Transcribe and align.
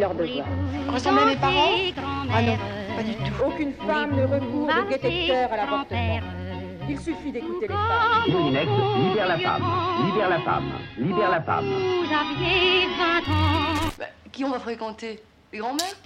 Ressemble 0.00 1.18
à 1.18 1.26
mes 1.26 1.36
parents? 1.36 1.76
Ah 2.32 2.42
non, 2.42 2.56
pas 2.96 3.02
du 3.02 3.14
tout. 3.14 3.44
Aucune 3.44 3.72
femme 3.74 4.16
ne 4.16 4.22
recourt 4.22 4.66
de 4.66 4.88
détecteur 4.88 5.52
à 5.52 5.56
l'avortement. 5.56 6.20
Il 6.88 6.98
suffit 6.98 7.30
d'écouter 7.30 7.68
les 7.68 7.74
femmes. 7.74 8.30
Moulinex, 8.30 8.66
libère 8.66 9.28
la 9.28 9.38
femme, 9.38 9.62
libère 10.06 10.30
la 10.30 10.40
femme, 10.40 10.72
libère 10.98 11.30
la 11.30 11.42
femme. 11.42 11.64
Bah, 13.98 14.06
qui 14.32 14.44
on 14.44 14.50
va 14.50 14.58
fréquenter? 14.58 15.20
Les 15.52 15.58
grands-mères? 15.58 15.96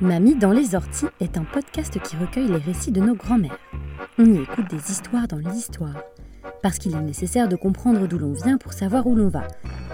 Mamie 0.00 0.36
dans 0.36 0.50
les 0.50 0.74
orties 0.74 1.06
est 1.20 1.36
un 1.36 1.44
podcast 1.44 2.00
qui 2.00 2.16
recueille 2.16 2.48
les 2.48 2.56
récits 2.56 2.90
de 2.90 3.00
nos 3.00 3.14
grands-mères. 3.14 3.58
On 4.18 4.24
y 4.24 4.42
écoute 4.42 4.68
des 4.68 4.90
histoires 4.90 5.28
dans 5.28 5.36
l'histoire. 5.38 5.96
Parce 6.62 6.78
qu'il 6.78 6.94
est 6.94 7.00
nécessaire 7.00 7.48
de 7.48 7.56
comprendre 7.56 8.06
d'où 8.06 8.18
l'on 8.18 8.32
vient 8.32 8.56
pour 8.56 8.72
savoir 8.72 9.06
où 9.06 9.14
l'on 9.14 9.28
va. 9.28 9.42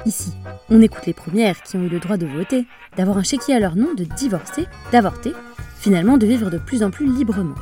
Ici, 0.06 0.32
on 0.70 0.80
écoute 0.80 1.04
les 1.06 1.12
premières 1.12 1.62
qui 1.62 1.76
ont 1.76 1.82
eu 1.82 1.88
le 1.88 2.00
droit 2.00 2.16
de 2.16 2.26
voter, 2.26 2.66
d'avoir 2.96 3.18
un 3.18 3.22
chéquier 3.22 3.54
à 3.54 3.60
leur 3.60 3.76
nom, 3.76 3.92
de 3.94 4.04
divorcer, 4.04 4.66
d'avorter, 4.92 5.32
finalement 5.78 6.16
de 6.16 6.26
vivre 6.26 6.50
de 6.50 6.58
plus 6.58 6.82
en 6.82 6.90
plus 6.90 7.06
librement. 7.06 7.56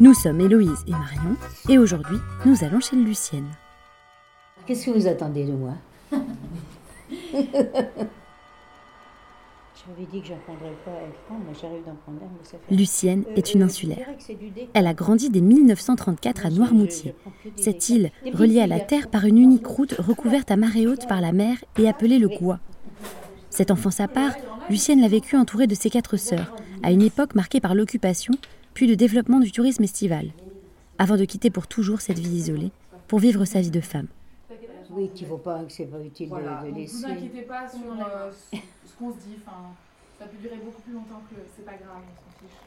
Nous 0.00 0.14
sommes 0.14 0.40
Héloïse 0.40 0.84
et 0.88 0.92
Marion, 0.92 1.36
et 1.68 1.78
aujourd'hui, 1.78 2.18
nous 2.44 2.64
allons 2.64 2.80
chez 2.80 2.96
Lucienne. 2.96 3.48
Qu'est-ce 4.66 4.86
que 4.86 4.90
vous 4.90 5.06
attendez 5.06 5.44
de 5.44 5.52
moi? 5.52 5.74
J'avais 9.88 10.06
dit 10.12 10.20
que 10.22 10.28
j'en 10.28 10.36
prendrais 10.46 10.74
pas 10.84 10.92
à 10.92 11.02
elle 11.04 11.12
prendre, 11.26 11.40
mais 11.48 11.54
j'arrive 11.60 11.84
d'en 11.84 11.94
prendre 11.96 12.18
un. 12.22 12.26
mais 12.38 12.44
ça 12.44 12.56
fait- 12.58 12.74
Lucienne 12.74 13.24
Euh, 13.28 13.34
est 13.34 13.52
une 13.54 13.62
euh, 13.62 13.66
insulaire. 13.66 14.06
Elle 14.74 14.86
a 14.86 14.94
grandi 14.94 15.28
dès 15.28 15.40
1934 15.40 16.46
à 16.46 16.50
Noirmoutier. 16.50 17.14
Cette 17.56 17.88
île, 17.88 18.10
reliée 18.32 18.60
à 18.60 18.66
la 18.68 18.78
terre 18.80 19.08
par 19.08 19.24
une 19.24 19.38
unique 19.38 19.66
route 19.66 19.92
recouverte 19.98 20.50
à 20.50 20.56
marée 20.56 20.86
haute 20.86 21.08
par 21.08 21.20
la 21.20 21.32
mer 21.32 21.56
et 21.78 21.88
appelée 21.88 22.18
le 22.18 22.28
Gois. 22.28 22.60
Cette 23.50 23.70
enfance 23.72 23.98
à 24.00 24.08
part, 24.08 24.34
Lucienne 24.70 25.00
l'a 25.00 25.08
vécue 25.08 25.36
entourée 25.36 25.66
de 25.66 25.74
ses 25.74 25.90
quatre 25.90 26.16
sœurs, 26.16 26.54
à 26.84 26.92
une 26.92 27.02
époque 27.02 27.34
marquée 27.34 27.60
par 27.60 27.74
l'occupation, 27.74 28.34
puis 28.74 28.86
le 28.86 28.94
développement 28.96 29.40
du 29.40 29.50
tourisme 29.50 29.82
estival, 29.82 30.30
avant 30.98 31.16
de 31.16 31.24
quitter 31.24 31.50
pour 31.50 31.66
toujours 31.66 32.00
cette 32.00 32.18
vie 32.20 32.30
isolée, 32.36 32.70
pour 33.08 33.18
vivre 33.18 33.44
sa 33.44 33.60
vie 33.60 33.70
de 33.72 33.80
femme. 33.80 34.06
Oui, 34.94 35.08
qu'il 35.14 35.26
ne 35.26 35.30
faut 35.32 35.38
pas, 35.38 35.64
que 35.64 35.72
c'est 35.72 35.86
pas 35.86 35.98
utile 36.04 36.26
de- 36.26 36.30
Voilà, 36.34 36.60
de, 36.62 36.68
donc 36.68 36.76
laisser. 36.76 36.96
vous 36.98 37.12
inquiétez 37.12 37.42
pas 37.42 37.66
sur 37.66 37.80
euh, 37.92 38.30
qu'on 39.02 39.12
se 39.12 39.18
dit, 39.18 39.36
enfin, 39.44 39.56
ça 40.18 40.26
peut 40.26 40.36
durer 40.38 40.56
beaucoup 40.56 40.80
plus 40.82 40.92
longtemps 40.92 41.20
que 41.30 41.36
c'est 41.56 41.64
pas 41.64 41.72
grave, 41.72 42.02
on 42.02 42.14
s'en 42.14 42.38
fiche. 42.38 42.58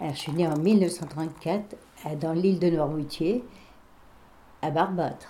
Alors, 0.00 0.14
je 0.14 0.18
suis 0.18 0.32
née 0.32 0.46
en 0.46 0.56
1934 0.56 1.76
à- 2.04 2.16
dans 2.16 2.32
l'île 2.32 2.58
de 2.58 2.70
Noirmoutier, 2.70 3.44
à 4.62 4.70
Barbâtre. 4.70 5.28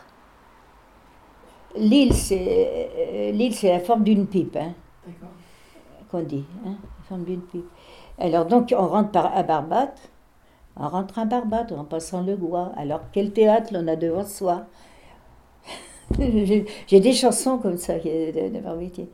L'île, 1.76 2.14
c'est 2.14 2.88
euh, 2.96 3.32
l'île, 3.32 3.54
c'est 3.54 3.68
la 3.72 3.80
forme 3.80 4.04
d'une 4.04 4.26
pipe, 4.28 4.54
hein, 4.56 4.72
D'accord. 5.06 5.28
qu'on 6.10 6.22
dit, 6.22 6.44
hein, 6.64 6.76
la 6.98 7.04
forme 7.08 7.24
d'une 7.24 7.42
pipe. 7.42 7.66
Alors 8.18 8.46
donc, 8.46 8.72
on 8.76 8.86
rentre 8.86 9.10
par, 9.10 9.36
à 9.36 9.42
Barbâtre, 9.42 10.02
on 10.76 10.88
rentre 10.88 11.18
à 11.18 11.24
Barbâtre 11.24 11.74
en 11.76 11.84
passant 11.84 12.22
le 12.22 12.36
Gois. 12.36 12.70
Alors, 12.76 13.00
quel 13.12 13.32
théâtre 13.32 13.72
l'on 13.72 13.88
a 13.88 13.96
devant 13.96 14.24
soi? 14.24 14.66
J'ai 16.86 17.00
des 17.00 17.12
chansons 17.12 17.58
comme 17.58 17.76
ça 17.76 17.94
de, 17.98 18.48
de. 18.48 19.04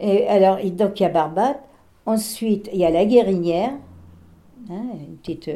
Et 0.00 0.26
alors, 0.26 0.58
donc 0.64 1.00
il 1.00 1.02
y 1.02 1.06
a 1.06 1.08
Barbâtre. 1.08 1.60
Ensuite, 2.04 2.68
il 2.72 2.80
y 2.80 2.84
a 2.84 2.90
la 2.90 3.04
Guérinière, 3.04 3.72
une 4.68 5.16
petite, 5.22 5.48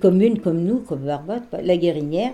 commune 0.00 0.40
comme 0.40 0.62
nous, 0.62 0.80
comme 0.80 1.06
Barbâtre, 1.06 1.48
quoi, 1.48 1.62
la 1.62 1.76
Guérinière. 1.76 2.32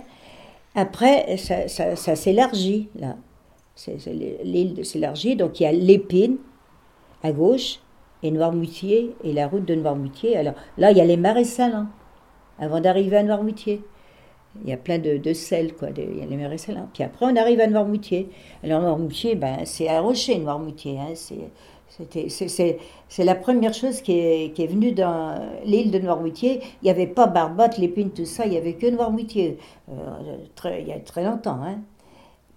Après, 0.75 1.37
ça, 1.37 1.69
ça, 1.69 2.16
s'élargit, 2.16 2.89
là. 2.99 3.16
L'île 4.43 4.84
s'élargit, 4.84 5.37
donc 5.37 5.60
il 5.60 5.62
y 5.62 5.66
a 5.66 5.72
l'Épine 5.72 6.39
à 7.22 7.31
gauche, 7.31 7.78
et 8.25 8.33
Noirmoutier, 8.33 9.15
et 9.22 9.33
la 9.33 9.47
route 9.47 9.65
de 9.65 9.77
Noirmoutier. 9.77 10.37
Alors 10.37 10.55
là, 10.77 10.91
il 10.91 10.99
y 10.99 11.00
a 11.00 11.05
les 11.05 11.16
marais 11.16 11.45
salants, 11.45 11.87
avant 12.59 12.81
d'arriver 12.81 13.19
à 13.19 13.22
Noirmoutier. 13.22 13.83
Il 14.64 14.70
y 14.70 14.72
a 14.72 14.76
plein 14.76 14.98
de, 14.98 15.16
de 15.19 15.32
sel, 15.32 15.74
quoi. 15.74 15.88
il 15.96 16.19
y 16.19 16.22
a 16.22 16.26
les 16.26 16.36
marais 16.36 16.58
salants. 16.58 16.88
Puis 16.92 17.02
après, 17.04 17.26
on 17.26 17.36
arrive 17.36 17.60
à 17.60 17.66
Noirmoutier. 17.69 18.28
Alors, 18.64 18.80
Noirmoutier, 18.80 19.34
ben, 19.36 19.58
c'est 19.64 19.88
un 19.88 20.00
rocher, 20.00 20.38
Noirmoutier. 20.38 20.98
Hein. 20.98 21.14
C'est, 23.08 23.24
la 23.24 23.34
première 23.34 23.72
chose 23.74 24.00
qui 24.02 24.12
est, 24.18 24.54
qui 24.54 24.62
est 24.62 24.66
venue 24.66 24.92
dans 24.92 25.41
l'île 25.64 25.91
de 25.91 25.98
Noirmoutier. 25.98 26.60
Il 26.82 26.84
n'y 26.84 26.91
avait 26.91 27.06
pas 27.06 27.26
Barbate, 27.26 27.78
l'épine, 27.78 28.10
tout 28.10 28.24
ça. 28.24 28.44
Il 28.47 28.50
n'y 28.50 28.56
avait 28.56 28.74
que 28.74 28.86
Noirmoutier. 28.88 29.58
Euh, 29.91 30.74
il 30.80 30.88
y 30.88 30.92
a 30.92 30.98
très 31.00 31.24
longtemps. 31.24 31.58
Hein. 31.62 31.78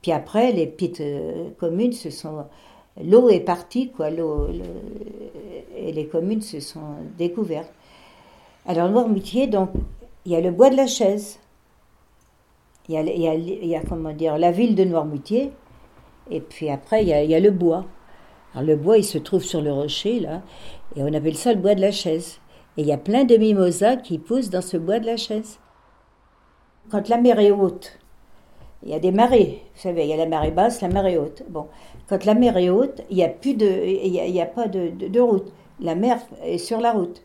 Puis 0.02 0.12
après, 0.12 0.52
les 0.52 0.66
petites 0.68 1.02
euh, 1.02 1.50
communes 1.60 1.94
se 1.94 2.10
sont. 2.10 2.46
L'eau 3.04 3.30
est 3.30 3.40
partie, 3.40 3.90
quoi. 3.90 4.10
L'eau, 4.10 4.48
le- 4.48 4.64
et 5.78 5.92
les 5.92 6.06
communes 6.08 6.42
se 6.42 6.60
sont 6.60 6.96
découvertes. 7.18 7.72
Alors, 8.66 8.90
Noirmoutier, 8.90 9.48
donc, 9.48 9.70
il 10.26 10.32
y 10.32 10.36
a 10.36 10.42
le 10.42 10.52
bois 10.52 10.70
de 10.70 10.76
la 10.76 10.88
chaise. 10.88 11.40
Il 12.90 12.96
y 12.96 14.28
a, 14.28 14.38
la 14.38 14.52
ville 14.52 14.76
de 14.76 14.84
Noirmoutier. 14.84 15.52
Et 16.30 16.42
puis 16.42 16.70
après, 16.70 17.04
il 17.04 17.10
y 17.10 17.36
a, 17.36 17.40
le 17.40 17.52
bois. 17.52 17.86
Le 18.56 18.76
bois, 18.76 18.98
il 18.98 19.04
se 19.04 19.18
trouve 19.18 19.44
sur 19.44 19.62
le 19.62 19.72
rocher, 19.72 20.20
là. 20.20 20.42
Et 20.96 21.04
on 21.04 21.14
appelle 21.14 21.38
ça 21.38 21.54
le 21.54 21.60
bois 21.60 21.76
de 21.76 21.82
la 21.82 21.92
chaise. 21.92 22.40
Et 22.78 22.82
il 22.82 22.88
y 22.88 22.92
a 22.92 22.98
plein 22.98 23.24
de 23.24 23.38
mimosas 23.38 23.98
qui 23.98 24.18
poussent 24.20 24.50
dans 24.50 24.62
ce 24.62 24.78
bois 24.78 25.00
de 25.00 25.06
la 25.06 25.18
chaise. 25.18 25.60
Quand 26.90 27.08
la 27.08 27.18
mer 27.18 27.40
est 27.40 27.52
haute, 27.52 28.00
il 28.84 28.90
y 28.90 28.94
a 28.94 29.00
des 29.00 29.12
marées. 29.12 29.62
Vous 29.76 29.82
savez, 29.82 30.04
il 30.04 30.10
y 30.10 30.14
a 30.14 30.18
la 30.18 30.26
marée 30.26 30.52
basse, 30.52 30.82
la 30.82 30.90
marée 30.90 31.18
haute. 31.18 31.44
Bon, 31.50 31.68
quand 32.10 32.26
la 32.26 32.34
mer 32.34 32.58
est 32.58 32.70
haute, 32.70 33.02
il 33.10 33.18
n'y 33.18 33.24
a 33.24 33.30
plus 33.30 33.54
de, 33.54 33.66
il 33.66 34.12
y 34.14 34.42
a, 34.42 34.46
pas 34.46 34.68
de 34.68 35.20
route. 35.20 35.54
La 35.80 35.96
mer 35.96 36.20
est 36.44 36.58
sur 36.58 36.82
la 36.82 36.92
route. 36.92 37.24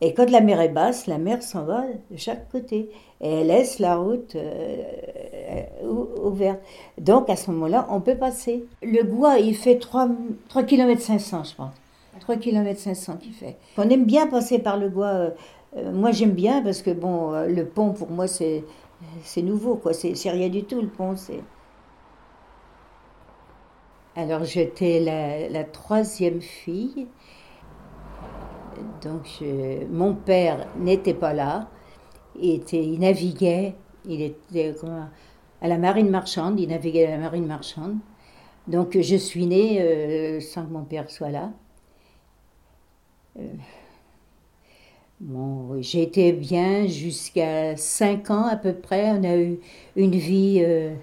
Et 0.00 0.14
quand 0.14 0.30
la 0.30 0.40
mer 0.40 0.60
est 0.60 0.68
basse, 0.68 1.06
la 1.08 1.18
mer 1.18 1.42
s'en 1.42 1.64
va 1.64 1.82
de 2.10 2.16
chaque 2.16 2.48
côté. 2.50 2.90
Et 3.20 3.40
elle 3.40 3.48
laisse 3.48 3.80
la 3.80 3.96
route 3.96 4.36
euh, 4.36 5.62
ou- 5.84 6.08
ouverte. 6.28 6.60
Donc 6.98 7.28
à 7.28 7.36
ce 7.36 7.50
moment-là, 7.50 7.86
on 7.90 8.00
peut 8.00 8.16
passer. 8.16 8.64
Le 8.82 9.02
Gois, 9.02 9.38
il 9.38 9.56
fait 9.56 9.78
3, 9.78 10.08
3 10.48 10.62
km 10.62 11.00
500, 11.02 11.44
je 11.44 11.54
pense. 11.56 11.74
3 12.20 12.36
km 12.36 12.78
500 12.80 13.16
qu'il 13.16 13.32
fait. 13.32 13.56
On 13.76 13.88
aime 13.90 14.04
bien 14.04 14.26
passer 14.28 14.58
par 14.60 14.76
le 14.76 14.88
Gois. 14.88 15.06
euh, 15.06 15.30
euh, 15.76 15.92
moi, 15.92 16.12
j'aime 16.12 16.32
bien 16.32 16.62
parce 16.62 16.80
que 16.82 16.90
bon, 16.90 17.32
euh, 17.34 17.46
le 17.46 17.66
pont, 17.66 17.90
pour 17.92 18.10
moi, 18.10 18.26
c'est, 18.28 18.64
c'est 19.24 19.42
nouveau, 19.42 19.74
quoi. 19.76 19.92
C'est, 19.92 20.12
rien 20.30 20.48
du 20.48 20.64
tout, 20.64 20.80
le 20.80 20.88
pont. 20.88 21.14
Alors, 24.16 24.44
j'étais 24.44 25.00
la 25.50 25.64
troisième 25.64 26.40
fille. 26.40 27.06
Donc, 29.02 29.42
mon 29.90 30.14
père 30.14 30.66
n'était 30.78 31.14
pas 31.14 31.32
là. 31.32 31.68
Il, 32.40 32.54
était, 32.54 32.82
il 32.82 33.00
naviguait. 33.00 33.74
Il 34.06 34.22
était 34.22 34.74
à 35.60 35.68
la 35.68 35.78
marine 35.78 36.10
marchande, 36.10 36.58
il 36.60 36.68
naviguait 36.68 37.06
à 37.06 37.10
la 37.12 37.18
marine 37.18 37.46
marchande. 37.46 37.98
Donc 38.66 38.98
je 39.00 39.16
suis 39.16 39.46
née 39.46 39.80
euh, 39.80 40.40
sans 40.40 40.64
que 40.66 40.72
mon 40.72 40.84
père 40.84 41.10
soit 41.10 41.30
là. 41.30 41.50
Euh, 43.38 43.42
bon, 45.20 45.80
j'ai 45.80 46.02
été 46.02 46.32
bien 46.32 46.86
jusqu'à 46.86 47.76
5 47.76 48.30
ans 48.30 48.46
à 48.46 48.56
peu 48.56 48.74
près. 48.74 49.10
On 49.10 49.24
a 49.24 49.36
eu 49.36 49.58
une 49.96 50.14
vie, 50.14 50.62
euh, 50.62 50.94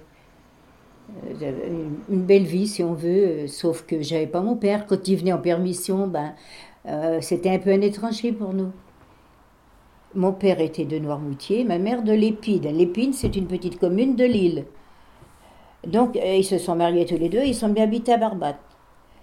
une 2.08 2.22
belle 2.22 2.44
vie 2.44 2.68
si 2.68 2.84
on 2.84 2.94
veut, 2.94 3.48
sauf 3.48 3.84
que 3.84 4.00
j'avais 4.00 4.28
pas 4.28 4.40
mon 4.40 4.56
père. 4.56 4.86
Quand 4.86 5.08
il 5.08 5.16
venait 5.16 5.32
en 5.32 5.40
permission, 5.40 6.06
ben, 6.06 6.34
c'était 7.20 7.50
un 7.50 7.58
peu 7.58 7.70
un 7.70 7.80
étranger 7.80 8.32
pour 8.32 8.52
nous. 8.52 8.70
Mon 10.14 10.32
père 10.32 10.60
était 10.60 10.84
de 10.86 10.98
Noirmoutier, 10.98 11.64
ma 11.64 11.78
mère 11.78 12.02
de 12.02 12.12
Lépine. 12.12 12.68
Lépine, 12.68 13.12
c'est 13.12 13.36
une 13.36 13.46
petite 13.46 13.78
commune 13.78 14.16
de 14.16 14.24
Lille. 14.24 14.64
Donc, 15.86 16.16
euh, 16.16 16.36
ils 16.36 16.44
se 16.44 16.58
sont 16.58 16.74
mariés 16.74 17.04
tous 17.04 17.16
les 17.16 17.28
deux, 17.28 17.44
ils 17.44 17.54
sont 17.54 17.68
bien 17.68 17.84
habités 17.84 18.12
à 18.12 18.16
Barbate. 18.16 18.58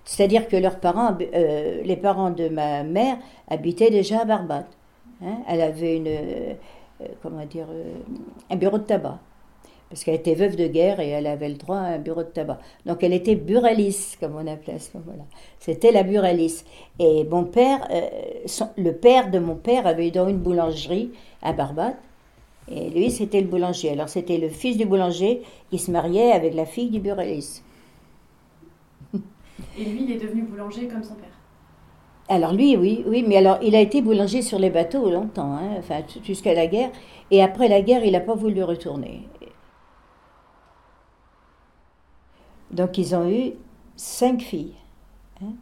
C'est-à-dire 0.05 0.47
que 0.47 0.55
leurs 0.55 0.79
parents, 0.79 1.17
euh, 1.33 1.81
les 1.83 1.97
parents 1.97 2.29
de 2.29 2.47
ma 2.49 2.83
mère 2.83 3.17
habitaient 3.49 3.89
déjà 3.89 4.21
à 4.21 4.25
Barbate. 4.25 4.67
Hein. 5.23 5.37
Elle 5.47 5.61
avait 5.61 5.97
une, 5.97 6.07
euh, 6.07 6.53
comment 7.21 7.45
dire, 7.45 7.67
un 8.49 8.55
bureau 8.55 8.77
de 8.77 8.83
tabac. 8.83 9.19
Parce 9.93 10.05
qu'elle 10.05 10.15
était 10.15 10.33
veuve 10.33 10.55
de 10.55 10.65
guerre 10.65 10.99
et 10.99 11.09
elle 11.09 11.27
avait 11.27 11.49
le 11.49 11.53
droit 11.53 11.77
à 11.77 11.93
un 11.93 11.99
bureau 11.99 12.23
de 12.23 12.27
tabac. 12.29 12.57
Donc 12.87 13.03
elle 13.03 13.13
était 13.13 13.35
buraliste, 13.35 14.17
comme 14.19 14.35
on 14.35 14.47
appelait 14.47 14.79
ce 14.79 14.97
moment-là. 14.97 15.25
C'était 15.59 15.91
la 15.91 16.01
buraliste. 16.01 16.65
Et 16.97 17.23
mon 17.25 17.43
père, 17.43 17.87
le 18.75 18.91
père 18.91 19.29
de 19.29 19.37
mon 19.37 19.53
père 19.53 19.85
avait 19.85 20.09
dans 20.09 20.27
une 20.27 20.39
boulangerie 20.39 21.11
à 21.43 21.53
Barbate. 21.53 21.97
Et 22.67 22.89
lui, 22.89 23.11
c'était 23.11 23.41
le 23.41 23.47
boulanger. 23.47 23.91
Alors, 23.91 24.09
c'était 24.09 24.39
le 24.39 24.49
fils 24.49 24.77
du 24.77 24.85
boulanger 24.85 25.43
qui 25.69 25.77
se 25.77 25.91
mariait 25.91 26.31
avec 26.31 26.55
la 26.55 26.65
fille 26.65 26.89
du 26.89 26.99
buraliste. 26.99 27.63
Et 29.13 29.83
lui, 29.83 30.05
il 30.05 30.11
est 30.13 30.19
devenu 30.19 30.41
boulanger 30.41 30.87
comme 30.87 31.03
son 31.03 31.13
père 31.13 31.29
alors 32.29 32.53
lui, 32.53 32.77
oui, 32.77 33.03
oui, 33.05 33.23
mais 33.27 33.35
alors 33.35 33.59
il 33.61 33.75
a 33.75 33.81
été 33.81 34.01
boulanger 34.01 34.41
sur 34.41 34.57
les 34.57 34.69
bateaux 34.69 35.09
longtemps, 35.11 35.53
hein, 35.53 35.75
enfin 35.77 36.01
jusqu'à 36.23 36.53
la 36.53 36.67
guerre, 36.67 36.89
et 37.31 37.43
après 37.43 37.67
la 37.67 37.81
guerre, 37.81 38.05
il 38.05 38.13
n'a 38.13 38.21
pas 38.21 38.33
voulu 38.33 38.63
retourner. 38.63 39.23
Donc 42.73 42.97
ils 42.97 43.15
ont 43.15 43.29
eu 43.29 43.53
cinq 43.95 44.41
filles. 44.41 44.75
Hein. 45.41 45.53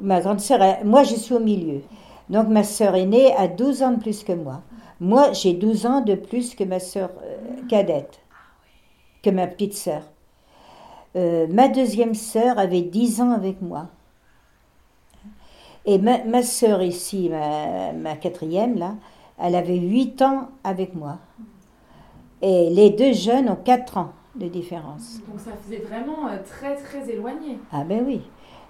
Ma 0.00 0.20
grande 0.20 0.40
sœur, 0.40 0.60
moi 0.84 1.04
je 1.04 1.14
suis 1.14 1.34
au 1.34 1.40
milieu. 1.40 1.80
Donc 2.28 2.48
ma 2.48 2.64
sœur 2.64 2.94
aînée 2.94 3.34
a 3.36 3.48
12 3.48 3.82
ans 3.82 3.92
de 3.92 4.00
plus 4.00 4.24
que 4.24 4.32
moi. 4.32 4.62
Moi, 5.00 5.32
j'ai 5.32 5.54
12 5.54 5.86
ans 5.86 6.00
de 6.00 6.14
plus 6.14 6.54
que 6.54 6.64
ma 6.64 6.78
sœur 6.78 7.10
euh, 7.22 7.36
cadette, 7.68 8.20
que 9.22 9.30
ma 9.30 9.46
petite 9.46 9.74
sœur. 9.74 10.02
Euh, 11.16 11.46
ma 11.48 11.68
deuxième 11.68 12.14
sœur 12.14 12.58
avait 12.58 12.82
10 12.82 13.20
ans 13.20 13.32
avec 13.32 13.60
moi. 13.60 13.88
Et 15.84 15.98
ma, 15.98 16.24
ma 16.24 16.42
sœur 16.42 16.82
ici, 16.82 17.28
ma, 17.28 18.16
quatrième, 18.16 18.78
là, 18.78 18.94
elle 19.38 19.56
avait 19.56 19.76
8 19.76 20.22
ans 20.22 20.48
avec 20.62 20.94
moi. 20.94 21.18
Et 22.40 22.70
les 22.70 22.90
deux 22.90 23.12
jeunes 23.12 23.50
ont 23.50 23.56
4 23.56 23.98
ans 23.98 24.12
de 24.36 24.46
différence. 24.46 25.20
Donc 25.28 25.40
ça 25.40 25.52
faisait 25.52 25.82
vraiment 25.82 26.28
euh, 26.28 26.38
très 26.44 26.76
très 26.76 27.08
éloigné. 27.10 27.58
Ah 27.72 27.84
ben 27.84 28.04
oui. 28.06 28.20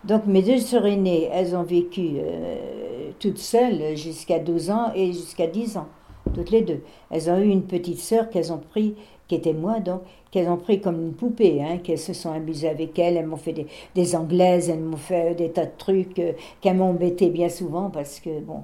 Donc 0.04 0.26
mes 0.26 0.42
deux 0.42 0.58
sœurs 0.58 0.86
aînées, 0.86 1.30
elles 1.32 1.56
ont 1.56 1.62
vécu 1.62 2.16
toutes 3.18 3.38
seules 3.38 3.96
jusqu'à 3.96 4.38
12 4.38 4.70
ans 4.70 4.92
et 4.94 5.06
jusqu'à 5.06 5.46
10 5.46 5.78
ans 5.78 5.88
toutes 6.34 6.50
les 6.50 6.62
deux. 6.62 6.82
Elles 7.10 7.30
ont 7.30 7.38
eu 7.38 7.48
une 7.48 7.62
petite 7.62 7.98
sœur 7.98 8.30
qu'elles 8.30 8.52
ont 8.52 8.58
pris, 8.58 8.94
qui 9.28 9.34
était 9.34 9.52
moi 9.52 9.80
donc, 9.80 10.02
qu'elles 10.30 10.48
ont 10.48 10.56
pris 10.56 10.80
comme 10.80 11.00
une 11.00 11.12
poupée, 11.14 11.62
hein, 11.62 11.78
qu'elles 11.78 11.98
se 11.98 12.12
sont 12.12 12.32
amusées 12.32 12.68
avec 12.68 12.98
elle, 12.98 13.16
elles 13.16 13.26
m'ont 13.26 13.36
fait 13.36 13.66
des, 13.94 14.16
anglaises, 14.16 14.68
elles 14.68 14.80
m'ont 14.80 14.96
fait 14.96 15.34
des 15.34 15.50
tas 15.50 15.66
de 15.66 15.72
trucs 15.78 16.18
euh, 16.18 16.32
qu'elles 16.60 16.76
m'ont 16.76 16.90
embêté 16.90 17.30
bien 17.30 17.48
souvent 17.48 17.90
parce 17.90 18.20
que 18.20 18.40
bon. 18.40 18.62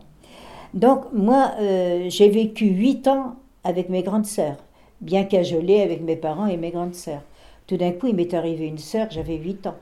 Donc 0.74 1.04
moi, 1.12 1.52
euh, 1.60 2.06
j'ai 2.08 2.28
vécu 2.28 2.66
huit 2.66 3.08
ans 3.08 3.36
avec 3.64 3.88
mes 3.88 4.02
grandes 4.02 4.26
sœurs, 4.26 4.56
bien 5.00 5.24
cajolée 5.24 5.80
avec 5.80 6.02
mes 6.02 6.16
parents 6.16 6.46
et 6.46 6.56
mes 6.56 6.70
grandes 6.70 6.94
sœurs. 6.94 7.22
Tout 7.66 7.76
d'un 7.76 7.92
coup, 7.92 8.08
il 8.08 8.16
m'est 8.16 8.34
arrivé 8.34 8.66
une 8.66 8.78
sœur, 8.78 9.08
j'avais 9.10 9.36
huit 9.36 9.66
ans. 9.66 9.76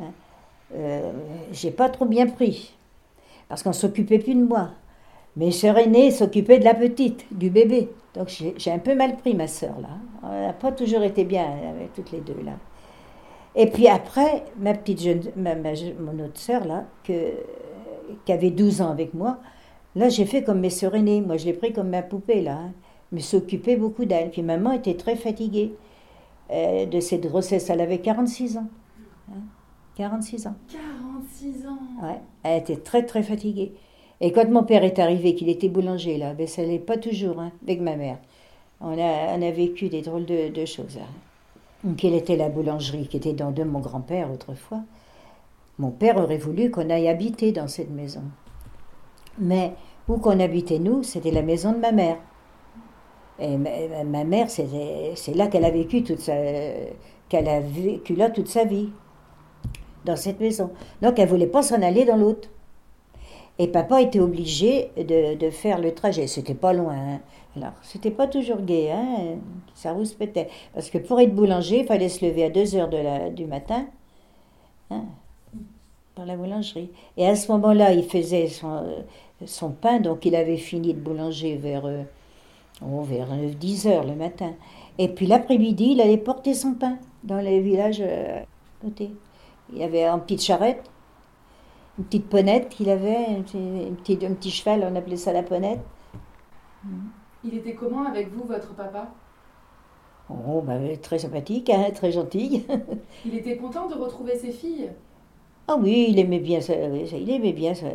Hein? 0.00 0.12
Euh, 0.74 1.12
j'ai 1.52 1.70
pas 1.70 1.88
trop 1.88 2.06
bien 2.06 2.26
pris, 2.26 2.74
parce 3.48 3.62
qu'on 3.62 3.72
s'occupait 3.72 4.18
plus 4.18 4.34
de 4.34 4.44
moi. 4.44 4.70
Mes 5.36 5.50
sœurs 5.50 5.78
aînées 5.78 6.10
s'occupaient 6.10 6.58
de 6.58 6.64
la 6.64 6.74
petite, 6.74 7.26
du 7.30 7.50
bébé. 7.50 7.90
Donc 8.14 8.28
j'ai 8.28 8.72
un 8.72 8.78
peu 8.78 8.94
mal 8.94 9.16
pris 9.16 9.34
ma 9.34 9.46
sœur 9.46 9.78
là. 9.80 9.88
Elle 10.24 10.46
n'a 10.46 10.52
pas 10.54 10.72
toujours 10.72 11.02
été 11.02 11.24
bien 11.24 11.44
avec 11.44 11.92
toutes 11.92 12.10
les 12.12 12.20
deux 12.20 12.42
là. 12.42 12.52
Et 13.54 13.66
puis 13.66 13.88
après, 13.88 14.44
ma 14.58 14.74
petite 14.74 15.02
jeune, 15.02 15.22
mon 15.36 16.24
autre 16.24 16.38
sœur 16.38 16.64
là, 16.64 16.84
que, 17.04 17.32
qui 18.24 18.32
avait 18.32 18.50
12 18.50 18.80
ans 18.80 18.90
avec 18.90 19.12
moi, 19.12 19.38
là 19.94 20.08
j'ai 20.08 20.24
fait 20.24 20.42
comme 20.42 20.60
mes 20.60 20.70
sœurs 20.70 20.94
aînées. 20.94 21.20
Moi 21.20 21.36
je 21.36 21.44
l'ai 21.44 21.52
pris 21.52 21.74
comme 21.74 21.90
ma 21.90 22.02
poupée 22.02 22.40
là. 22.40 22.58
Hein. 22.58 22.72
Me 23.12 23.20
s'occupait 23.20 23.76
beaucoup 23.76 24.04
d'elle. 24.04 24.30
Puis 24.30 24.42
maman 24.42 24.72
était 24.72 24.96
très 24.96 25.16
fatiguée 25.16 25.74
euh, 26.50 26.86
de 26.86 27.00
cette 27.00 27.26
grossesse. 27.26 27.70
Elle 27.70 27.80
avait 27.80 27.98
46 27.98 28.58
ans. 28.58 28.68
46 29.96 30.46
hein. 30.46 30.50
ans. 30.50 30.54
46 30.68 31.66
ans 31.66 31.78
Ouais, 32.02 32.20
elle 32.42 32.60
était 32.60 32.76
très 32.76 33.04
très 33.04 33.22
fatiguée. 33.22 33.72
Et 34.20 34.32
quand 34.32 34.48
mon 34.50 34.62
père 34.62 34.84
est 34.84 34.98
arrivé, 34.98 35.34
qu'il 35.34 35.48
était 35.48 35.68
boulanger 35.68 36.16
là, 36.16 36.32
ben 36.32 36.46
ça 36.46 36.64
n'est 36.64 36.78
pas 36.78 36.96
toujours 36.96 37.40
hein, 37.40 37.52
avec 37.62 37.80
ma 37.80 37.96
mère. 37.96 38.18
On 38.80 38.98
a, 38.98 39.36
on 39.36 39.42
a 39.42 39.50
vécu 39.50 39.88
des 39.88 40.02
drôles 40.02 40.26
de, 40.26 40.64
choses. 40.64 40.98
Hein. 40.98 41.94
Quelle 41.96 42.14
était 42.14 42.36
la 42.36 42.48
boulangerie 42.48 43.06
qui 43.08 43.16
était 43.16 43.32
dans 43.32 43.50
de 43.50 43.62
mon 43.62 43.80
grand-père 43.80 44.30
autrefois 44.30 44.80
Mon 45.78 45.90
père 45.90 46.16
aurait 46.18 46.38
voulu 46.38 46.70
qu'on 46.70 46.90
aille 46.90 47.08
habiter 47.08 47.52
dans 47.52 47.68
cette 47.68 47.90
maison. 47.90 48.22
Mais 49.38 49.74
où 50.08 50.18
qu'on 50.18 50.40
habitait 50.40 50.78
nous, 50.78 51.02
c'était 51.02 51.30
la 51.30 51.42
maison 51.42 51.72
de 51.72 51.78
ma 51.78 51.92
mère. 51.92 52.18
Et 53.38 53.56
ma, 53.56 54.04
ma 54.04 54.24
mère, 54.24 54.50
c'est 54.50 55.34
là 55.34 55.46
qu'elle 55.48 55.64
a 55.64 55.70
vécu 55.70 56.02
toute 56.02 56.20
sa, 56.20 56.34
qu'elle 57.28 57.48
a 57.48 57.60
vécu 57.60 58.14
là 58.14 58.30
toute 58.30 58.48
sa 58.48 58.64
vie, 58.64 58.90
dans 60.04 60.16
cette 60.16 60.40
maison. 60.40 60.70
Donc 61.02 61.18
elle 61.18 61.28
voulait 61.28 61.46
pas 61.46 61.62
s'en 61.62 61.82
aller 61.82 62.04
dans 62.04 62.16
l'autre. 62.16 62.48
Et 63.58 63.68
papa 63.68 64.02
était 64.02 64.20
obligé 64.20 64.90
de, 64.96 65.34
de 65.34 65.50
faire 65.50 65.80
le 65.80 65.94
trajet. 65.94 66.26
C'était 66.26 66.54
pas 66.54 66.72
loin. 66.72 66.94
Hein. 66.94 67.20
Alors, 67.56 67.72
c'était 67.82 68.10
pas 68.10 68.26
toujours 68.26 68.60
gai, 68.60 68.90
hein. 68.90 69.38
ça 69.74 69.92
rouspétait. 69.92 70.48
Parce 70.74 70.90
que 70.90 70.98
pour 70.98 71.18
être 71.20 71.34
boulanger, 71.34 71.80
il 71.80 71.86
fallait 71.86 72.10
se 72.10 72.24
lever 72.24 72.44
à 72.44 72.50
2 72.50 72.76
heures 72.76 72.90
de 72.90 72.98
la, 72.98 73.30
du 73.30 73.46
matin 73.46 73.86
hein, 74.90 75.04
dans 76.16 76.26
la 76.26 76.36
boulangerie. 76.36 76.90
Et 77.16 77.26
à 77.26 77.34
ce 77.34 77.50
moment-là, 77.52 77.92
il 77.94 78.04
faisait 78.04 78.48
son, 78.48 78.84
son, 79.46 79.70
pain, 79.70 80.00
donc 80.00 80.26
il 80.26 80.36
avait 80.36 80.58
fini 80.58 80.92
de 80.92 81.00
boulanger 81.00 81.56
vers, 81.56 81.86
euh, 81.86 82.02
oh, 82.82 83.02
vers 83.02 83.28
10 83.28 83.86
heures 83.86 84.04
le 84.04 84.14
matin. 84.14 84.54
Et 84.98 85.08
puis 85.08 85.26
l'après-midi, 85.26 85.92
il 85.92 86.00
allait 86.00 86.16
porter 86.16 86.54
son 86.54 86.74
pain 86.74 86.98
dans 87.24 87.38
les 87.38 87.60
villages 87.60 88.00
euh, 88.00 88.40
à 88.40 88.84
côté. 88.84 89.10
Il 89.74 89.82
avait 89.82 90.04
une 90.04 90.20
petite 90.20 90.42
charrette 90.42 90.82
une 91.98 92.04
petite 92.04 92.28
ponette 92.28 92.68
qu'il 92.68 92.90
avait, 92.90 93.26
un 93.26 93.42
petit, 93.42 94.26
un 94.26 94.34
petit 94.34 94.50
cheval, 94.50 94.86
on 94.90 94.96
appelait 94.96 95.16
ça 95.16 95.32
la 95.32 95.42
ponette. 95.42 95.80
Il 97.42 97.54
était 97.54 97.74
comment 97.74 98.04
avec 98.06 98.30
vous, 98.32 98.44
votre 98.44 98.74
papa? 98.74 99.08
Oh, 100.28 100.60
bah, 100.60 100.74
très 101.00 101.18
sympathique, 101.18 101.70
hein, 101.70 101.90
très 101.94 102.12
gentil. 102.12 102.66
il 103.24 103.34
était 103.34 103.56
content 103.56 103.88
de 103.88 103.94
retrouver 103.94 104.36
ses 104.36 104.52
filles? 104.52 104.90
Ah 105.68 105.76
oui, 105.80 106.08
il 106.10 106.18
aimait 106.18 106.38
bien 106.38 106.60
ça, 106.60 106.74
il 106.74 107.30
aimait 107.30 107.52
bien 107.52 107.74
ça, 107.74 107.86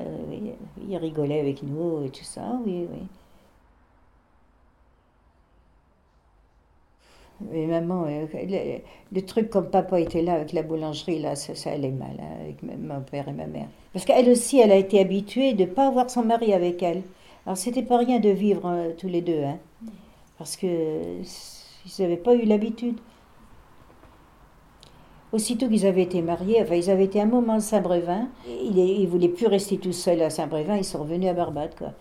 il 0.90 0.98
rigolait 0.98 1.40
avec 1.40 1.64
nous 1.64 2.04
et 2.04 2.10
tout 2.10 2.24
ça, 2.24 2.60
oui, 2.66 2.86
oui. 2.92 3.08
Mais 7.52 7.66
maman, 7.66 8.06
euh, 8.08 8.82
le, 9.12 9.22
truc 9.22 9.50
comme 9.50 9.70
papa 9.70 10.00
était 10.00 10.22
là 10.22 10.34
avec 10.34 10.54
la 10.54 10.64
boulangerie, 10.64 11.20
là, 11.20 11.36
ça, 11.36 11.70
allait 11.70 11.90
mal 11.90 12.18
hein, 12.20 12.44
avec 12.44 12.62
mon 12.64 13.02
père 13.02 13.28
et 13.28 13.34
ma 13.34 13.48
mère. 13.48 13.68
Parce 13.94 14.06
qu'elle 14.06 14.30
aussi, 14.30 14.60
elle 14.60 14.72
a 14.72 14.76
été 14.76 15.00
habituée 15.00 15.54
de 15.54 15.64
ne 15.64 15.70
pas 15.70 15.88
avoir 15.88 16.10
son 16.10 16.24
mari 16.24 16.54
avec 16.54 16.84
elle. 16.84 17.02
Alors 17.46 17.58
c'était 17.58 17.82
pas 17.84 17.98
rien 17.98 18.20
de 18.20 18.30
vivre 18.30 18.62
euh, 18.66 18.92
tous 18.98 19.08
les 19.08 19.22
deux, 19.22 19.44
hein, 19.44 19.58
parce 20.38 20.56
que 20.56 20.68
ils 20.68 22.02
n'avaient 22.02 22.18
pas 22.18 22.36
eu 22.36 22.44
l'habitude. 22.44 23.00
Aussitôt 25.32 25.68
qu'ils 25.68 25.86
avaient 25.88 26.04
été 26.04 26.22
mariés, 26.22 26.62
enfin 26.62 26.76
ils 26.76 26.90
avaient 26.92 27.06
été 27.06 27.20
un 27.20 27.26
moment 27.26 27.54
à 27.54 27.60
Saint-Brévin, 27.62 28.28
ils 28.48 29.02
ne 29.02 29.08
voulaient 29.08 29.30
plus 29.30 29.48
rester 29.48 29.78
tout 29.78 29.94
seuls 29.94 30.22
à 30.22 30.30
Saint-Brévin, 30.30 30.76
ils 30.76 30.84
sont 30.84 31.00
revenus 31.00 31.30
à 31.30 31.34
Barbade. 31.34 31.74
Quoi. 31.76 31.94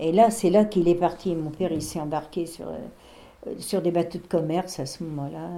Et 0.00 0.12
là, 0.12 0.30
c'est 0.30 0.50
là 0.50 0.64
qu'il 0.64 0.88
est 0.88 0.94
parti. 0.94 1.34
Mon 1.34 1.50
père, 1.50 1.72
il 1.72 1.82
s'est 1.82 2.00
embarqué 2.00 2.46
sur, 2.46 2.68
euh, 2.68 2.78
sur 3.58 3.82
des 3.82 3.90
bateaux 3.90 4.18
de 4.18 4.26
commerce 4.26 4.80
à 4.80 4.86
ce 4.86 5.02
moment-là. 5.04 5.50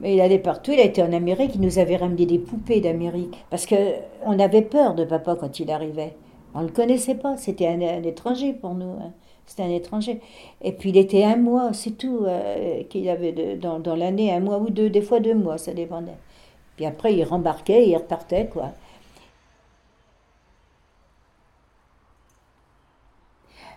Mais 0.00 0.14
il 0.14 0.20
allait 0.20 0.38
partout, 0.38 0.72
il 0.72 0.80
a 0.80 0.84
été 0.84 1.02
en 1.02 1.12
Amérique, 1.12 1.52
il 1.54 1.60
nous 1.60 1.78
avait 1.78 1.96
ramené 1.96 2.26
des 2.26 2.38
poupées 2.38 2.80
d'Amérique. 2.80 3.44
Parce 3.50 3.66
qu'on 3.66 4.38
avait 4.38 4.62
peur 4.62 4.94
de 4.94 5.04
papa 5.04 5.36
quand 5.38 5.60
il 5.60 5.70
arrivait. 5.70 6.16
On 6.54 6.62
ne 6.62 6.66
le 6.66 6.72
connaissait 6.72 7.14
pas, 7.14 7.36
c'était 7.36 7.68
un, 7.68 7.80
étranger 8.02 8.52
pour 8.52 8.74
nous. 8.74 8.92
Hein. 9.00 9.12
C'était 9.46 9.62
un 9.62 9.70
étranger. 9.70 10.20
Et 10.62 10.72
puis 10.72 10.90
il 10.90 10.96
était 10.96 11.24
un 11.24 11.36
mois, 11.36 11.72
c'est 11.72 11.92
tout, 11.98 12.20
euh, 12.24 12.82
qu'il 12.84 13.08
avait 13.08 13.56
dans, 13.56 13.78
dans 13.78 13.94
l'année, 13.96 14.32
un 14.32 14.40
mois 14.40 14.58
ou 14.58 14.70
deux, 14.70 14.90
des 14.90 15.02
fois 15.02 15.20
deux 15.20 15.34
mois, 15.34 15.58
ça 15.58 15.72
dépendait. 15.72 16.12
Puis 16.76 16.86
après, 16.86 17.14
il 17.14 17.24
rembarquait, 17.24 17.88
il 17.88 17.96
repartait, 17.96 18.46
quoi. 18.46 18.72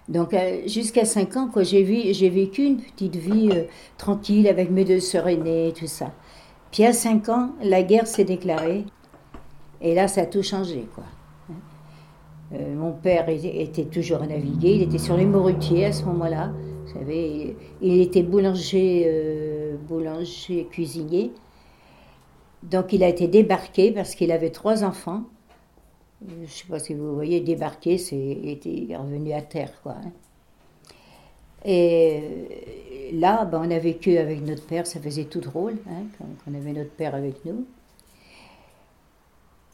Donc 0.09 0.33
euh, 0.33 0.61
jusqu'à 0.67 1.05
5 1.05 1.35
ans, 1.35 1.49
j'ai, 1.57 1.83
vécu 1.83 2.63
une 2.63 2.77
petite 2.77 3.15
vie 3.15 3.49
euh, 3.51 3.63
tranquille 3.97 4.47
avec 4.47 4.71
mes 4.71 4.85
deux 4.85 4.99
sœurs 4.99 5.27
aînées, 5.27 5.73
tout 5.77 5.87
ça. 5.87 6.13
Puis 6.71 6.85
à 6.85 6.93
5 6.93 7.29
ans, 7.29 7.49
la 7.61 7.83
guerre 7.83 8.07
s'est 8.07 8.23
déclarée. 8.23 8.85
Et 9.81 9.93
là, 9.93 10.07
ça 10.07 10.21
a 10.21 10.25
tout 10.25 10.43
changé, 10.43 10.87
quoi. 10.95 11.03
Euh, 12.53 12.75
mon 12.75 12.93
père 12.93 13.27
était, 13.27 13.83
toujours 13.83 14.21
à 14.21 14.27
naviguer, 14.27 14.75
il 14.75 14.81
était 14.83 14.97
sur 14.97 15.17
les 15.17 15.25
Morutiers 15.25 15.85
à 15.85 15.91
ce 15.91 16.05
moment-là. 16.05 16.51
Vous 16.85 16.93
savez, 16.93 17.57
il, 17.81 18.01
était 18.01 18.23
boulanger, 18.23 19.75
boulanger 19.89 20.65
cuisinier. 20.71 21.33
Donc 22.63 22.93
il 22.93 23.03
a 23.03 23.09
été 23.09 23.27
débarqué 23.27 23.91
parce 23.91 24.15
qu'il 24.15 24.31
avait 24.31 24.51
trois 24.51 24.85
enfants. 24.85 25.23
Euh, 26.23 26.27
Je 26.29 26.41
ne 26.41 26.45
sais 26.45 26.67
pas 26.67 26.77
si 26.79 26.93
vous 26.93 27.15
voyez, 27.15 27.41
débarqué, 27.41 27.97
c'est 27.97 28.15
il 28.15 28.49
était 28.49 28.95
revenu 28.95 29.33
à 29.33 29.41
terre, 29.41 29.81
quoi. 29.81 29.93
hein. 29.93 30.11
Et 31.65 32.19
euh, 33.13 33.19
là, 33.19 33.45
ben, 33.45 33.61
on 33.65 33.71
a 33.71 33.79
vécu 33.79 34.17
avec 34.17 34.41
notre 34.41 34.65
père, 34.65 34.87
ça 34.87 34.99
faisait 34.99 35.25
tout 35.25 35.41
drôle, 35.41 35.77
hein, 35.89 36.03
quand, 36.17 36.25
on 36.49 36.53
avait 36.55 36.73
notre 36.73 36.91
père 36.91 37.15
avec 37.15 37.43
nous. 37.45 37.65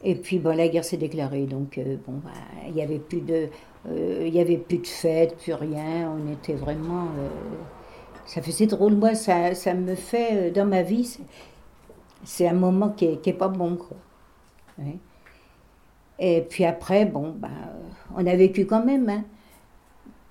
Et 0.02 0.14
puis, 0.16 0.38
bon, 0.38 0.54
la 0.56 0.68
guerre 0.68 0.84
s'est 0.84 0.96
déclarée, 0.98 1.46
donc 1.46 1.78
euh, 1.78 1.96
bon, 2.06 2.14
bah, 2.22 2.30
il 2.66 2.74
n'y 2.74 2.82
avait 2.82 2.98
plus 2.98 3.20
de, 3.22 3.48
euh, 3.88 4.24
il 4.26 4.34
y 4.34 4.40
avait 4.40 4.58
plus 4.58 4.78
de 4.78 4.86
fêtes, 4.86 5.36
plus 5.38 5.54
rien. 5.54 6.12
On 6.12 6.30
était 6.32 6.54
vraiment, 6.54 7.06
euh, 7.18 7.28
ça 8.26 8.42
faisait 8.42 8.66
drôle. 8.66 8.94
Moi, 8.96 9.14
ça, 9.14 9.54
ça 9.54 9.74
me 9.74 9.94
fait 9.94 10.48
euh, 10.48 10.52
dans 10.52 10.66
ma 10.66 10.82
vie, 10.82 11.18
c'est- 12.24 12.48
un 12.48 12.54
moment 12.54 12.90
qui 12.90 13.06
est, 13.06 13.20
qui 13.22 13.30
est 13.30 13.34
pas 13.34 13.48
bon, 13.48 13.76
quoi. 13.76 13.96
Ouais. 14.78 14.98
Et 16.18 16.42
puis 16.42 16.64
après, 16.64 17.04
bon, 17.06 17.34
bah, 17.36 17.48
on 18.16 18.26
a 18.26 18.36
vécu 18.36 18.66
quand 18.66 18.84
même, 18.84 19.08
hein. 19.08 19.24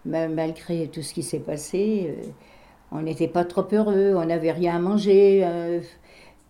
Ma- 0.05 0.27
malgré 0.27 0.87
tout 0.87 1.01
ce 1.01 1.13
qui 1.13 1.23
s'est 1.23 1.39
passé. 1.39 2.07
euh, 2.17 2.29
on 2.91 3.01
n'était 3.01 3.27
pas 3.27 3.45
trop 3.45 3.65
heureux, 3.71 4.13
on 4.15 4.25
n'avait 4.25 4.51
rien 4.51 4.75
à 4.75 4.79
manger. 4.79 5.41
euh, 5.45 5.81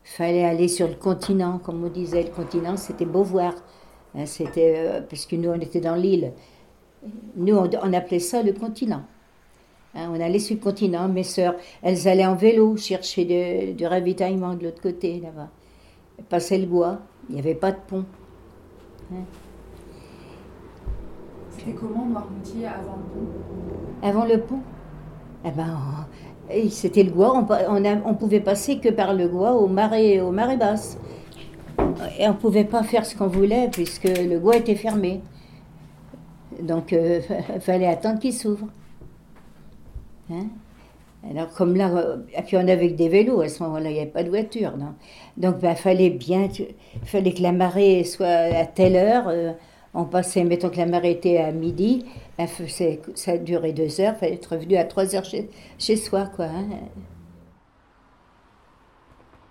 fallait 0.03 0.43
aller 0.43 0.67
sur 0.67 0.87
le 0.87 0.95
continent, 0.95 1.59
comme 1.59 1.83
on 1.83 1.89
disait. 1.89 2.23
Le 2.23 2.29
continent, 2.29 2.77
c'était 2.77 3.05
Beauvoir. 3.05 3.53
Hein, 4.15 4.25
c'était, 4.25 4.75
euh, 4.77 5.01
parce 5.01 5.25
que 5.25 5.35
nous, 5.35 5.49
on 5.49 5.59
était 5.59 5.79
dans 5.81 5.95
l'île. 5.95 6.33
Nous, 7.35 7.55
on, 7.55 7.93
appelait 7.93 8.19
ça 8.19 8.43
le 8.43 8.53
continent. 8.53 9.03
Hein, 9.95 10.09
on 10.11 10.19
allait 10.19 10.39
sur 10.39 10.55
le 10.55 10.61
continent. 10.61 11.07
Mes 11.07 11.23
sœurs, 11.23 11.55
elles 11.81 12.07
allaient 12.07 12.25
en 12.25 12.35
vélo 12.35 12.75
chercher 12.77 13.73
du 13.77 13.85
ravitaillement 13.85 14.55
de 14.55 14.65
l'autre 14.65 14.81
côté, 14.81 15.19
là-bas. 15.21 15.49
Passaient 16.29 16.57
le 16.57 16.65
bois. 16.65 16.99
Il 17.29 17.35
n'y 17.35 17.41
avait 17.41 17.55
pas 17.55 17.71
de 17.71 17.79
pont. 17.87 18.05
C'était 21.51 21.71
comment 21.71 22.05
Noirmoutier 22.05 22.67
avant 22.67 22.97
le 22.97 23.03
pont 23.13 24.07
Avant 24.07 24.25
le 24.25 24.39
pont 24.39 24.59
Eh 25.45 25.51
ben, 25.51 26.67
c'était 26.69 27.03
le 27.03 27.11
Gois, 27.11 27.45
on, 28.05 28.13
pouvait 28.15 28.39
passer 28.39 28.79
que 28.79 28.89
par 28.89 29.13
le 29.13 29.27
Gois 29.27 29.53
au 29.53 29.67
marais, 29.67 30.19
au 30.19 30.31
marais 30.31 30.57
basse. 30.57 30.97
Et 32.19 32.27
on 32.27 32.33
ne 32.33 32.37
pouvait 32.37 32.65
pas 32.65 32.83
faire 32.83 33.05
ce 33.05 33.15
qu'on 33.15 33.27
voulait 33.27 33.69
puisque 33.71 34.05
le 34.05 34.39
Gois 34.39 34.57
était 34.57 34.75
fermé. 34.75 35.21
Donc, 36.61 36.91
il 36.91 37.21
fallait 37.61 37.87
attendre 37.87 38.19
qu'il 38.19 38.33
s'ouvre. 38.33 38.67
Hein? 40.31 40.47
Alors, 41.29 41.49
comme 41.53 41.75
là, 41.75 41.89
euh, 41.95 42.17
et 42.37 42.41
puis 42.41 42.57
on 42.57 42.67
avait 42.67 42.89
que 42.89 42.95
des 42.95 43.07
vélos 43.09 43.41
à 43.41 43.47
ce 43.49 43.63
moment-là, 43.63 43.89
il 43.89 43.93
n'y 43.93 43.99
avait 44.01 44.09
pas 44.11 44.23
de 44.23 44.29
voiture. 44.29 44.73
Donc, 45.37 45.55
il 45.63 45.75
fallait 45.75 46.09
bien, 46.09 46.49
fallait 47.05 47.33
que 47.33 47.41
la 47.41 47.51
marée 47.53 48.03
soit 48.03 48.27
à 48.27 48.65
telle 48.65 48.95
heure. 48.95 49.27
euh, 49.29 49.53
on 49.95 50.05
passait, 50.05 50.43
mettons 50.43 50.69
que 50.69 50.77
la 50.77 50.87
marée 50.87 51.11
était 51.11 51.37
à 51.37 51.51
midi, 51.51 52.05
ben, 52.37 52.47
c'est- 52.47 52.99
ça 53.15 53.37
duré 53.37 53.73
deux 53.73 54.01
heures, 54.01 54.13
il 54.15 54.19
fallait 54.19 54.33
être 54.35 54.47
revenu 54.53 54.75
à 54.75 54.85
trois 54.85 55.15
heures 55.15 55.23
chez, 55.25 55.49
chez 55.77 55.95
soi, 55.95 56.25
quoi. 56.35 56.45
hein. 56.45 56.65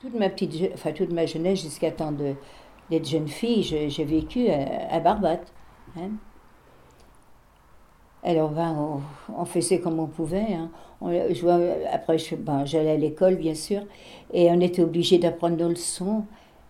Toute 0.01 0.15
ma 0.15 0.29
petite, 0.29 0.71
enfin 0.75 0.93
toute 0.93 1.13
ma 1.13 1.27
jeunesse 1.27 1.63
jusqu'à 1.63 1.91
temps 1.93 2.13
d'être 2.13 3.09
jeune 3.09 3.29
fille, 3.29 3.63
j'ai 3.63 4.05
vécu 4.05 4.49
à, 4.49 4.95
à 4.95 5.01
Barbate. 5.01 5.53
hein. 5.97 6.11
Alors, 8.25 8.53
on, 9.37 9.45
faisait 9.45 9.81
comme 9.81 9.99
on 9.99 10.07
pouvait. 10.07 10.55
hein. 10.55 10.71
Après, 11.93 12.17
ben, 12.39 12.65
j'allais 12.65 12.93
à 12.93 12.97
l'école, 12.97 13.35
bien 13.37 13.55
sûr, 13.55 13.83
et 14.33 14.49
on 14.51 14.61
était 14.61 14.83
obligé 14.83 15.19
d'apprendre 15.19 15.57
nos 15.57 15.69
leçons 15.71 16.25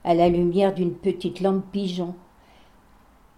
à 0.04 0.14
la 0.14 0.28
lumière 0.28 0.72
d'une 0.74 0.94
petite 0.94 1.40
lampe 1.40 1.64
pigeon. 1.70 2.14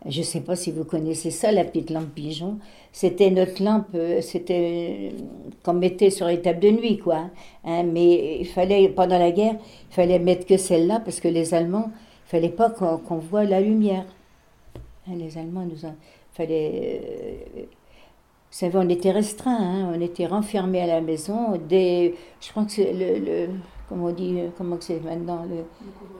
Je 0.06 0.20
ne 0.20 0.24
sais 0.24 0.42
pas 0.42 0.54
si 0.54 0.70
vous 0.70 0.84
connaissez 0.84 1.30
ça, 1.30 1.50
la 1.50 1.64
petite 1.64 1.90
lampe 1.90 2.14
pigeon. 2.14 2.58
C'était 2.92 3.30
notre 3.30 3.62
lampe, 3.62 3.86
euh, 3.94 4.20
c'était 4.20 5.10
euh, 5.14 5.18
qu'on 5.64 5.72
mettait 5.72 6.10
sur 6.10 6.26
les 6.26 6.40
tables 6.42 6.60
de 6.60 6.70
nuit, 6.70 6.98
quoi. 6.98 7.30
hein. 7.64 7.82
mais 7.84 8.38
il 8.40 8.46
fallait, 8.46 8.88
pendant 8.90 9.18
la 9.18 9.32
guerre, 9.32 9.56
il 9.90 9.94
fallait 9.94 10.18
mettre 10.18 10.46
que 10.46 10.58
celle-là 10.58 11.00
parce 11.00 11.20
que 11.20 11.28
les 11.28 11.54
Allemands, 11.54 11.90
il 12.26 12.30
fallait 12.30 12.48
pas 12.50 12.70
qu'on 12.70 13.16
voit 13.18 13.44
la 13.44 13.60
lumière. 13.60 14.04
Hein, 15.08 15.14
les 15.16 15.36
Allemands 15.38 15.64
nous 15.64 15.88
fallait. 16.34 17.00
euh, 17.56 17.62
vous 18.54 18.60
savez, 18.60 18.78
on 18.78 18.88
était 18.88 19.10
restreints, 19.10 19.58
hein, 19.58 19.92
on 19.96 20.00
était 20.00 20.26
renfermés 20.26 20.80
à 20.80 20.86
la 20.86 21.00
maison. 21.00 21.56
Dès, 21.68 22.14
je 22.40 22.50
crois 22.52 22.64
que 22.64 22.70
c'est 22.70 22.92
le, 22.92 23.18
le- 23.18 23.48
comment 23.88 24.04
on 24.06 24.12
dit, 24.12 24.38
euh, 24.38 24.48
comment 24.56 24.76
c'est 24.80 25.00
maintenant 25.02 25.44
le, 25.44 25.64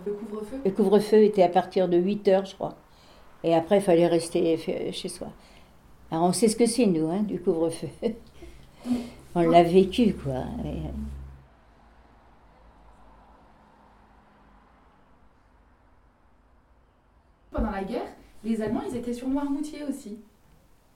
Le 0.05 0.13
couvre-feu 0.15 0.57
le 0.65 0.71
couvre-feu 0.73 1.23
était 1.23 1.45
à 1.45 1.49
partir 1.49 1.89
de 1.89 1.97
8 1.97 2.27
heures, 2.27 2.45
je 2.45 2.57
crois. 2.57 2.75
Et 3.45 3.55
après, 3.55 3.77
il 3.77 3.83
fallait 3.83 4.09
rester 4.09 4.57
chez 4.91 5.09
soi. 5.09 5.29
Alors, 6.11 6.25
on 6.25 6.33
sait 6.33 6.49
ce 6.49 6.57
que 6.57 6.67
c'est, 6.67 6.87
nous, 6.87 7.09
hein, 7.09 7.23
du 7.23 7.39
couvre-feu. 7.41 7.87
on 9.37 9.43
l'a 9.43 9.63
vécu, 9.63 10.15
quoi. 10.15 10.43
Et, 10.65 10.69
euh, 10.71 10.91
Pendant 17.53 17.71
la 17.71 17.85
guerre, 17.85 18.13
les 18.43 18.61
Allemands, 18.61 18.83
ils 18.91 18.97
étaient 18.97 19.13
sur 19.15 19.29
Noirmoutier 19.29 19.85
aussi. 19.85 20.19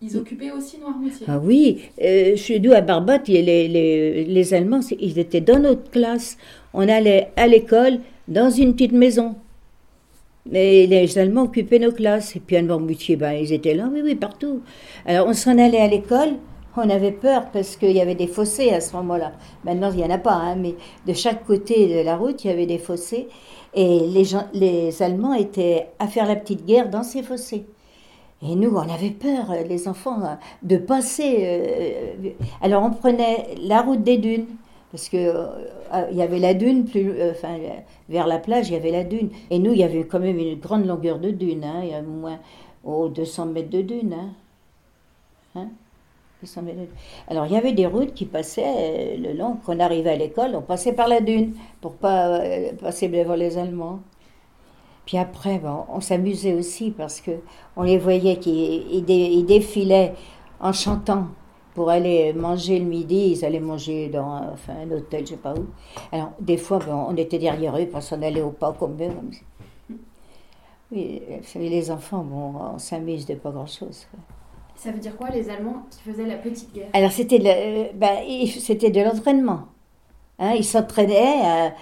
Ils 0.01 0.17
occupaient 0.17 0.53
aussi 0.53 0.79
Noirmoutier. 0.79 1.27
Ah 1.29 1.41
oui, 1.43 1.81
euh, 2.01 2.37
chez 2.37 2.61
nous 2.61 2.73
à 2.73 2.81
Barbate, 2.81 3.27
les, 3.27 3.43
les, 3.43 4.25
les 4.25 4.55
Allemands, 4.55 4.81
ils 4.99 5.19
étaient 5.19 5.41
dans 5.41 5.59
notre 5.59 5.91
classe. 5.91 6.37
On 6.73 6.89
allait 6.89 7.33
à 7.35 7.49
l'école 7.49 7.99
dans 8.29 8.49
une 8.49 8.75
petite 8.75 8.93
maison. 8.93 9.35
Mais 10.49 10.87
les 10.87 11.19
Allemands 11.19 11.43
occupaient 11.43 11.81
nos 11.81 11.91
classes. 11.91 12.37
Et 12.37 12.41
puis 12.41 12.57
à 12.57 12.63
Noirmoutier, 12.63 13.17
ben, 13.17 13.33
ils 13.33 13.53
étaient 13.53 13.75
là, 13.75 13.91
oui, 13.93 14.01
oui, 14.05 14.15
partout. 14.15 14.61
Alors 15.05 15.27
on 15.27 15.33
s'en 15.33 15.59
allait 15.59 15.81
à 15.81 15.89
l'école, 15.89 16.37
on 16.77 16.89
avait 16.89 17.11
peur 17.11 17.51
parce 17.53 17.75
qu'il 17.75 17.91
y 17.91 18.01
avait 18.01 18.15
des 18.15 18.29
fossés 18.29 18.71
à 18.71 18.81
ce 18.81 18.95
moment-là. 18.97 19.33
Maintenant, 19.65 19.91
il 19.91 19.97
n'y 19.97 20.05
en 20.05 20.11
a 20.11 20.19
pas, 20.19 20.35
hein, 20.35 20.55
mais 20.55 20.77
de 21.09 21.13
chaque 21.13 21.45
côté 21.45 21.89
de 21.89 22.05
la 22.05 22.17
route, 22.17 22.45
il 22.45 22.49
y 22.49 22.51
avait 22.53 22.67
des 22.67 22.79
fossés. 22.79 23.27
Et 23.75 24.01
les, 24.07 24.29
les 24.55 25.03
Allemands 25.03 25.35
étaient 25.35 25.89
à 25.99 26.07
faire 26.07 26.27
la 26.27 26.37
petite 26.37 26.65
guerre 26.65 26.89
dans 26.89 27.03
ces 27.03 27.25
fossés. 27.25 27.67
Et 28.43 28.55
nous, 28.55 28.71
on 28.71 28.89
avait 28.89 29.11
peur, 29.11 29.51
euh, 29.51 29.63
les 29.65 29.89
enfants, 29.89 30.23
euh, 30.23 30.35
de 30.63 30.77
passer. 30.77 31.39
euh, 31.43 32.31
alors, 32.63 32.85
on 32.85 32.91
prenait 32.91 33.57
la 33.63 33.83
route 33.83 34.03
des 34.03 34.19
dunes, 34.19 34.47
parce 34.93 35.09
que 35.09 35.33
il 36.11 36.17
y 36.17 36.23
avait 36.23 36.39
la 36.39 36.55
dune, 36.55 36.85
plus, 36.85 37.13
enfin, 37.31 37.59
vers 38.09 38.27
la 38.27 38.39
plage, 38.39 38.69
il 38.69 38.75
y 38.75 38.77
avait 38.77 38.93
la 38.93 39.05
dune. 39.05 39.31
Et 39.51 39.59
nous, 39.59 39.73
il 39.73 39.79
y 39.79 39.85
avait 39.85 40.05
quand 40.05 40.21
même 40.21 40.39
une 40.39 40.59
grande 40.59 40.87
longueur 40.87 41.19
de 41.19 41.31
dune, 41.31 41.65
hein, 41.65 41.81
il 41.83 41.91
y 41.91 41.95
avait 41.95 42.07
moins 42.07 42.39
oh, 42.85 43.09
200 43.09 43.47
mètres 43.47 43.71
de 43.71 43.83
dune. 43.83 44.15
Hein. 44.15 44.31
Hein 45.57 45.69
200 46.43 46.63
mètres 46.63 46.79
de 46.79 46.85
dune. 46.85 46.95
Alors, 47.27 47.47
il 47.47 47.53
y 47.53 47.57
avait 47.57 47.73
des 47.73 47.87
routes 47.87 48.15
qui 48.15 48.25
passaient 48.27 49.17
le 49.17 49.33
long. 49.33 49.59
Quand 49.65 49.77
on 49.77 49.81
arrivait 49.81 50.11
à 50.11 50.17
l'école, 50.17 50.55
on 50.55 50.63
passait 50.63 50.93
par 50.93 51.09
la 51.09 51.21
dune 51.21 51.55
pour 51.81 51.95
pas 51.95 52.41
passer 52.81 53.09
devant 53.09 53.35
les 53.35 53.59
Allemands. 53.59 54.01
Puis 55.09 55.17
après, 55.17 55.59
bon, 55.59 55.87
on 55.89 56.03
s'amusait 56.03 56.53
aussi 56.53 56.91
parce 56.91 57.23
que 57.23 57.31
on 57.79 57.83
les 57.83 57.97
voyait 57.97 58.37
qui 58.37 59.03
dé- 59.07 59.43
défilaient 59.43 60.13
en 60.61 60.75
chantant 60.75 61.29
pour 61.75 61.89
aller 61.89 62.35
manger 62.35 62.79
le 62.79 62.85
midi. 62.85 63.31
Ils 63.31 63.43
allaient 63.43 63.59
manger 63.59 64.11
dans 64.11 64.29
un, 64.29 64.51
enfin, 64.53 64.75
un 64.85 64.91
hôtel, 64.95 65.23
je 65.25 65.31
sais 65.31 65.37
pas 65.39 65.55
où. 65.55 65.65
Alors, 66.13 66.33
des 66.39 66.59
fois, 66.59 66.79
bon, 66.81 67.07
on 67.09 67.17
était 67.17 67.39
derrière 67.39 67.75
eux 67.79 67.87
parce 67.91 68.11
qu'on 68.11 68.21
allait 68.21 68.43
au 68.43 68.51
pas 68.51 68.75
comme 68.75 69.03
eux. 69.03 69.09
comme 69.09 69.33
ça. 69.33 69.41
Oui, 70.93 71.23
vous 71.27 71.43
savez, 71.43 71.71
les 71.71 71.91
enfants, 71.91 72.23
bon, 72.23 72.53
on 72.75 72.79
s'amuse 72.79 73.25
de 73.25 73.35
pas 73.35 73.51
grand-chose. 73.51 74.07
Ça 74.77 74.91
veut 74.93 74.99
dire 74.99 75.17
quoi 75.17 75.31
les 75.31 75.49
Allemands 75.49 75.87
qui 75.91 76.03
faisaient 76.03 76.27
la 76.27 76.37
petite 76.37 76.75
guerre? 76.75 76.89
Alors, 76.93 77.13
c'était 77.13 77.39
de, 77.39 77.47
euh, 77.47 77.85
ben, 77.95 78.19
de 78.27 79.05
l'entraînement. 79.05 79.61
Hein, 80.39 80.53
ils 80.55 80.67
s'entraînaient 80.67 81.41
à, 81.43 81.73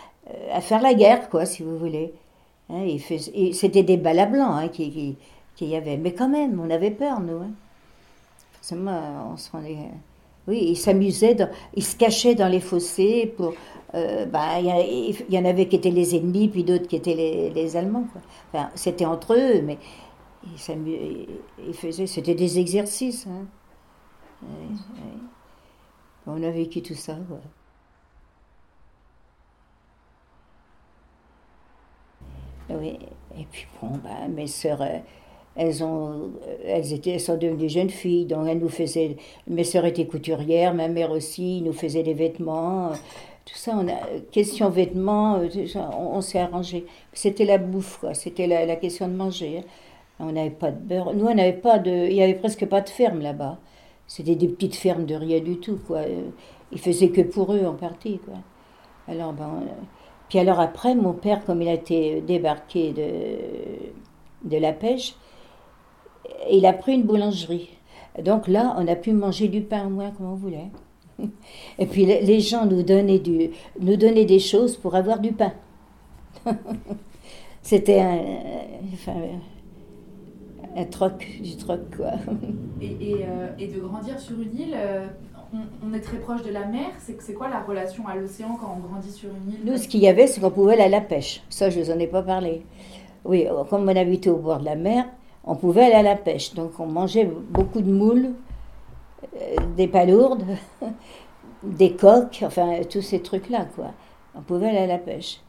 à 0.52 0.60
faire 0.60 0.80
la 0.80 0.94
guerre, 0.94 1.28
quoi, 1.28 1.44
si 1.44 1.64
vous 1.64 1.76
voulez. 1.76 2.14
Hein, 2.68 2.96
c'était 3.52 3.82
des 3.82 3.96
balles 3.96 4.18
à 4.18 4.26
blanc 4.26 4.52
hein, 4.52 4.68
qui, 4.68 5.16
qui, 5.54 5.66
y 5.66 5.76
avait. 5.76 5.96
Mais 5.96 6.12
quand 6.12 6.28
même, 6.28 6.60
on 6.60 6.70
avait 6.70 6.90
peur, 6.90 7.20
nous. 7.20 7.38
Hein. 7.38 7.50
Forcément, 8.54 9.30
on 9.32 9.36
se 9.36 9.50
rendait. 9.50 9.76
Oui, 10.48 10.64
ils 10.68 10.76
s'amusaient, 10.76 11.36
ils 11.74 11.84
se 11.84 11.96
cachaient 11.96 12.34
dans 12.34 12.48
les 12.48 12.60
fossés 12.60 13.32
pour. 13.36 13.54
euh, 13.94 14.26
bah, 14.26 14.60
il 14.60 15.16
y, 15.28 15.38
en 15.38 15.44
avait 15.44 15.66
qui 15.66 15.76
étaient 15.76 15.90
les 15.90 16.14
ennemis, 16.16 16.48
puis 16.48 16.64
d'autres 16.64 16.86
qui 16.86 16.96
étaient 16.96 17.14
les, 17.54 17.76
Allemands. 17.76 18.06
Enfin, 18.52 18.70
c'était 18.74 19.06
entre 19.06 19.34
eux, 19.34 19.60
mais 19.62 19.78
ils, 20.44 21.74
faisaient. 21.74 22.06
C'était 22.06 22.34
des 22.34 22.58
exercices. 22.58 23.26
On 26.26 26.42
a 26.42 26.50
vécu 26.50 26.82
tout 26.82 26.94
ça. 26.94 27.16
Oui, 32.70 32.98
et 33.38 33.46
puis 33.50 33.66
bon, 33.80 33.90
bah, 34.02 34.26
mes 34.28 34.46
sœurs, 34.46 34.82
euh, 34.82 34.98
elles, 35.54 35.84
ont, 35.84 36.30
elles, 36.64 36.92
étaient, 36.92 37.18
sont 37.18 37.36
devenues 37.36 37.68
jeunes 37.68 37.90
filles, 37.90 38.26
donc 38.26 38.48
elles 38.48 38.58
nous 38.58 38.68
faisaient, 38.68 39.16
mes 39.46 39.64
sœurs 39.64 39.84
étaient 39.84 40.06
couturières, 40.06 40.74
ma 40.74 40.88
mère 40.88 41.10
aussi, 41.12 41.62
nous 41.62 41.72
faisait 41.72 42.02
des 42.02 42.14
vêtements, 42.14 42.88
euh, 42.88 42.94
tout 43.44 43.54
ça, 43.54 43.72
on 43.76 43.86
a, 43.88 44.20
question 44.32 44.68
vêtements, 44.70 45.36
euh, 45.36 45.48
on, 45.96 46.20
s'est 46.20 46.40
arrangé. 46.40 46.86
C'était 47.12 47.44
la 47.44 47.58
bouffe, 47.58 47.98
quoi, 47.98 48.14
c'était 48.14 48.48
la, 48.48 48.76
question 48.76 49.06
de 49.08 49.14
manger. 49.14 49.58
hein. 49.58 49.62
On 50.18 50.32
n'avait 50.32 50.50
pas 50.50 50.70
de 50.70 50.78
beurre, 50.78 51.14
nous 51.14 51.26
on 51.26 51.34
n'avait 51.34 51.52
pas 51.52 51.78
de, 51.78 51.90
il 51.90 52.14
y 52.14 52.22
avait 52.22 52.34
presque 52.34 52.66
pas 52.66 52.80
de 52.80 52.88
ferme 52.88 53.20
là-bas. 53.20 53.58
C'était 54.06 54.36
des 54.36 54.48
petites 54.48 54.76
fermes 54.76 55.04
de 55.04 55.14
rien 55.14 55.40
du 55.40 55.58
tout, 55.58 55.78
quoi. 55.86 55.98
Euh, 55.98 56.30
Ils 56.72 56.78
faisaient 56.80 57.10
que 57.10 57.22
pour 57.22 57.52
eux 57.52 57.64
en 57.66 57.74
partie, 57.74 58.18
quoi. 58.18 58.34
Alors, 59.08 59.32
ben, 59.32 59.62
euh, 59.62 59.72
puis 60.28 60.38
alors 60.38 60.60
après, 60.60 60.94
mon 60.94 61.12
père, 61.12 61.44
comme 61.44 61.62
il 61.62 61.68
a 61.68 61.74
été 61.74 62.20
débarqué 62.20 62.92
de, 62.92 64.48
de 64.48 64.56
la 64.56 64.72
pêche, 64.72 65.14
il 66.50 66.66
a 66.66 66.72
pris 66.72 66.94
une 66.94 67.04
boulangerie. 67.04 67.70
Donc 68.22 68.48
là, 68.48 68.74
on 68.78 68.88
a 68.88 68.96
pu 68.96 69.12
manger 69.12 69.48
du 69.48 69.60
pain 69.60 69.86
au 69.86 69.90
moins 69.90 70.10
comme 70.10 70.26
on 70.26 70.34
voulait. 70.34 70.70
Et 71.78 71.86
puis 71.86 72.06
les 72.06 72.40
gens 72.40 72.66
nous 72.66 72.82
donnaient, 72.82 73.18
du, 73.18 73.50
nous 73.80 73.96
donnaient 73.96 74.24
des 74.24 74.38
choses 74.38 74.76
pour 74.76 74.94
avoir 74.94 75.18
du 75.20 75.32
pain. 75.32 75.52
C'était 77.62 78.00
un, 78.00 78.14
troc, 80.90 81.26
du 81.42 81.56
troc, 81.56 81.80
quoi. 81.96 82.12
Et, 82.80 83.10
et, 83.10 83.24
euh, 83.24 83.48
de 83.56 83.80
grandir 83.80 84.20
sur 84.20 84.40
une 84.40 84.56
île, 84.56 84.74
euh, 84.76 85.06
on, 85.52 85.92
est 85.92 86.00
très 86.00 86.18
proche 86.18 86.42
de 86.42 86.50
la 86.50 86.64
mer. 86.64 86.88
C'est 86.98 87.34
quoi 87.34 87.48
la 87.48 87.60
relation 87.60 88.06
à 88.06 88.14
l'océan 88.14 88.56
quand 88.60 88.76
on 88.76 88.86
grandit 88.86 89.10
sur 89.10 89.30
une 89.30 89.52
île? 89.52 89.60
Nous, 89.64 89.76
ce 89.76 89.88
qu'il 89.88 90.00
y 90.00 90.08
avait, 90.08 90.26
c'est 90.26 90.40
qu'on 90.40 90.50
pouvait 90.50 90.74
aller 90.74 90.84
à 90.84 90.88
la 90.88 91.00
pêche. 91.00 91.42
Ça, 91.48 91.70
je 91.70 91.78
ne 91.78 91.84
vous 91.84 91.90
en 91.90 91.98
ai 91.98 92.06
pas 92.06 92.22
parlé. 92.22 92.62
Oui, 93.24 93.46
euh, 93.46 93.64
comme 93.64 93.84
on 93.88 93.96
habitait 93.96 94.30
au 94.30 94.36
bord 94.36 94.60
de 94.60 94.64
la 94.64 94.76
mer, 94.76 95.06
on 95.44 95.56
pouvait 95.56 95.84
aller 95.84 95.94
à 95.94 96.02
la 96.02 96.16
pêche. 96.16 96.54
Donc, 96.54 96.78
on 96.78 96.86
mangeait 96.86 97.24
beaucoup 97.24 97.80
de 97.80 97.90
moules, 97.90 98.30
euh, 99.36 99.56
des 99.76 99.88
palourdes, 99.88 100.44
des 101.62 101.94
coques, 101.94 102.42
enfin, 102.44 102.80
tous 102.88 103.02
ces 103.02 103.20
trucs-là, 103.20 103.66
quoi. 103.74 103.92
On 104.34 104.42
pouvait 104.42 104.68
aller 104.68 104.78
à 104.78 104.86
la 104.86 104.98
pêche. 104.98 105.40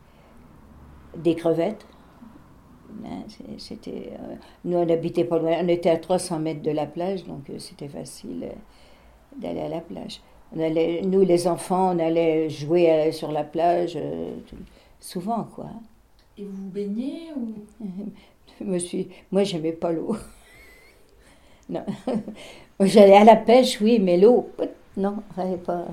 Des 1.16 1.36
crevettes. 1.36 1.86
Hein, 3.06 3.24
C'était, 3.58 4.14
euh, 4.14 4.36
nous, 4.66 4.78
on 4.78 4.86
n'habitait 4.86 5.26
pas 5.26 5.40
loin. 5.40 5.58
On 5.62 5.68
était 5.68 5.90
à 5.90 5.98
300 5.98 6.40
mètres 6.40 6.62
de 6.62 6.72
la 6.72 6.86
plage, 6.86 7.26
donc 7.26 7.52
c'était 7.58 7.90
facile 7.90 8.50
d'aller 9.40 9.62
à 9.62 9.70
la 9.70 9.82
plage. 9.82 10.22
On 10.56 10.60
allait, 10.60 11.02
nous, 11.02 11.22
les 11.22 11.48
enfants, 11.48 11.96
on 11.96 12.00
allait 12.00 12.50
jouer 12.50 12.92
euh, 12.92 13.12
sur 13.12 13.32
la 13.32 13.44
plage 13.44 13.94
euh, 13.98 14.32
tout- 14.48 14.56
souvent, 15.00 15.44
quoi. 15.56 15.68
Et 16.38 16.44
vous 16.44 16.52
vous 16.66 16.70
baignez 16.70 17.30
ou? 17.36 17.54
Je 18.62 19.04
moi, 19.32 19.44
j'aimais 19.44 19.72
pas 19.74 19.92
l'eau. 19.92 20.16
Non. 21.70 21.86
J'allais 22.80 23.18
à 23.18 23.24
la 23.24 23.36
pêche, 23.36 23.80
oui, 23.82 24.00
mais 24.00 24.18
l'eau, 24.18 24.50
non, 24.96 25.16
j'avais 25.36 25.58
pas. 25.58 25.86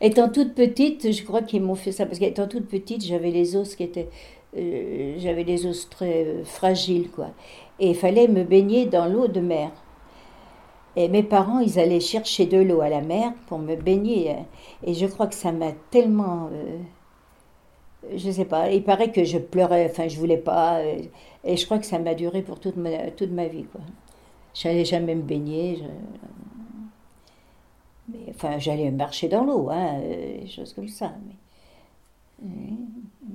Étant 0.00 0.28
toute 0.30 0.54
petite, 0.54 1.12
je 1.12 1.22
crois 1.24 1.42
qu'ils 1.42 1.62
m'ont 1.62 1.74
fait 1.74 1.92
ça, 1.92 2.06
parce 2.06 2.18
qu'étant 2.18 2.48
toute 2.48 2.68
petite, 2.68 3.04
j'avais 3.04 3.30
les 3.30 3.56
os 3.56 3.74
qui 3.76 3.82
étaient. 3.82 4.08
euh, 4.56 5.14
j'avais 5.18 5.44
les 5.44 5.66
os 5.66 5.88
très 5.90 6.26
fragiles, 6.44 7.10
quoi. 7.10 7.30
Et 7.78 7.90
il 7.90 7.94
fallait 7.94 8.28
me 8.28 8.44
baigner 8.44 8.86
dans 8.86 9.06
l'eau 9.06 9.28
de 9.28 9.40
mer. 9.40 9.70
Et 10.96 11.08
mes 11.08 11.22
parents, 11.22 11.60
ils 11.60 11.78
allaient 11.78 12.00
chercher 12.00 12.46
de 12.46 12.58
l'eau 12.58 12.80
à 12.80 12.88
la 12.88 13.00
mer 13.00 13.32
pour 13.46 13.58
me 13.58 13.76
baigner. 13.76 14.36
Et 14.84 14.94
je 14.94 15.06
crois 15.06 15.26
que 15.26 15.34
ça 15.34 15.52
m'a 15.52 15.72
tellement. 15.90 16.48
euh, 16.52 16.78
je 18.16 18.30
sais 18.30 18.44
pas, 18.44 18.70
il 18.72 18.82
paraît 18.84 19.12
que 19.12 19.24
je 19.24 19.38
pleurais, 19.38 19.88
enfin 19.90 20.08
je 20.08 20.18
voulais 20.18 20.38
pas, 20.38 20.78
euh, 20.80 21.02
et 21.44 21.56
je 21.56 21.64
crois 21.66 21.78
que 21.78 21.86
ça 21.86 21.98
m'a 21.98 22.14
duré 22.14 22.42
pour 22.42 22.58
toute 22.60 22.76
ma, 22.76 23.10
toute 23.10 23.30
ma 23.30 23.46
vie, 23.46 23.64
quoi. 23.64 23.80
J'allais 24.54 24.84
jamais 24.84 25.14
me 25.14 25.22
baigner, 25.22 25.78
mais, 28.08 28.18
enfin 28.30 28.58
j'allais 28.58 28.90
marcher 28.90 29.28
dans 29.28 29.44
l'eau, 29.44 29.68
hein, 29.70 30.00
euh, 30.02 30.40
des 30.40 30.48
choses 30.48 30.72
comme 30.74 30.88
ça, 30.88 31.12
mais, 31.26 31.34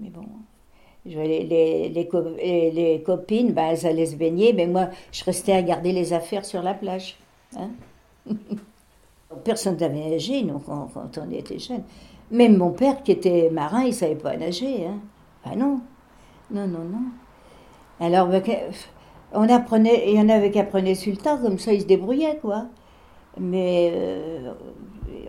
mais 0.01 0.09
bon. 0.09 0.25
Les, 1.05 1.43
les- 1.43 1.89
les 2.71 3.03
copines, 3.03 3.53
ben, 3.53 3.67
elles 3.71 3.85
allaient 3.87 4.05
se 4.07 4.15
baigner, 4.15 4.53
mais 4.53 4.67
moi 4.67 4.89
je 5.11 5.23
restais 5.23 5.53
à 5.53 5.61
garder 5.61 5.91
les 5.93 6.13
affaires 6.13 6.45
sur 6.45 6.61
la 6.63 6.73
plage. 6.73 7.15
Hein. 7.57 7.69
Personne 9.43 9.77
n'avait 9.77 10.09
nagé, 10.09 10.45
quand, 10.65 10.89
on 10.95 11.31
était 11.31 11.59
jeunes. 11.59 11.83
Même 12.31 12.57
mon 12.57 12.71
père, 12.71 13.03
qui 13.03 13.11
était 13.11 13.49
marin, 13.51 13.81
il 13.83 13.89
ne 13.89 13.93
savait 13.93 14.15
pas 14.15 14.37
nager. 14.37 14.87
Hein. 14.87 14.99
Ah 15.43 15.55
non, 15.55 15.81
non, 16.51 16.67
non, 16.67 16.83
non. 16.83 17.03
Alors, 17.99 18.27
ben, 18.27 18.41
on 19.33 19.49
apprenait, 19.49 20.09
il 20.09 20.15
y 20.15 20.19
en 20.19 20.29
avait 20.29 20.51
qui 20.51 20.59
apprenaient 20.59 20.95
sur 20.95 21.11
le 21.11 21.17
tas, 21.17 21.37
comme 21.37 21.59
ça, 21.59 21.73
ils 21.73 21.81
se 21.81 21.85
débrouillaient, 21.85 22.37
quoi. 22.37 22.65
Mais 23.39 23.91
euh, 23.93 24.53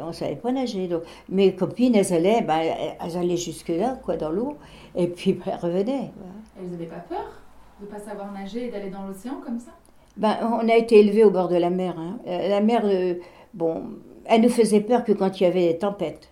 on 0.00 0.08
ne 0.08 0.12
savait 0.12 0.36
pas 0.36 0.52
nager. 0.52 0.88
Donc, 0.88 1.02
mes 1.28 1.54
copines, 1.54 1.94
elles 1.94 2.12
allaient, 2.12 2.42
ben, 2.42 2.60
elles 3.00 3.16
allaient 3.16 3.36
jusque-là, 3.36 3.98
quoi, 4.04 4.16
dans 4.16 4.30
l'eau, 4.30 4.56
et 4.94 5.08
puis 5.08 5.32
ben, 5.32 5.44
elles 5.46 5.58
revenaient. 5.58 6.12
quoi. 6.16 6.26
elles 6.60 6.70
n'avaient 6.70 6.86
pas 6.86 7.04
peur 7.08 7.42
de 7.80 7.86
pas 7.86 7.98
savoir 7.98 8.32
nager 8.32 8.68
et 8.68 8.70
d'aller 8.70 8.90
dans 8.90 9.06
l'océan 9.06 9.40
comme 9.44 9.58
ça? 9.58 9.72
Ben, 10.16 10.36
on 10.62 10.68
a 10.68 10.74
été 10.76 10.98
élevés 11.00 11.24
au 11.24 11.30
bord 11.30 11.48
de 11.48 11.56
la 11.56 11.70
mer. 11.70 11.94
hein. 11.98 12.18
Euh, 12.26 12.48
La 12.48 12.60
mer, 12.60 12.82
euh, 12.84 13.14
bon, 13.54 13.82
elle 14.24 14.42
nous 14.42 14.48
faisait 14.48 14.80
peur 14.80 15.04
que 15.04 15.12
quand 15.12 15.40
il 15.40 15.44
y 15.44 15.46
avait 15.46 15.72
des 15.72 15.78
tempêtes. 15.78 16.30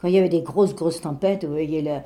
Quand 0.00 0.08
il 0.08 0.14
y 0.14 0.18
avait 0.18 0.28
des 0.28 0.42
grosses, 0.42 0.74
grosses 0.74 1.00
tempêtes, 1.00 1.44
vous 1.44 1.52
voyez, 1.52 1.80
là, 1.80 2.02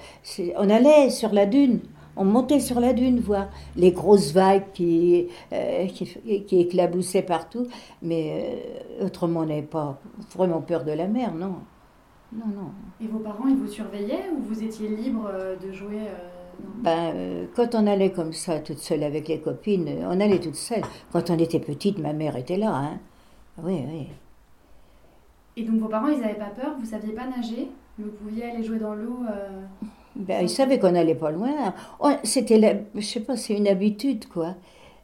on 0.57 0.71
allait 0.71 1.11
sur 1.11 1.33
la 1.33 1.47
dune. 1.47 1.81
On 2.17 2.25
montait 2.25 2.61
sur 2.61 2.81
la 2.81 2.93
dune 2.93 3.21
voir 3.21 3.49
les 3.77 3.91
grosses 3.93 4.33
vagues 4.33 4.65
qui, 4.75 5.29
euh, 5.53 5.87
qui, 5.87 6.61
éclaboussaient 6.61 7.23
partout. 7.23 7.67
Mais 8.03 8.63
autrement, 9.01 9.41
on 9.41 9.47
n'avait 9.47 9.63
pas 9.63 10.01
vraiment 10.37 10.61
peur 10.61 10.85
de 10.85 10.93
la 10.93 11.07
mer, 11.09 11.35
non. 11.35 11.57
Non, 12.33 12.47
non. 12.55 12.71
Et 13.01 13.07
vos 13.09 13.19
parents, 13.21 13.47
ils 13.49 13.57
vous 13.57 13.69
surveillaient 13.69 14.31
ou 14.37 14.43
vous 14.43 14.63
étiez 14.63 14.89
libre 14.89 15.31
de 15.65 15.73
jouer 15.73 16.01
Ben, 16.83 17.13
euh, 17.15 17.47
quand 17.57 17.75
on 17.75 17.87
allait 17.87 18.13
comme 18.13 18.33
ça, 18.33 18.61
toute 18.61 18.79
seule 18.79 19.03
avec 19.03 19.29
les 19.29 19.41
copines, 19.41 19.89
euh, 19.89 20.07
on 20.09 20.21
allait 20.21 20.39
toute 20.41 20.55
seule. 20.55 20.83
Quand 21.13 21.31
on 21.31 21.39
était 21.39 21.59
petite, 21.61 21.99
ma 21.99 22.13
mère 22.13 22.37
était 22.37 22.57
là. 22.57 22.75
Hein. 22.75 22.99
Oui, 23.63 23.83
oui. 23.89 24.07
Et 25.57 25.65
donc 25.65 25.81
vos 25.81 25.89
parents, 25.89 26.09
ils 26.09 26.21
n'avaient 26.21 26.35
pas 26.35 26.51
peur, 26.51 26.77
vous 26.79 26.87
saviez 26.87 27.13
pas 27.13 27.27
nager, 27.27 27.69
vous 27.99 28.11
pouviez 28.11 28.45
aller 28.51 28.63
jouer 28.63 28.79
dans 28.79 28.95
l'eau. 28.95 29.19
euh, 29.29 29.63
Ben, 30.15 30.43
ils 30.43 30.49
savaient 30.49 30.79
qu'on 30.79 30.93
n'allait 30.93 31.17
pas 31.17 31.31
loin. 31.33 31.75
C'était, 32.23 32.59
la- 32.59 32.75
je 32.95 33.01
sais 33.01 33.21
pas, 33.21 33.37
c'est 33.37 33.57
une 33.57 33.67
habitude, 33.69 34.29
quoi. 34.29 34.55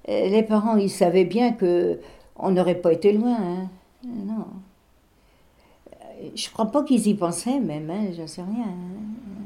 Les 0.07 0.43
parents, 0.45 0.77
ils 0.77 0.91
savaient 0.91 1.25
bien 1.25 1.53
que 1.53 1.99
on 2.37 2.51
n'aurait 2.53 2.77
pas 2.81 2.93
été 2.93 3.13
loin. 3.13 3.37
hein. 3.41 3.69
Non. 4.07 4.47
Je 6.35 6.49
crois 6.51 6.67
pas 6.71 6.85
qu'ils 6.85 7.07
y 7.09 7.15
pensaient 7.15 7.59
même, 7.61 7.91
hein, 7.91 8.07
j'en 8.17 8.27
sais 8.27 8.43
rien. 8.43 8.65
hein. 8.67 9.44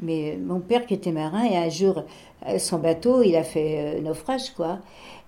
Mais 0.00 0.38
mon 0.42 0.60
père 0.60 0.84
qui 0.86 0.94
était 0.94 1.12
marin, 1.12 1.44
et 1.44 1.56
un 1.56 1.70
jour, 1.70 2.04
euh, 2.46 2.58
son 2.58 2.78
bateau, 2.78 3.22
il 3.22 3.34
a 3.34 3.42
fait 3.42 3.96
euh, 3.96 4.00
naufrage, 4.00 4.50
quoi. 4.50 4.78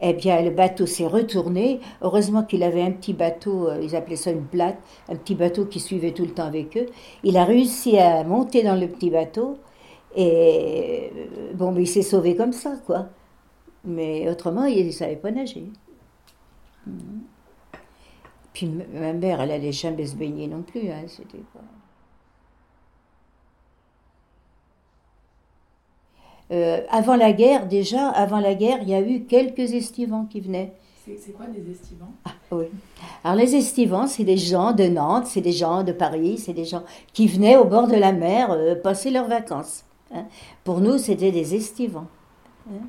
Eh 0.01 0.13
bien, 0.13 0.43
le 0.43 0.51
bateau 0.51 0.87
s'est 0.87 1.07
retourné. 1.07 1.81
Heureusement 2.03 2.43
qu'il 2.43 2.63
avait 2.63 2.83
un 2.83 2.91
petit 2.91 3.15
bateau, 3.15 3.69
euh, 3.69 3.81
ils 3.83 3.97
appelaient 3.97 4.17
ça 4.17 4.31
une 4.31 4.45
plate, 4.45 4.79
un 5.09 5.17
petit 5.17 5.35
bateau 5.35 5.65
qui 5.65 5.81
suivait 5.81 6.13
tout 6.13 6.25
le 6.25 6.33
temps 6.33 6.47
avec 6.47 6.77
eux. 6.77 6.87
Il 7.25 7.37
a 7.39 7.45
réussi 7.45 7.99
à 7.99 8.25
monter 8.25 8.63
dans 8.63 8.79
le 8.79 8.89
petit 8.89 9.11
bateau, 9.11 9.57
et 10.15 11.13
bon, 11.55 11.73
mais 11.73 11.83
il 11.83 11.87
s'est 11.87 12.03
sauvé 12.03 12.37
comme 12.37 12.53
ça, 12.53 12.75
quoi. 12.87 13.07
Mais 13.85 14.29
autrement, 14.29 14.65
il 14.65 14.87
ne 14.87 14.91
savait 14.91 15.17
pas 15.17 15.31
nager. 15.31 15.65
Puis 18.53 18.71
ma 18.93 19.13
mère, 19.13 19.41
elle 19.41 19.53
allait 19.53 19.73
jamais 19.73 20.07
se 20.07 20.17
baigner 20.17 20.47
non 20.49 20.63
plus, 20.63 20.91
hein, 20.91 21.05
c'était 21.07 21.39
pas... 21.55 21.61
Euh, 26.51 26.81
avant 26.91 27.17
la 27.17 27.33
guerre, 27.33 27.67
déjà, 27.67 28.09
avant 28.09 28.41
la 28.41 28.55
guerre, 28.55 28.79
il 28.83 28.89
y 28.89 28.95
a 28.95 29.01
eu 29.01 29.25
quelques 29.25 29.75
estivants 29.75 30.25
qui 30.25 30.41
venaient. 30.41 30.73
C'est 31.05 31.33
quoi 31.33 31.47
des 31.47 31.71
estivants? 31.71 32.13
Oui. 32.51 32.67
Alors 33.25 33.37
les 33.37 33.55
estivants, 33.55 34.07
c'est 34.07 34.25
des 34.25 34.37
gens 34.37 34.73
de 34.73 34.85
Nantes, 34.85 35.27
c'est 35.27 35.41
des 35.41 35.53
gens 35.53 35.83
de 35.83 35.93
Paris, 35.93 36.37
c'est 36.39 36.53
des 36.53 36.65
gens 36.67 36.83
qui 37.15 37.27
venaient 37.27 37.57
au 37.57 37.65
bord 37.65 37.87
de 37.87 37.97
la 37.97 38.13
mer 38.13 38.51
euh, 38.51 38.75
passer 38.75 39.11
leurs 39.11 39.29
vacances. 39.29 39.85
hein. 40.15 40.27
Pour 40.65 40.81
nous, 40.81 40.99
c'était 40.99 41.33
des 41.33 41.55
estivants. 41.55 42.09
hein. 42.71 42.85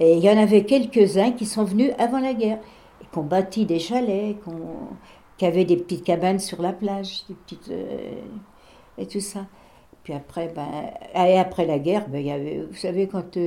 Et 0.00 0.16
il 0.16 0.22
y 0.24 0.30
en 0.30 0.36
avait 0.38 0.64
quelques-uns 0.64 1.30
qui 1.32 1.46
sont 1.46 1.62
venus 1.64 1.92
avant 1.98 2.18
la 2.18 2.34
guerre, 2.34 2.58
et 3.00 3.04
qui 3.12 3.18
ont 3.18 3.22
bâti 3.24 3.66
des 3.66 3.78
chalets, 3.78 4.42
qui 4.42 4.48
ont, 4.48 4.88
qui 5.36 5.46
avaient 5.46 5.64
des 5.64 5.76
petites 5.76 6.02
cabanes 6.02 6.40
sur 6.40 6.60
la 6.60 6.72
plage, 6.72 7.24
des 7.28 7.34
petites, 7.34 7.72
et 8.98 9.06
tout 9.06 9.20
ça. 9.20 9.46
Puis 10.04 10.12
après, 10.12 10.48
ben, 10.48 10.68
et 11.14 11.38
après 11.38 11.66
la 11.66 11.78
guerre, 11.78 12.08
ben, 12.08 12.24
y 12.24 12.32
avait, 12.32 12.64
vous 12.68 12.76
savez, 12.76 13.06
quand 13.06 13.38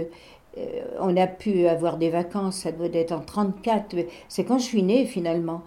on 0.99 1.17
a 1.17 1.27
pu 1.27 1.67
avoir 1.67 1.97
des 1.97 2.09
vacances, 2.09 2.57
ça 2.57 2.71
doit 2.71 2.87
être 2.93 3.11
en 3.11 3.19
34, 3.19 3.95
c'est 4.29 4.45
quand 4.45 4.57
je 4.57 4.63
suis 4.63 4.83
née 4.83 5.05
finalement, 5.05 5.63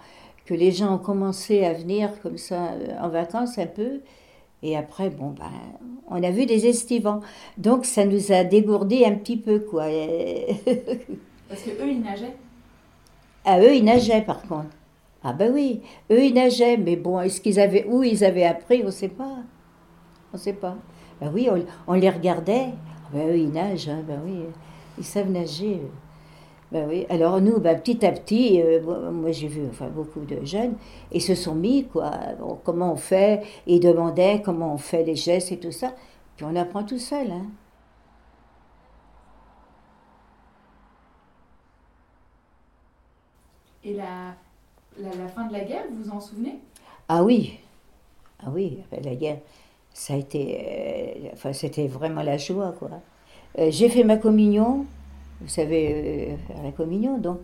que 0.49 0.55
les 0.55 0.73
gens 0.73 0.95
ont 0.95 0.99
commencé 0.99 1.63
à 1.67 1.75
venir 1.75 2.11
comme 2.23 2.39
ça 2.39 2.71
en 3.03 3.11
vacances 3.11 3.59
un 3.59 3.67
peu. 3.67 4.01
Et 4.63 4.79
après, 4.79 5.11
bon, 5.11 5.35
ben, 5.39 5.51
on 6.09 6.23
a 6.23 6.31
vu 6.31 6.47
des 6.47 6.67
estivants. 6.67 7.21
Donc, 7.59 7.85
ça 7.85 8.07
nous 8.07 8.33
a 8.33 8.45
dégourdé 8.45 9.05
un 9.05 9.15
petit 9.15 9.37
peu, 9.37 9.61
quoi. 9.61 9.85
Parce 11.49 11.63
que 11.63 11.71
eux, 11.71 11.91
ils 11.91 12.01
nageaient? 12.01 12.35
Ah, 13.45 13.61
eux, 13.61 13.75
ils 13.75 13.85
nageaient, 13.85 14.23
par 14.23 14.41
contre. 14.43 14.75
Ah, 15.23 15.35
ben 15.35 15.53
oui, 15.53 15.83
eux, 16.11 16.25
ils 16.25 16.35
nageaient. 16.35 16.79
Mais 16.79 16.97
bon, 16.97 17.21
est-ce 17.21 17.43
qu'ils 17.43 17.61
avaient, 17.61 17.85
où 17.87 18.03
ils 18.03 18.25
avaient 18.25 18.45
appris, 18.45 18.81
on 18.83 18.87
ne 18.87 18.91
sait 18.91 19.09
pas. 19.09 19.37
On 20.33 20.37
ne 20.37 20.43
sait 20.43 20.53
pas. 20.53 20.77
Ben 21.21 21.31
oui, 21.33 21.49
on, 21.87 21.95
les 21.95 22.11
regardait. 22.11 22.69
Ah, 22.71 23.09
ben 23.13 23.29
eux, 23.29 23.39
ils 23.39 23.51
nagent, 23.51 23.89
hein, 23.89 24.03
ben 24.07 24.21
oui. 24.25 24.45
Ils 24.99 25.05
savent 25.05 25.31
nager. 25.31 25.81
Ben 26.71 26.87
oui. 26.87 27.07
Alors 27.09 27.41
nous, 27.41 27.59
ben, 27.61 27.81
petit 27.81 28.05
à 28.05 28.13
petit, 28.13 28.61
euh, 28.61 29.11
moi 29.11 29.33
j'ai 29.33 29.49
vu 29.49 29.63
enfin, 29.71 29.89
beaucoup 29.89 30.21
de 30.21 30.45
jeunes, 30.45 30.75
ils 31.11 31.23
se 31.23 31.35
sont 31.35 31.55
mis, 31.55 31.87
quoi, 31.87 32.11
comment 32.63 32.93
on 32.93 32.97
fait, 32.97 33.43
ils 33.67 33.81
demandaient 33.81 34.43
comment 34.45 34.75
on 34.75 34.79
fait 34.79 35.03
les 35.03 35.17
gestes 35.17 35.51
et 35.51 35.59
tout 35.59 35.73
ça, 35.73 35.95
puis 36.37 36.45
on 36.45 36.55
apprend 36.57 36.85
tout 36.85 36.99
seul. 36.99 37.31
Hein. 37.31 37.47
Et 43.83 43.95
la, 43.95 44.35
la, 44.99 45.29
fin 45.29 45.47
de 45.47 45.53
la 45.55 45.61
guerre, 45.61 45.85
vous 45.91 46.05
vous 46.05 46.11
en 46.11 46.21
souvenez? 46.21 46.59
Ah 47.09 47.25
oui, 47.25 47.59
ah 48.45 48.51
oui, 48.53 48.83
la 48.93 49.15
guerre, 49.15 49.39
ça 49.93 50.15
a 50.15 50.17
été, 50.17 50.59
euh, 50.61 51.29
enfin 51.33 51.53
c'était 51.53 51.87
vraiment 51.87 52.23
la 52.23 52.37
joie, 52.37 52.75
quoi. 52.79 52.91
Euh, 53.59 53.69
j'ai 53.71 53.89
fait 53.89 54.05
ma 54.05 54.17
communion, 54.17 54.87
vous 55.41 55.49
savez, 55.49 56.37
euh, 56.53 56.63
la 56.65 56.71
communion. 56.71 57.19
Donc, 57.19 57.39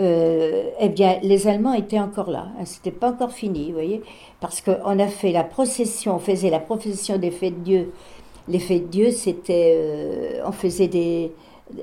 eh 0.00 0.88
bien, 0.90 1.18
les 1.22 1.48
Allemands 1.48 1.74
étaient 1.74 1.98
encore 1.98 2.30
là. 2.30 2.48
Hein, 2.58 2.64
c'était 2.64 2.92
pas 2.92 3.10
encore 3.10 3.32
fini, 3.32 3.66
vous 3.66 3.72
voyez, 3.72 4.02
parce 4.40 4.60
qu'on 4.60 4.98
a 4.98 5.06
fait 5.08 5.32
la 5.32 5.42
procession, 5.42 6.16
on 6.16 6.18
faisait 6.20 6.50
la 6.50 6.60
procession 6.60 7.18
des 7.18 7.32
fêtes 7.32 7.58
de 7.58 7.64
Dieu. 7.64 7.92
Les 8.46 8.60
fêtes 8.60 8.84
de 8.84 8.90
Dieu, 8.90 9.10
c'était, 9.10 10.40
on 10.46 10.52
faisait 10.52 10.86
des, 10.86 11.32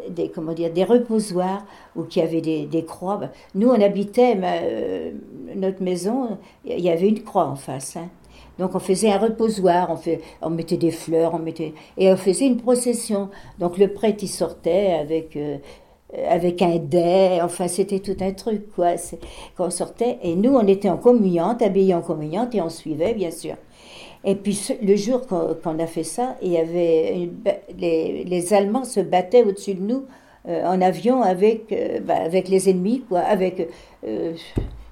des, 0.09 0.29
comment 0.29 0.53
dire, 0.53 0.71
des 0.71 0.85
reposoirs 0.85 1.65
où 1.97 2.05
il 2.09 2.17
y 2.17 2.21
avait 2.21 2.39
des, 2.39 2.65
des 2.65 2.85
croix. 2.85 3.19
Nous, 3.53 3.67
on 3.67 3.81
habitait, 3.81 4.37
notre 5.53 5.83
maison, 5.83 6.37
il 6.63 6.79
y 6.79 6.89
avait 6.89 7.09
une 7.09 7.21
croix 7.21 7.45
en 7.45 7.57
face. 7.57 7.97
Hein. 7.97 8.07
Donc 8.57 8.73
on 8.73 8.79
faisait 8.79 9.11
un 9.11 9.17
reposoir, 9.17 9.99
on, 10.41 10.49
mettait 10.49 10.77
des 10.77 10.91
fleurs, 10.91 11.33
on 11.33 11.39
mettait, 11.39 11.73
et 11.97 12.11
on 12.11 12.17
faisait 12.17 12.45
une 12.45 12.57
procession. 12.57 13.29
Donc 13.59 13.77
le 13.77 13.89
prêtre 13.89 14.23
il 14.23 14.29
sortait 14.29 14.93
avec, 14.93 15.35
euh, 15.35 15.57
avec 16.29 16.61
un 16.61 16.77
dais, 16.77 17.39
enfin 17.41 17.67
c'était 17.67 17.99
tout 17.99 18.15
un 18.21 18.31
truc 18.31 18.71
quoi. 18.73 18.95
Quand 19.55 19.67
on 19.67 19.69
sortait, 19.69 20.19
et 20.23 20.35
nous 20.35 20.53
on 20.55 20.65
était 20.67 20.89
en 20.89 20.97
communiante, 20.97 21.61
habillés 21.61 21.93
en 21.95 22.01
communiante, 22.01 22.55
et 22.55 22.61
on 22.61 22.69
suivait 22.69 23.13
bien 23.13 23.31
sûr. 23.31 23.55
Et 24.23 24.35
puis 24.35 24.59
le 24.81 24.95
jour 24.95 25.27
qu'on 25.27 25.79
a 25.79 25.87
fait 25.87 26.03
ça, 26.03 26.37
il 26.41 26.51
y 26.51 26.57
avait 26.57 27.29
les, 27.77 28.23
les, 28.23 28.53
Allemands 28.53 28.85
se 28.85 28.99
battaient 29.01 29.43
au-dessus 29.43 29.75
de 29.75 29.81
nous 29.81 30.05
euh, 30.47 30.65
en 30.65 30.81
avion 30.81 31.21
avec, 31.21 31.71
euh, 31.71 31.99
bah, 31.99 32.15
avec 32.15 32.47
les 32.47 32.69
ennemis, 32.69 33.03
quoi, 33.07 33.19
avec... 33.19 33.69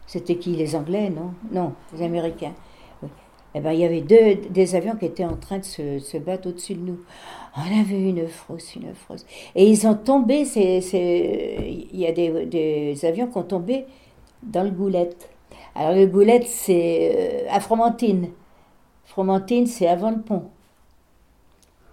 c'était 0.06 0.36
qui 0.36 0.52
les 0.52 0.76
Anglais, 0.76 1.10
non? 1.10 1.32
Non, 1.52 1.74
les 1.96 2.04
Américains 2.04 2.54
eh 3.56 3.60
ben, 3.60 3.72
il 3.72 3.80
y 3.80 3.86
avait 3.86 4.02
deux, 4.02 4.36
des 4.50 4.76
avions 4.76 4.96
qui 4.96 5.06
étaient 5.06 5.26
en 5.26 5.36
train 5.36 5.60
de 5.60 5.64
se, 5.64 6.00
se 6.00 6.18
battre 6.18 6.50
au-dessus 6.50 6.74
de 6.76 6.82
nous. 6.82 7.00
On 7.56 7.62
avait 7.62 8.10
une 8.10 8.28
frousse, 8.28 8.76
une 8.76 8.94
frousse. 8.96 9.26
Et 9.56 9.70
ils 9.70 9.86
ont 9.86 9.94
tombé, 9.94 10.44
il 10.56 12.00
y 12.00 12.08
a 12.08 12.12
des, 12.12 12.46
des, 12.48 13.06
avions 13.06 13.28
qui 13.28 13.38
ont 13.38 13.44
tombé 13.44 13.86
dans 14.42 14.64
le 14.64 14.72
Goulette. 14.72 15.30
Alors 15.76 15.96
le 15.96 16.08
Goulette, 16.08 16.48
c'est 16.48 17.46
euh, 17.46 17.48
à 17.52 17.60
Fromentine. 17.60 18.30
Fromentine, 19.06 19.68
c'est 19.68 19.88
avant 19.88 20.10
le 20.10 20.22
pont. 20.22 20.46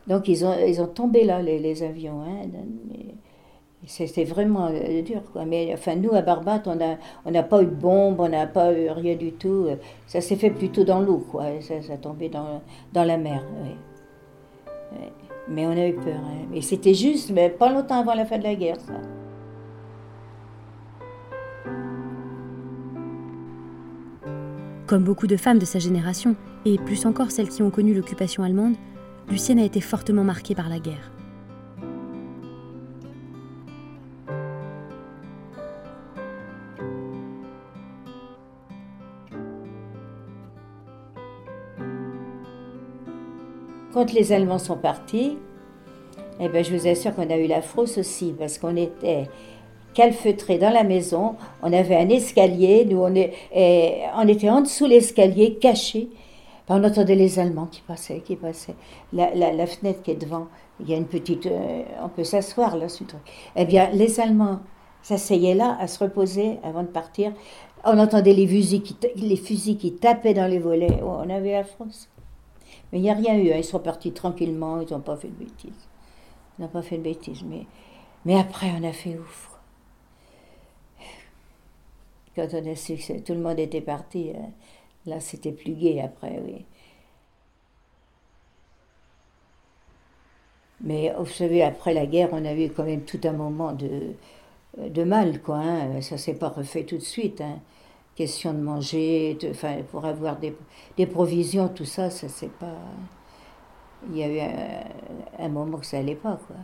Donc 0.07 0.29
ils 0.29 0.45
ont, 0.45 0.55
ils 0.67 0.81
ont 0.81 0.87
tombé 0.87 1.25
là, 1.25 1.43
les, 1.43 1.59
les 1.59 1.83
avions. 1.83 2.23
Hein, 2.23 2.49
c'était 3.87 4.25
vraiment 4.25 4.67
euh, 4.67 5.03
dur, 5.03 5.23
quoi. 5.33 5.45
Mais 5.45 5.71
enfin, 5.73 5.97
nous, 5.97 6.15
à 6.15 6.23
Barbate, 6.23 6.67
on 6.69 6.77
n'a 6.77 6.99
on 7.25 7.33
pas 7.43 7.63
eu 7.63 7.67
de 7.67 7.71
bombe, 7.71 8.21
on 8.21 8.29
n'a 8.29 8.47
pas 8.47 8.73
eu 8.73 8.91
rien 8.91 9.17
du 9.17 9.33
tout. 9.33 9.67
Ça 10.07 10.21
s'est 10.21 10.37
fait 10.37 10.51
plutôt 10.51 10.85
dans 10.85 11.01
l'eau, 11.01 11.25
quoi. 11.31 11.45
Ça, 11.61 11.81
ça 11.83 11.97
tombé 11.97 12.29
dans, 12.29 12.63
dans 12.93 13.05
la 13.05 13.17
mer, 13.17 13.43
Mais 15.49 15.67
on 15.67 15.71
a 15.71 15.89
eu 15.89 15.95
peur. 15.95 16.15
Hein. 16.15 16.47
Et 16.55 16.63
c'était 16.63 16.95
juste, 16.95 17.31
mais 17.31 17.49
pas 17.49 17.73
longtemps 17.73 18.01
avant 18.01 18.15
la 18.15 18.27
fin 18.27 18.39
de 18.39 18.45
la 18.45 18.55
guerre, 18.55 18.81
ça. 18.81 18.95
Comme 24.87 25.05
beaucoup 25.05 25.29
de 25.29 25.37
femmes 25.37 25.61
de 25.61 25.65
sa 25.65 25.79
génération, 25.79 26.35
et 26.65 26.77
plus 26.77 27.07
encore 27.07 27.31
celles 27.31 27.49
qui 27.49 27.63
ont 27.63 27.71
connu 27.71 27.95
l'occupation 27.95 28.43
allemande, 28.43 28.75
Lucienne 29.29 29.61
a 29.61 29.65
été 29.65 29.81
fortement 29.81 30.25
marquée 30.25 30.57
par 30.57 30.69
la 30.69 30.81
guerre. 30.81 31.13
Quand 44.01 44.15
les 44.15 44.33
Allemands 44.33 44.59
sont 44.59 44.79
partis, 44.79 45.37
eh 46.41 46.49
ben, 46.49 46.65
je 46.65 46.75
vous 46.75 46.87
assure 46.87 47.15
qu'on 47.15 47.29
a 47.29 47.37
eu 47.37 47.47
la 47.47 47.61
frousse 47.61 47.99
aussi, 47.99 48.33
parce 48.33 48.57
qu'on 48.57 48.75
était 48.75 49.29
calfeutrés 49.93 50.57
dans 50.57 50.71
la 50.71 50.85
maison, 50.85 51.37
on 51.63 51.71
avait 51.71 51.97
un 51.97 52.09
escalier, 52.09 52.87
nous 52.87 52.97
on, 52.97 53.15
est, 53.15 53.35
on 54.17 54.27
était 54.27 54.49
en 54.49 54.63
dessous 54.63 54.87
l'escalier, 54.87 55.59
cachés. 55.61 56.09
On 56.71 56.83
entendait 56.83 57.15
les 57.15 57.39
Allemands 57.39 57.67
qui 57.67 57.83
passaient, 57.83 58.21
qui 58.21 58.37
passaient. 58.37 58.75
La, 59.13 59.67
fenêtre 59.67 60.01
qui 60.01 60.13
est 60.13 60.15
devant, 60.25 60.47
il 60.81 60.89
y 60.89 60.95
a 60.95 60.97
une 60.97 61.05
petite. 61.05 61.45
Euh, 61.45 61.83
on 62.03 62.09
peut 62.09 62.25
s'asseoir 62.25 62.79
là, 62.79 62.89
ce 62.89 63.05
truc. 63.05 63.21
Eh 63.55 63.67
bien, 63.67 63.91
les 63.93 64.19
Allemands 64.19 64.61
s'asseyaient 65.03 65.55
là 65.55 65.77
à 65.79 65.87
se 65.87 66.03
reposer 66.03 66.59
avant 66.65 66.85
de 66.85 66.89
partir. 66.89 67.35
On 67.85 67.99
entendait 67.99 68.33
les 68.33 68.49
fusils 68.49 68.81
qui, 68.81 68.97
les 69.17 69.37
fusils 69.37 69.77
qui 69.77 69.93
tapaient 69.93 70.33
dans 70.33 70.49
les 70.49 70.59
volets. 70.59 71.01
Oh, 71.03 71.19
on 71.19 71.29
avait 71.29 71.53
la 71.53 71.65
frousse. 71.65 72.09
Mais 72.93 72.99
il 72.99 73.03
n'y 73.03 73.11
a 73.11 73.15
rien 73.15 73.37
eu. 73.37 73.53
Hein. 73.53 73.57
Ils 73.59 73.65
sont 73.65 73.79
partis 73.79 74.13
tranquillement. 74.13 74.81
Ils 74.81 74.93
n'ont 74.93 75.01
pas 75.01 75.17
fait 75.17 75.29
de 75.29 75.35
bêtises. 75.35 75.89
Ils 76.59 76.63
n'ont 76.63 76.69
pas 76.69 76.83
fait 76.83 76.99
de 76.99 77.03
bêtises. 77.03 77.43
Mais, 77.45 77.67
mais 78.25 78.39
après, 78.39 78.73
on 78.79 78.85
a 78.85 78.93
fait 78.93 79.17
ouf. 79.19 79.59
Quand 82.35 82.49
on 82.53 82.71
a 82.71 82.75
su 82.77 82.97
que 82.97 83.19
tout 83.21 83.35
le 83.35 83.41
monde 83.41 83.59
était 83.59 83.81
parti, 83.81 84.33
hein, 84.37 84.51
là, 85.07 85.21
c'était 85.21 85.53
plus 85.53 85.75
gai 85.75 86.01
après, 86.01 86.41
oui. 86.45 86.65
Mais 90.83 91.13
vous 91.19 91.27
savez, 91.27 91.63
après 91.63 91.93
la 91.93 92.07
guerre, 92.07 92.31
on 92.33 92.45
a 92.45 92.55
eu 92.55 92.71
quand 92.71 92.85
même 92.85 93.05
tout 93.05 93.21
un 93.25 93.33
moment 93.33 93.73
de, 93.73 94.15
de 94.79 95.05
mal, 95.05 95.43
quoi. 95.43 95.59
Hein. 95.59 96.01
Ça 96.01 96.17
s'est 96.17 96.35
pas 96.35 96.49
refait 96.49 96.85
tout 96.85 96.97
de 96.97 97.03
suite. 97.03 97.41
Hein 97.41 97.61
question 98.17 98.53
de 98.53 98.59
manger, 98.59 99.37
de, 99.41 99.51
enfin, 99.51 99.77
pour 99.91 100.05
avoir 100.05 100.39
des, 100.39 100.55
des, 100.97 101.07
provisions, 101.07 101.69
tout 101.69 101.85
ça, 101.85 102.11
ça 102.11 102.29
c'est 102.29 102.51
pas. 102.53 102.77
Il 104.11 104.17
y 104.17 104.23
a 104.23 104.29
eu 104.29 104.41
un, 105.39 105.49
moment 105.49 105.79
que 105.79 105.87
ça 105.87 105.99
allait 105.99 106.15
pas, 106.15 106.39
quoi. 106.47 106.57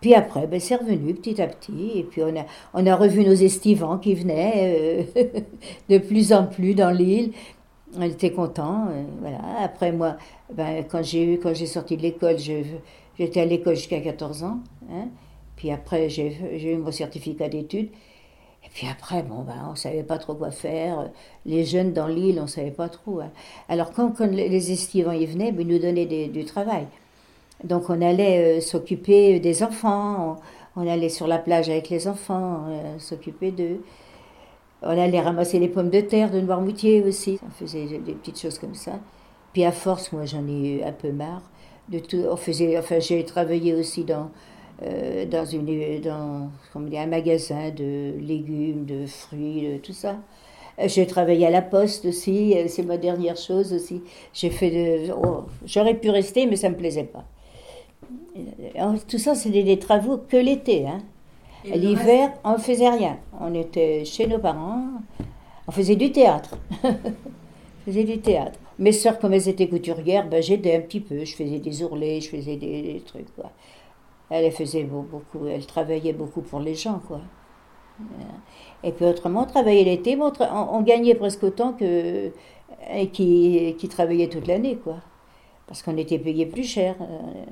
Puis 0.00 0.14
après, 0.14 0.48
ben, 0.48 0.58
c'est 0.58 0.74
revenu 0.74 1.14
petit 1.14 1.40
à 1.40 1.46
petit, 1.46 1.92
et 1.96 2.02
puis 2.02 2.22
on 2.24 2.36
a, 2.36 2.44
on 2.74 2.84
a 2.86 2.96
revu 2.96 3.24
nos 3.24 3.34
estivants 3.34 3.98
qui 3.98 4.14
venaient 4.14 5.06
euh, 5.16 5.40
de 5.88 5.98
plus 5.98 6.32
en 6.32 6.46
plus 6.46 6.74
dans 6.74 6.90
l'île. 6.90 7.32
On 7.96 8.02
était 8.02 8.32
contents, 8.32 8.88
euh, 8.90 9.04
voilà. 9.20 9.38
Après 9.60 9.92
moi, 9.92 10.16
ben, 10.52 10.84
quand 10.90 11.02
j'ai 11.04 11.34
eu, 11.34 11.38
quand 11.38 11.54
j'ai 11.54 11.66
sorti 11.66 11.96
de 11.96 12.02
l'école, 12.02 12.36
j'étais 13.18 13.40
à 13.40 13.44
l'école 13.44 13.76
jusqu'à 13.76 14.00
14 14.00 14.42
ans. 14.42 14.58
Hein. 14.90 15.08
Puis 15.56 15.70
après, 15.70 16.08
j'ai 16.08 16.72
eu 16.72 16.76
mon 16.78 16.90
certificat 16.90 17.48
d'études. 17.48 17.90
Puis 18.74 18.86
après, 18.88 19.22
bon, 19.22 19.42
ben, 19.42 19.54
on 19.68 19.72
ne 19.72 19.76
savait 19.76 20.02
pas 20.02 20.18
trop 20.18 20.34
quoi 20.34 20.50
faire. 20.50 21.10
Les 21.44 21.64
jeunes 21.64 21.92
dans 21.92 22.06
l'île, 22.06 22.38
on 22.38 22.42
ne 22.42 22.46
savait 22.46 22.70
pas 22.70 22.88
trop. 22.88 23.20
Hein. 23.20 23.30
Alors 23.68 23.92
quand, 23.92 24.12
quand, 24.16 24.30
les 24.30 24.72
estivants 24.72 25.12
y 25.12 25.26
venaient, 25.26 25.52
ben, 25.52 25.62
ils 25.62 25.74
nous 25.74 25.78
donnaient 25.78 26.28
du 26.28 26.44
travail. 26.44 26.86
Donc 27.64 27.90
on 27.90 28.00
allait 28.00 28.58
euh, 28.58 28.60
s'occuper 28.60 29.38
des 29.38 29.62
enfants, 29.62 30.36
on, 30.74 30.88
allait 30.88 31.08
sur 31.08 31.26
la 31.26 31.38
plage 31.38 31.68
avec 31.68 31.90
les 31.90 32.08
enfants, 32.08 32.64
euh, 32.68 32.98
s'occuper 32.98 33.52
d'eux. 33.52 33.82
On 34.82 34.98
allait 34.98 35.20
ramasser 35.20 35.60
les 35.60 35.68
pommes 35.68 35.90
de 35.90 36.00
terre 36.00 36.30
de 36.30 36.40
Noirmoutier 36.40 37.02
aussi. 37.02 37.38
On 37.46 37.50
faisait 37.50 37.86
des 37.86 38.14
petites 38.14 38.40
choses 38.40 38.58
comme 38.58 38.74
ça. 38.74 38.92
Puis 39.52 39.64
à 39.64 39.70
force, 39.70 40.10
moi 40.12 40.24
j'en 40.24 40.46
ai 40.48 40.76
eu 40.78 40.82
un 40.82 40.92
peu 40.92 41.12
marre 41.12 41.42
de 41.88 42.00
tout. 42.00 42.24
On 42.28 42.36
faisait, 42.36 42.76
enfin 42.78 42.98
j'ai 42.98 43.24
travaillé 43.24 43.74
aussi 43.74 44.02
dans 44.02 44.30
euh, 44.84 45.26
dans, 45.26 45.44
une, 45.44 46.00
dans 46.00 46.50
un 46.74 47.06
magasin 47.06 47.70
de 47.70 48.14
légumes, 48.20 48.84
de 48.84 49.06
fruits, 49.06 49.68
de 49.72 49.76
tout 49.78 49.92
ça. 49.92 50.16
J'ai 50.86 51.06
travaillé 51.06 51.46
à 51.46 51.50
la 51.50 51.62
poste 51.62 52.06
aussi, 52.06 52.56
c'est 52.66 52.82
ma 52.82 52.96
dernière 52.96 53.36
chose 53.36 53.72
aussi. 53.74 54.02
J'ai 54.32 54.48
fait 54.50 54.70
de. 54.70 55.12
oh, 55.12 55.44
J'aurais 55.66 55.94
pu 55.94 56.08
rester, 56.10 56.46
mais 56.46 56.56
ça 56.56 56.70
me 56.70 56.76
plaisait 56.76 57.04
pas. 57.04 57.24
Euh, 58.36 58.96
Tout 59.06 59.18
ça, 59.18 59.34
c'était 59.34 59.62
des 59.62 59.78
travaux 59.78 60.18
que 60.18 60.36
l'été. 60.36 60.86
Hein. 60.86 61.00
L'hiver, 61.64 62.32
on 62.44 62.52
ne 62.54 62.58
faisait 62.58 62.88
rien. 62.88 63.18
On 63.40 63.54
était 63.54 64.04
chez 64.04 64.26
nos 64.26 64.38
parents, 64.38 64.84
on 65.68 65.72
faisait 65.72 65.96
du 65.96 66.10
théâtre. 66.10 66.56
on 66.84 66.90
faisait 67.84 68.04
du 68.04 68.18
théâtre. 68.18 68.58
Mes 68.78 68.92
sœurs, 68.92 69.18
comme 69.18 69.32
elles 69.34 69.48
étaient 69.48 69.68
couturières, 69.68 70.28
ben, 70.28 70.42
j'aidais 70.42 70.74
un 70.76 70.80
petit 70.80 71.00
peu. 71.00 71.24
Je 71.24 71.36
faisais 71.36 71.58
des 71.58 71.82
ourlets, 71.82 72.20
je 72.20 72.30
faisais 72.30 72.56
des, 72.56 72.82
des 72.82 73.02
trucs. 73.06 73.32
Quoi. 73.36 73.52
Elle, 74.34 74.50
faisait 74.50 74.84
beau- 74.84 75.02
beaucoup, 75.02 75.46
elle 75.46 75.66
travaillait 75.66 76.14
beaucoup 76.14 76.40
pour 76.40 76.60
les 76.60 76.74
gens. 76.74 77.00
Quoi. 77.06 77.20
Et 78.82 78.92
puis 78.92 79.04
autrement, 79.04 79.42
on 79.42 79.46
travaillait 79.46 79.84
l'été, 79.84 80.18
on, 80.18 80.82
gagnait 80.82 81.14
presque 81.14 81.42
autant 81.44 81.72
que 81.74 82.32
qui, 83.12 83.76
qui 83.78 83.88
travaillait 83.88 84.28
toute 84.28 84.46
l'année. 84.46 84.76
quoi. 84.76 84.96
Parce 85.66 85.82
qu'on 85.82 85.96
était 85.96 86.18
payé 86.18 86.46
plus 86.46 86.64
cher. 86.64 86.96
euh. 87.00 87.44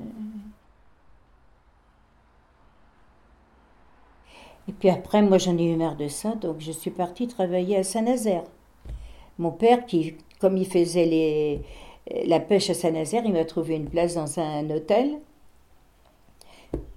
Et 4.67 4.73
puis 4.73 4.89
après, 4.89 5.21
moi 5.21 5.37
j'en 5.37 5.57
ai 5.57 5.65
eu 5.65 5.75
marre 5.75 5.95
de 5.97 6.07
ça, 6.07 6.35
donc 6.35 6.57
je 6.59 6.71
suis 6.71 6.91
partie 6.91 7.27
travailler 7.27 7.77
à 7.77 7.83
Saint-Nazaire. 7.83 8.43
Mon 9.39 9.51
père, 9.51 9.85
qui, 9.85 10.15
comme 10.39 10.57
il 10.57 10.67
faisait 10.67 11.05
les, 11.05 11.61
la 12.27 12.39
pêche 12.39 12.69
à 12.69 12.73
Saint-Nazaire, 12.73 13.23
il 13.25 13.33
m'a 13.33 13.45
trouvé 13.45 13.75
une 13.75 13.89
place 13.89 14.15
dans 14.15 14.39
un 14.39 14.69
hôtel. 14.69 15.19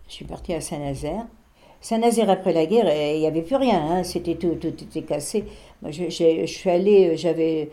Je 0.08 0.14
suis 0.14 0.24
partie 0.24 0.52
à 0.54 0.60
Saint-Nazaire. 0.60 1.26
Saint-Nazaire, 1.80 2.30
après 2.30 2.52
la 2.52 2.66
guerre, 2.66 2.86
eh, 2.88 3.16
il 3.16 3.20
n'y 3.20 3.26
avait 3.26 3.42
plus 3.42 3.56
rien, 3.56 3.80
hein, 3.80 4.04
c'était 4.04 4.36
tout, 4.36 4.54
était 4.66 5.02
cassé. 5.02 5.44
Moi, 5.82 5.90
je, 5.90 6.08
suis 6.46 6.70
allée, 6.70 7.10
euh, 7.10 7.16
j'avais, 7.16 7.70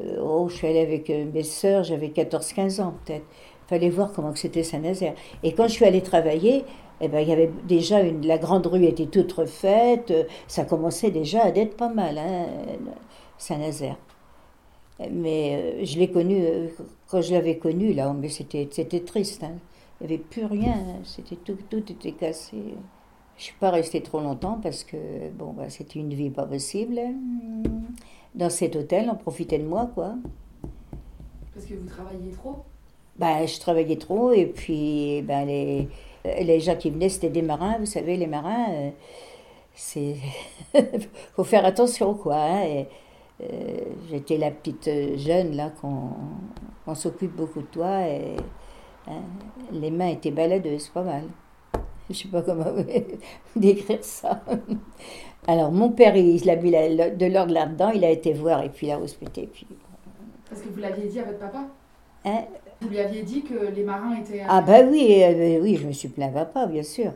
euh, 0.00 0.18
oh, 0.22 0.48
je 0.48 0.56
suis 0.56 0.66
allée 0.66 0.80
avec 0.80 1.08
euh, 1.10 1.24
mes 1.32 1.42
sœurs, 1.42 1.84
j'avais 1.84 2.08
14-15 2.08 2.82
ans 2.82 2.94
peut-être. 3.04 3.24
Il 3.66 3.68
fallait 3.68 3.90
voir 3.90 4.12
comment 4.12 4.34
c'était 4.34 4.62
Saint-Nazaire. 4.62 5.14
Et 5.42 5.52
quand 5.54 5.66
je 5.68 5.72
suis 5.72 5.84
allée 5.86 6.02
travailler, 6.02 6.64
eh 7.00 7.08
ben, 7.08 7.20
il 7.20 7.28
y 7.28 7.32
avait 7.32 7.50
déjà 7.66 8.00
une, 8.00 8.26
la 8.26 8.38
grande 8.38 8.66
rue 8.66 8.84
était 8.84 9.06
toute 9.06 9.32
refaite, 9.32 10.12
ça 10.46 10.64
commençait 10.64 11.10
déjà 11.10 11.44
à 11.44 11.48
être 11.48 11.76
pas 11.76 11.88
mal, 11.88 12.18
hein, 12.18 12.46
Saint-Nazaire. 13.38 13.96
Mais 15.10 15.84
je 15.84 15.98
l'ai 15.98 16.10
connu, 16.10 16.44
quand 17.08 17.20
je 17.22 17.32
l'avais 17.32 17.56
connu, 17.58 17.92
là, 17.94 18.14
c'était, 18.28 18.68
c'était 18.70 19.00
triste. 19.00 19.42
hein. 19.44 19.54
Il 20.00 20.06
n'y 20.08 20.14
avait 20.14 20.22
plus 20.22 20.44
rien, 20.44 20.76
c'était 21.04 21.36
tout, 21.36 21.56
tout 21.70 21.92
était 21.92 22.12
cassé. 22.12 22.56
Je 22.56 23.40
ne 23.40 23.42
suis 23.42 23.54
pas 23.58 23.70
restée 23.70 24.00
trop 24.02 24.20
longtemps 24.20 24.58
parce 24.62 24.84
que 24.84 25.30
bon, 25.30 25.52
bah, 25.52 25.68
c'était 25.68 25.98
une 25.98 26.14
vie 26.14 26.30
pas 26.30 26.46
possible. 26.46 27.00
Dans 28.34 28.50
cet 28.50 28.76
hôtel, 28.76 29.08
on 29.12 29.16
profitait 29.16 29.58
de 29.58 29.64
moi, 29.66 29.90
quoi. 29.94 30.14
Parce 31.52 31.66
que 31.66 31.74
vous 31.74 31.86
travailliez 31.88 32.32
trop? 32.32 32.64
Bah, 33.16 33.46
je 33.46 33.58
travaillais 33.60 33.96
trop 33.96 34.32
et 34.32 34.46
puis 34.46 35.22
ben, 35.22 35.46
les, 35.46 35.88
les 36.24 36.60
gens 36.60 36.76
qui 36.76 36.90
venaient, 36.90 37.08
c'était 37.08 37.28
des 37.30 37.42
marins. 37.42 37.78
Vous 37.78 37.86
savez, 37.86 38.16
les 38.16 38.26
marins, 38.26 38.66
euh, 38.72 38.90
c'est. 39.74 40.16
faut 41.36 41.44
faire 41.44 41.64
attention, 41.64 42.14
quoi. 42.14 42.36
hein, 42.36 42.62
et, 42.64 42.88
euh, 43.40 43.78
J'étais 44.10 44.36
la 44.36 44.50
petite 44.50 44.88
jeune, 45.18 45.56
là, 45.56 45.70
qu'on 45.80 46.10
on 46.86 46.94
s'occupe 46.94 47.34
beaucoup 47.34 47.62
de 47.62 47.66
toi. 47.66 48.02
Et, 48.08 48.36
hein, 49.08 49.22
les 49.72 49.90
mains 49.90 50.08
étaient 50.08 50.30
baladeuses, 50.30 50.88
pas 50.88 51.02
mal. 51.02 51.24
Je 52.10 52.14
sais 52.16 52.28
pas 52.28 52.42
comment 52.42 52.66
décrire 53.56 54.02
ça. 54.04 54.42
Alors, 55.46 55.72
mon 55.72 55.90
père, 55.90 56.16
il, 56.16 56.48
a 56.48 56.56
mis 56.56 56.70
la- 56.70 57.10
de 57.10 57.26
l'ordre 57.26 57.52
là-dedans, 57.52 57.90
il 57.94 58.04
a 58.04 58.10
été 58.10 58.32
voir 58.32 58.62
et 58.62 58.68
puis 58.70 58.86
il 58.86 58.90
a. 58.92 58.98
Puis, 58.98 59.66
Parce 60.48 60.62
que 60.62 60.68
vous 60.68 60.80
l'aviez 60.80 61.06
dit 61.08 61.20
à 61.20 61.24
votre 61.24 61.38
papa 61.38 61.64
hein, 62.24 62.40
Vous 62.80 62.88
lui 62.88 62.98
aviez 62.98 63.22
dit 63.22 63.42
que 63.42 63.70
les 63.74 63.82
marins 63.82 64.16
étaient. 64.16 64.40
à- 64.40 64.46
Ah 64.48 64.62
ben 64.62 64.88
oui, 64.90 65.22
euh, 65.22 65.32
ben 65.34 65.62
oui, 65.62 65.76
je 65.76 65.86
me 65.86 65.92
suis 65.92 66.08
plaint 66.08 66.34
à 66.34 66.44
papa, 66.44 66.66
bien 66.66 66.82
sûr. 66.82 67.12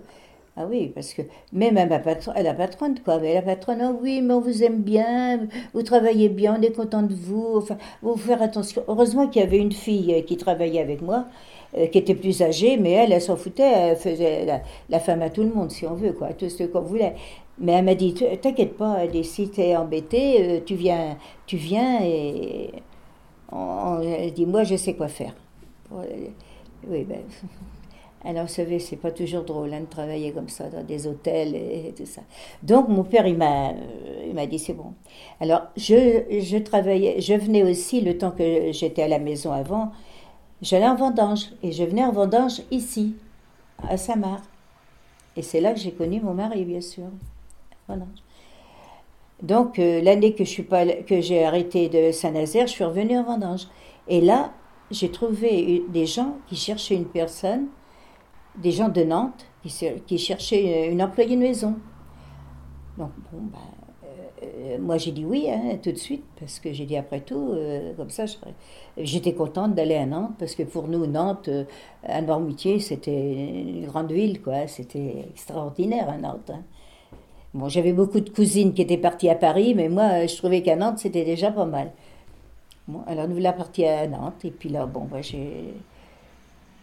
Ah 0.61 0.67
oui, 0.69 0.91
parce 0.93 1.15
que 1.15 1.23
même 1.53 1.77
à 1.79 1.87
ma 1.87 2.01
patronne, 2.01 2.37
à 2.37 2.43
la 2.43 2.53
patronne, 2.53 2.99
quoi, 3.05 3.19
mais 3.21 3.33
la 3.33 3.43
patronne, 3.43 3.81
ah 3.81 3.93
oui, 4.03 4.21
mais 4.23 4.35
on 4.35 4.41
vous 4.41 4.65
aime 4.65 4.83
bien, 4.83 5.47
vous 5.73 5.83
travaillez 5.85 6.29
bien, 6.29 6.57
on 6.59 6.63
est 6.63 6.73
content 6.75 7.03
de 7.03 7.15
vous, 7.15 7.55
enfin, 7.59 7.79
vous 8.03 8.17
faire 8.17 8.43
attention. 8.43 8.83
Heureusement 8.89 9.29
qu'il 9.29 9.41
y 9.41 9.45
avait 9.45 9.59
une 9.59 9.71
fille 9.73 10.13
euh, 10.15 10.23
qui 10.23 10.37
travaillait 10.37 10.81
avec 10.83 11.01
moi, 11.01 11.27
euh, 11.27 11.58
qui 11.93 11.99
était 11.99 12.15
plus 12.15 12.41
âgée, 12.43 12.77
mais 12.79 12.93
elle, 12.93 13.13
elle 13.13 13.21
s'en 13.21 13.37
foutait, 13.37 13.63
elle 13.63 13.97
faisait 13.97 14.47
la, 14.89 15.01
femme 15.01 15.23
à 15.23 15.31
tout 15.31 15.43
le 15.43 15.51
monde, 15.51 15.71
si 15.71 15.87
on 15.87 15.95
veut, 15.95 16.13
quoi, 16.13 16.29
tout 16.33 16.49
ce 16.49 16.65
qu'on 16.65 16.81
voulait. 16.81 17.15
Mais 17.59 17.73
elle 17.73 17.85
m'a 17.85 17.95
dit, 17.95 18.15
t'inquiète 18.15 18.77
pas, 18.77 19.01
si 19.23 19.51
t'es 19.51 19.77
embêté, 19.77 20.43
euh, 20.43 20.61
tu 20.65 20.75
viens, 20.77 21.17
tu 21.47 21.57
viens 21.57 22.01
et 22.03 22.71
on- 23.53 24.01
elle 24.01 24.33
dit, 24.33 24.47
moi, 24.47 24.65
je 24.65 24.77
sais 24.77 24.95
quoi 24.95 25.09
faire. 25.09 25.35
Oui, 26.89 27.05
ben, 27.05 27.21
alors, 28.25 28.43
vous 28.45 28.53
savez, 28.53 28.79
c'est 28.79 28.97
pas 28.97 29.11
toujours 29.11 29.43
drôle 29.45 29.73
hein, 29.75 29.81
de 29.81 29.87
travailler 29.87 30.33
comme 30.33 30.49
ça 30.49 30.69
dans 30.69 30.83
des 30.85 31.07
hôtels 31.07 31.55
et, 31.55 31.89
et 31.89 31.93
tout 31.93 32.07
ça. 32.07 32.23
Donc, 32.63 32.89
mon 32.89 33.05
père, 33.05 33.27
il 33.27 33.37
m'a, 33.37 33.71
euh, 33.71 33.75
il 34.29 34.35
m'a 34.35 34.47
dit 34.47 34.59
c'est 34.59 34.75
bon. 34.75 34.95
Alors, 35.41 35.63
je, 35.77 36.23
je 36.41 36.59
travaillais, 36.59 37.21
je 37.21 37.35
venais 37.35 37.63
aussi 37.65 38.01
le 38.01 38.17
temps 38.19 38.31
que 38.31 38.73
j'étais 38.73 39.03
à 39.03 39.09
la 39.09 39.19
maison 39.19 39.53
avant, 39.53 39.93
j'allais 40.63 40.89
en 40.89 40.95
vendange 40.95 41.51
et 41.63 41.73
je 41.73 41.85
venais 41.85 42.05
en 42.05 42.13
vendange 42.13 42.63
ici, 42.71 43.15
à 43.89 43.97
Saint-Marc. 43.97 44.45
Et 45.37 45.43
c'est 45.43 45.61
là 45.61 45.73
que 45.73 45.79
j'ai 45.79 45.93
connu 45.93 46.21
mon 46.21 46.35
mari, 46.35 46.65
bien 46.65 46.81
sûr. 46.81 47.05
Donc, 49.43 49.79
euh, 49.79 50.03
l'année 50.03 50.35
que 50.35 50.45
je 50.45 50.51
suis 50.51 50.65
pas, 50.65 50.85
que 50.85 51.21
j'ai 51.21 51.45
arrêté 51.45 51.89
de 51.89 52.11
Saint-Nazaire, 52.11 52.67
je 52.67 52.73
suis 52.73 52.85
revenue 52.85 53.17
en 53.19 53.23
vendange. 53.23 53.69
Et 54.09 54.21
là, 54.21 54.53
j'ai 54.91 55.11
trouvé 55.11 55.85
des 55.89 56.07
gens 56.07 56.37
qui 56.49 56.57
cherchaient 56.57 56.97
une 56.97 57.07
personne 57.07 57.67
des 58.57 58.73
gens 58.73 58.89
de 58.89 59.05
Nantes 59.05 59.47
qui, 59.63 59.69
cher- 59.69 60.05
qui 60.07 60.19
cherchaient 60.19 60.91
une 60.91 61.01
employée 61.03 61.37
de 61.37 61.41
maison. 61.41 61.77
Donc, 62.97 63.13
bon, 63.31 63.43
ben, 63.43 63.59
euh, 64.57 64.79
moi 64.79 64.97
j'ai 64.99 65.13
dit 65.13 65.25
oui 65.25 65.49
hein, 65.51 65.77
tout 65.83 65.93
de 65.93 65.97
suite, 65.99 66.25
parce 66.39 66.59
que 66.61 66.73
j'ai 66.73 66.87
dit 66.87 66.97
après 66.97 67.21
tout, 67.21 67.51
euh, 67.53 67.95
comme 67.95 68.11
ça, 68.11 68.25
j'étais 68.97 69.33
contente 69.35 69.75
d'aller 69.75 69.97
à 69.97 70.07
Nantes, 70.07 70.33
parce 70.39 70.55
que 70.55 70.63
pour 70.63 70.89
nous, 70.89 71.07
Nantes, 71.07 71.49
euh, 71.49 71.65
à 72.05 72.21
Noirmoutier, 72.23 72.81
c'était 72.81 73.33
une 73.33 73.87
grande 73.87 74.13
ville, 74.13 74.41
quoi. 74.43 74.67
C'était 74.67 75.27
extraordinaire 75.31 76.09
à 76.09 76.17
Nantes. 76.19 76.51
hein. 76.51 76.63
Bon, 77.55 77.69
j'avais 77.69 77.93
beaucoup 77.93 78.21
de 78.21 78.31
cousines 78.31 78.75
qui 78.75 78.83
étaient 78.83 78.99
parties 78.99 79.31
à 79.31 79.35
Paris, 79.35 79.75
mais 79.75 79.89
moi, 79.89 80.27
je 80.27 80.37
trouvais 80.37 80.63
qu'à 80.63 80.77
Nantes, 80.77 80.99
c'était 80.99 81.25
déjà 81.25 81.51
pas 81.51 81.65
mal. 81.65 81.93
Alors 83.07 83.29
nous 83.29 83.35
voilà 83.35 83.53
partis 83.53 83.85
à 83.85 84.07
Nantes, 84.07 84.45
et 84.45 84.51
puis 84.51 84.69
là, 84.69 84.87
bon, 84.87 85.05
ben, 85.05 85.23
j'ai. 85.23 85.75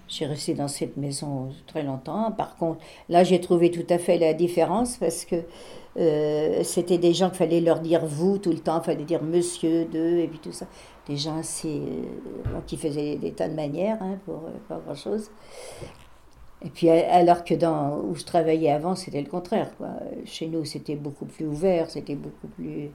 J'ai 0.08 0.28
resté 0.28 0.54
dans 0.54 0.68
cette 0.68 0.98
maison 0.98 1.50
très 1.66 1.82
longtemps. 1.82 2.32
Par 2.32 2.58
contre, 2.58 2.80
là, 3.10 3.24
j'ai 3.24 3.42
trouvé 3.42 3.72
tout 3.72 3.88
à 3.90 3.98
fait 3.98 4.20
la 4.20 4.36
différence 4.36 4.98
parce 4.98 5.26
que 5.26 5.38
euh, 5.98 6.64
c'était 6.64 6.98
des 6.98 7.14
gens 7.14 7.30
qu'il 7.30 7.38
fallait 7.38 7.62
leur 7.62 7.80
dire 7.80 8.06
vous 8.06 8.38
tout 8.38 8.52
le 8.52 8.60
temps, 8.60 8.82
il 8.82 8.86
fallait 8.86 9.04
dire 9.06 9.24
monsieur, 9.24 9.86
deux, 9.86 10.18
et 10.18 10.28
puis 10.28 10.40
tout 10.40 10.52
ça. 10.52 10.68
Des 11.08 11.18
gens 11.18 11.38
assez. 11.38 11.82
euh, 11.82 12.60
qui 12.68 12.78
faisaient 12.78 13.16
des 13.16 13.32
tas 13.32 13.48
de 13.48 13.56
manières 13.56 13.98
hein, 14.02 14.18
pour 14.26 14.36
euh, 14.36 14.52
pas 14.68 14.80
grand-chose. 14.86 15.30
Et 16.64 16.70
puis, 16.70 16.90
alors 16.90 17.44
que 17.44 17.54
dans 17.54 18.00
où 18.00 18.16
je 18.16 18.24
travaillais 18.24 18.72
avant, 18.72 18.96
c'était 18.96 19.22
le 19.22 19.30
contraire. 19.30 19.72
Quoi. 19.78 19.90
Chez 20.26 20.48
nous, 20.48 20.66
c'était 20.66 20.96
beaucoup 20.96 21.26
plus 21.26 21.46
ouvert, 21.46 21.92
c'était 21.92 22.16
beaucoup 22.16 22.48
plus. 22.48 22.90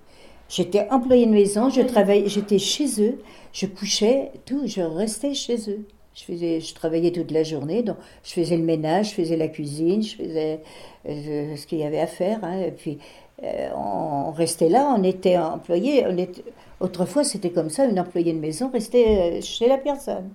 J'étais 0.49 0.89
employée 0.91 1.27
de 1.27 1.31
maison, 1.31 1.71
je 1.71 1.83
travaillais, 1.83 2.29
j'étais 2.29 2.59
chez 2.59 3.01
eux, 3.01 3.21
je 3.53 3.67
couchais, 3.67 4.33
tout, 4.45 4.67
je 4.67 4.81
restais 4.81 5.35
chez 5.35 5.71
eux. 5.71 5.87
Je, 6.15 6.25
faisais, 6.25 6.61
je 6.61 6.75
travaillais 6.75 7.13
toute 7.13 7.31
la 7.31 7.43
journée, 7.45 7.83
donc 7.83 7.97
je 8.25 8.33
faisais 8.33 8.57
le 8.57 8.65
ménage, 8.65 9.11
je 9.11 9.15
faisais 9.15 9.37
la 9.37 9.49
cuisine, 9.49 10.03
je 10.03 10.17
faisais 10.17 10.61
ce 11.05 11.67
qu'il 11.67 11.79
y 11.79 11.85
avait 11.85 12.01
à 12.01 12.07
faire. 12.07 12.41
hein. 12.43 12.59
et 12.61 12.73
puis, 12.73 12.99
euh, 13.43 13.71
on, 13.75 14.33
restait 14.33 14.69
là, 14.69 14.95
on 14.99 15.03
était 15.03 15.39
employé. 15.39 16.05
On 16.07 16.17
était, 16.19 16.45
autrefois, 16.81 17.25
c'était 17.25 17.51
comme 17.51 17.71
ça, 17.71 17.87
une 17.87 17.99
employée 17.99 18.33
de 18.35 18.39
maison 18.39 18.71
restait 18.71 19.39
euh, 19.39 19.41
chez 19.41 19.67
la 19.69 19.79
personne, 19.79 20.31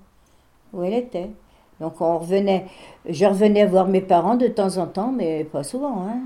où 0.74 0.82
elle 0.84 0.94
était. 0.96 1.30
Donc, 1.80 2.00
on 2.02 2.18
revenait, 2.20 2.66
je 3.08 3.26
revenais 3.26 3.66
voir 3.66 3.88
mes 3.88 4.02
parents 4.02 4.36
de 4.38 4.48
temps 4.48 4.78
en 4.78 4.88
temps, 4.88 5.12
mais 5.12 5.44
pas 5.44 5.64
souvent. 5.64 6.04
hein. 6.08 6.22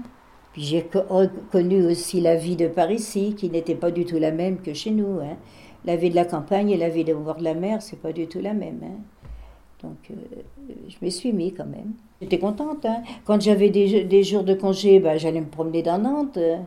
Puis 0.53 0.61
j'ai 0.63 0.83
co- 0.83 1.01
reconnu 1.09 1.85
aussi 1.85 2.21
la 2.21 2.35
vie 2.35 2.55
de 2.55 2.67
Paris-Ici, 2.67 3.35
qui 3.35 3.49
n'était 3.49 3.75
pas 3.75 3.91
du 3.91 4.05
tout 4.05 4.17
la 4.19 4.31
même 4.31 4.61
que 4.61 4.73
chez 4.73 4.91
nous. 4.91 5.19
hein. 5.21 5.37
La 5.85 5.95
vie 5.95 6.09
de 6.11 6.15
la 6.15 6.25
campagne 6.25 6.69
et 6.69 6.77
la 6.77 6.89
vie 6.89 7.03
de 7.03 7.13
bord 7.13 7.35
de 7.37 7.43
la 7.43 7.55
mer, 7.55 7.81
c'est 7.81 7.99
pas 8.01 8.13
du 8.13 8.27
tout 8.27 8.39
la 8.41 8.53
même. 8.53 8.79
Donc, 9.81 9.97
euh, 10.11 10.15
je 10.87 10.95
me 11.01 11.09
suis 11.09 11.31
mis 11.31 11.53
quand 11.53 11.65
même. 11.65 11.93
J'étais 12.21 12.39
contente. 12.39 12.85
hein. 12.85 13.01
Quand 13.25 13.41
j'avais 13.41 13.69
des, 13.69 14.23
jours 14.23 14.43
de 14.43 14.53
congé, 14.53 14.99
bah, 14.99 15.17
j'allais 15.17 15.41
me 15.41 15.47
promener 15.47 15.83
dans 15.83 15.97
Nantes. 15.97 16.37
euh, 16.37 16.57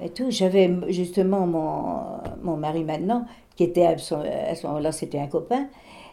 et 0.00 0.10
tout. 0.10 0.30
J'avais 0.30 0.70
justement 0.88 1.46
mon, 1.46 2.20
mon 2.42 2.56
mari 2.56 2.84
maintenant, 2.84 3.24
qui 3.56 3.64
était 3.64 3.96
ce, 3.98 4.14
à 4.14 4.66
moment-là, 4.66 4.92
c'était 4.92 5.18
un 5.18 5.26
copain. 5.26 5.66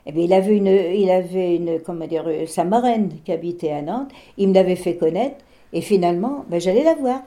Eh 0.05 0.11
bien, 0.11 0.23
il 0.23 0.33
avait 0.33 0.57
une, 0.57 0.67
il 0.67 1.09
avait 1.09 1.55
une, 1.55 1.79
dire, 2.07 2.25
euh, 2.27 2.45
sa 2.45 2.63
marraine 2.63 3.09
qui 3.23 3.31
habitait 3.31 3.71
à 3.71 3.81
Nantes. 3.81 4.11
Il 4.37 4.49
me 4.49 4.53
l'avait 4.53 4.75
fait 4.75 4.97
connaître. 4.97 5.37
Et 5.73 5.81
finalement, 5.81 6.45
ben, 6.49 6.59
j'allais 6.59 6.83
la 6.83 6.95
voir. 6.95 7.21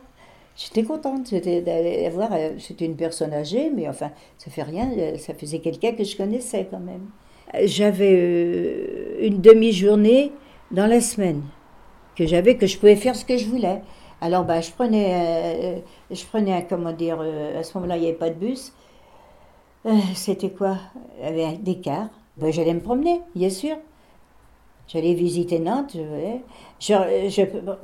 J'étais 0.56 0.82
contente 0.84 1.32
d'aller 1.34 2.08
voir. 2.10 2.30
Euh, 2.32 2.50
c'était 2.58 2.84
une 2.86 2.96
personne 2.96 3.32
âgée, 3.32 3.70
mais 3.74 3.88
enfin, 3.88 4.10
ça 4.38 4.50
fait 4.50 4.62
rien. 4.62 4.90
Euh, 4.96 5.16
ça 5.18 5.34
faisait 5.34 5.58
quelqu'un 5.60 5.92
que 5.92 6.04
je 6.04 6.16
connaissais 6.16 6.66
quand 6.70 6.80
même. 6.80 7.08
J'avais 7.64 9.18
une 9.20 9.40
demi-journée 9.40 10.32
dans 10.70 10.86
la 10.86 11.00
semaine 11.00 11.42
que 12.16 12.26
j'avais, 12.26 12.56
que 12.56 12.66
je 12.66 12.78
pouvais 12.78 12.96
faire 12.96 13.16
ce 13.16 13.24
que 13.24 13.36
je 13.36 13.46
voulais. 13.46 13.80
Alors, 14.20 14.44
bah, 14.44 14.60
je 14.60 14.70
prenais, 14.70 15.82
je 16.10 16.24
prenais, 16.26 16.66
comment 16.68 16.92
dire, 16.92 17.20
à 17.20 17.62
ce 17.62 17.76
moment-là, 17.78 17.96
il 17.96 18.00
n'y 18.00 18.08
avait 18.08 18.16
pas 18.16 18.30
de 18.30 18.34
bus. 18.34 18.72
C'était 20.14 20.50
quoi? 20.50 20.76
Il 21.20 21.38
y 21.38 21.42
avait 21.42 21.56
des 21.58 21.76
cars. 21.76 22.08
Ben, 22.36 22.52
j'allais 22.52 22.74
me 22.74 22.80
promener, 22.80 23.20
bien 23.34 23.50
sûr. 23.50 23.76
J'allais 24.86 25.14
visiter 25.14 25.58
Nantes. 25.58 25.96
Je, 26.80 26.92
je, 27.28 27.42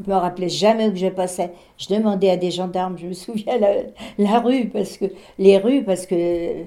me 0.09 0.15
rappelais 0.15 0.49
jamais 0.49 0.89
où 0.89 0.97
je 0.97 1.09
passais. 1.09 1.53
Je 1.77 1.95
demandais 1.95 2.31
à 2.31 2.37
des 2.37 2.51
gendarmes, 2.51 2.97
je 2.99 3.07
me 3.07 3.13
souviens, 3.13 3.59
la, 3.59 3.75
la 4.19 4.41
rue, 4.41 4.69
parce 4.69 4.97
que 4.97 5.07
les 5.39 5.59
rues, 5.59 5.85
parce 5.85 6.07
que 6.07 6.65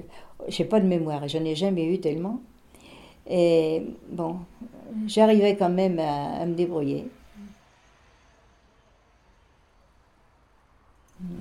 j'ai 0.48 0.64
pas 0.64 0.80
de 0.80 0.86
mémoire 0.86 1.24
et 1.24 1.28
j'en 1.28 1.44
ai 1.44 1.54
jamais 1.56 1.84
eu 1.84 2.00
tellement. 2.00 2.40
Et 3.28 3.82
bon, 4.10 4.36
j'arrivais 5.06 5.56
quand 5.56 5.68
même 5.68 5.98
à, 5.98 6.44
me 6.46 6.54
débrouiller. 6.54 7.08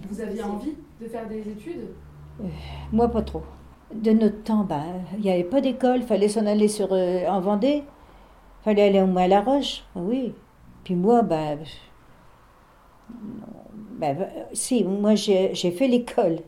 Vous 0.10 0.20
aviez 0.20 0.44
envie 0.44 0.74
de 1.00 1.08
faire 1.08 1.28
des 1.28 1.40
études? 1.40 1.88
Euh, 2.42 2.48
Moi, 2.92 3.08
pas 3.10 3.22
trop. 3.22 3.44
De 3.94 4.12
notre 4.12 4.44
temps, 4.44 4.64
ben, 4.64 4.84
il 5.14 5.22
n'y 5.22 5.32
avait 5.32 5.44
pas 5.44 5.62
d'école, 5.62 5.98
il 5.98 6.06
fallait 6.06 6.28
s'en 6.28 6.46
aller 6.46 6.68
sur, 6.68 6.90
euh, 6.92 7.26
en 7.28 7.40
Vendée 7.40 7.84
fallait 8.68 8.84
aller 8.84 9.02
au 9.02 9.08
moins 9.08 9.24
à 9.24 9.28
La 9.30 9.42
Roche, 9.42 9.84
oui. 9.96 10.34
Puis 10.84 10.96
moi, 10.96 11.22
ben, 11.22 11.60
ben 13.98 14.28
si, 14.52 14.84
moi 14.84 15.16
j'ai 15.16 15.72
fait 15.72 15.88
l'école. 15.88 16.40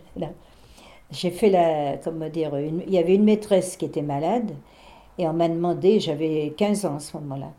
J'ai 1.12 1.32
fait 1.32 1.50
la, 1.50 1.98
comment 1.98 2.28
dire, 2.28 2.52
il 2.60 2.92
y 2.94 2.98
avait 2.98 3.16
une 3.16 3.24
maîtresse 3.24 3.78
qui 3.78 3.86
était 3.86 4.02
malade, 4.02 4.52
et 5.20 5.28
on 5.28 5.34
m'a 5.34 5.50
demandé, 5.50 6.00
j'avais 6.00 6.54
15 6.58 6.86
ans 6.86 6.96
à 6.96 7.00
ce 7.00 7.16
moment-là, 7.18 7.52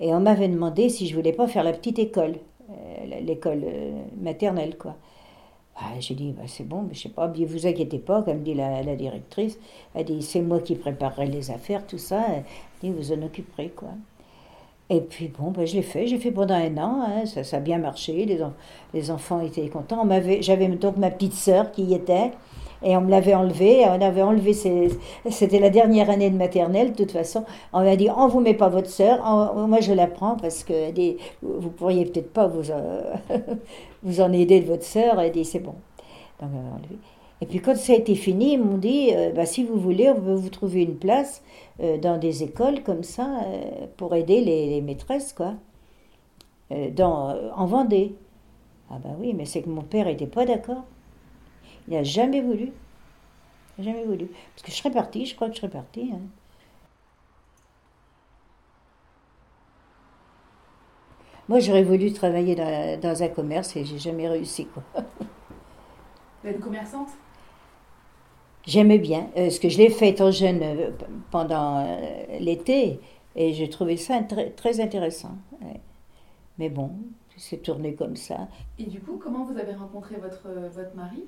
et 0.00 0.14
on 0.14 0.20
m'avait 0.20 0.48
demandé 0.48 0.88
si 0.88 1.08
je 1.08 1.14
voulais 1.14 1.32
pas 1.32 1.48
faire 1.48 1.64
la 1.64 1.72
petite 1.72 1.98
école, 1.98 2.36
euh, 2.70 3.20
l'école 3.20 3.62
euh, 3.64 4.02
maternelle, 4.20 4.78
quoi. 4.78 4.96
Ah, 5.76 5.92
j'ai 6.00 6.14
dit, 6.14 6.32
bah, 6.32 6.44
c'est 6.46 6.66
bon, 6.66 6.82
mais 6.82 6.94
je 6.94 7.02
sais 7.02 7.08
pas, 7.08 7.26
vous 7.28 7.66
inquiétez 7.66 7.98
pas, 7.98 8.22
comme 8.22 8.42
dit 8.42 8.54
la, 8.54 8.82
directrice. 8.96 9.58
Elle 9.94 10.06
dit, 10.06 10.22
c'est 10.22 10.40
moi 10.40 10.60
qui 10.60 10.74
préparerai 10.74 11.26
les 11.26 11.52
affaires, 11.52 11.86
tout 11.86 11.98
ça. 11.98 12.24
Elle 12.82 12.92
vous 12.92 13.12
en 13.12 13.22
occuperez, 13.22 13.68
quoi. 13.68 13.90
Et 14.90 15.00
puis 15.00 15.28
bon, 15.28 15.50
ben, 15.50 15.66
je 15.66 15.76
l'ai 15.76 15.82
fait, 15.82 16.06
j'ai 16.06 16.18
fait 16.18 16.30
pendant 16.32 16.54
un 16.54 16.76
an, 16.78 17.04
hein, 17.06 17.26
ça, 17.26 17.44
ça, 17.44 17.58
a 17.58 17.60
bien 17.60 17.78
marché, 17.78 18.24
les, 18.24 18.40
les 18.94 19.10
enfants 19.10 19.40
étaient 19.40 19.68
contents. 19.68 20.08
J'avais 20.40 20.68
donc 20.68 20.96
ma 20.96 21.10
petite 21.10 21.34
sœur 21.34 21.70
qui 21.72 21.84
y 21.84 21.94
était, 21.94 22.32
et 22.82 22.96
on 22.96 23.00
me 23.00 23.10
l'avait 23.10 23.34
enlevée, 23.34 23.84
on 23.86 24.00
avait 24.00 24.22
enlevé, 24.22 24.52
c'était 24.52 25.58
la 25.58 25.70
dernière 25.70 26.10
année 26.10 26.30
de 26.30 26.36
maternelle, 26.36 26.92
de 26.92 26.96
toute 26.96 27.10
façon. 27.10 27.44
On 27.72 27.82
m'a 27.82 27.96
dit, 27.96 28.08
on 28.14 28.28
vous 28.28 28.40
met 28.40 28.54
pas 28.54 28.68
votre 28.68 28.90
sœur, 28.90 29.18
moi 29.68 29.80
je 29.80 29.92
la 29.92 30.06
prends 30.06 30.36
parce 30.36 30.62
que 30.62 30.90
dit, 30.92 31.16
vous 31.42 31.70
pourriez 31.70 32.04
peut-être 32.04 32.32
pas 32.32 32.46
vous, 32.46 32.70
euh, 32.70 33.14
vous 34.02 34.20
en 34.20 34.32
aider 34.32 34.60
de 34.60 34.66
votre 34.66 34.84
sœur. 34.84 35.18
Elle 35.20 35.32
dit, 35.32 35.44
c'est 35.44 35.58
bon. 35.58 35.74
Donc, 36.40 36.50
et 37.40 37.46
puis 37.46 37.60
quand 37.60 37.76
ça 37.76 37.92
a 37.92 37.96
été 37.96 38.14
fini, 38.14 38.54
ils 38.54 38.62
m'ont 38.62 38.78
dit, 38.78 39.10
euh, 39.12 39.32
bah, 39.32 39.46
si 39.46 39.64
vous 39.64 39.78
voulez, 39.78 40.10
on 40.10 40.20
peut 40.20 40.34
vous 40.34 40.50
trouver 40.50 40.82
une 40.82 40.96
place 40.96 41.42
euh, 41.80 41.98
dans 41.98 42.18
des 42.18 42.44
écoles 42.44 42.82
comme 42.82 43.02
ça 43.02 43.28
pour 43.96 44.14
aider 44.14 44.40
les, 44.40 44.80
maîtresses, 44.80 45.32
quoi, 45.32 45.54
dans, 46.70 47.34
en 47.56 47.66
Vendée. 47.66 48.14
Ah 48.90 48.98
bah 49.02 49.10
oui, 49.20 49.34
mais 49.34 49.44
c'est 49.44 49.62
que 49.62 49.68
mon 49.68 49.82
père 49.82 50.06
n'était 50.06 50.26
pas 50.26 50.46
d'accord. 50.46 50.84
Il 51.88 51.94
n'a 51.96 52.02
jamais 52.02 52.42
voulu. 52.42 52.70
Jamais 53.78 54.04
voulu. 54.04 54.26
Parce 54.26 54.62
que 54.62 54.70
je 54.70 54.76
serais 54.76 54.90
partie, 54.90 55.24
je 55.24 55.34
crois 55.34 55.48
que 55.48 55.54
je 55.54 55.60
serais 55.60 55.70
partie. 55.70 56.10
Hein. 56.12 56.20
Moi, 61.48 61.60
j'aurais 61.60 61.84
voulu 61.84 62.12
travailler 62.12 62.54
dans, 62.54 63.22
un 63.22 63.28
commerce 63.28 63.74
et 63.76 63.84
j'ai 63.86 63.98
jamais 63.98 64.28
réussi. 64.28 64.66
Quoi. 64.66 64.82
Vous 66.42 66.50
êtes 66.50 66.60
commerçante? 66.60 67.08
J'aimais 68.66 68.98
bien. 68.98 69.30
Euh, 69.38 69.48
ce 69.48 69.58
que 69.58 69.70
je 69.70 69.78
l'ai 69.78 69.88
fait 69.88 70.10
étant 70.10 70.30
jeune 70.30 70.62
euh, 70.62 70.90
pendant 71.30 71.86
euh, 71.86 72.38
l'été 72.38 73.00
et 73.34 73.54
j'ai 73.54 73.70
trouvé 73.70 73.96
ça 73.96 74.20
très, 74.24 74.50
très 74.50 74.80
intéressant. 74.80 75.38
Mais 76.58 76.68
bon, 76.68 76.90
c'est 77.38 77.62
tourné 77.62 77.94
comme 77.94 78.16
ça. 78.16 78.48
Et 78.78 78.84
du 78.84 79.00
coup, 79.00 79.18
comment 79.22 79.44
vous 79.44 79.56
avez 79.56 79.72
rencontré 79.72 80.16
votre, 80.16 80.48
votre 80.74 80.94
mari? 80.94 81.24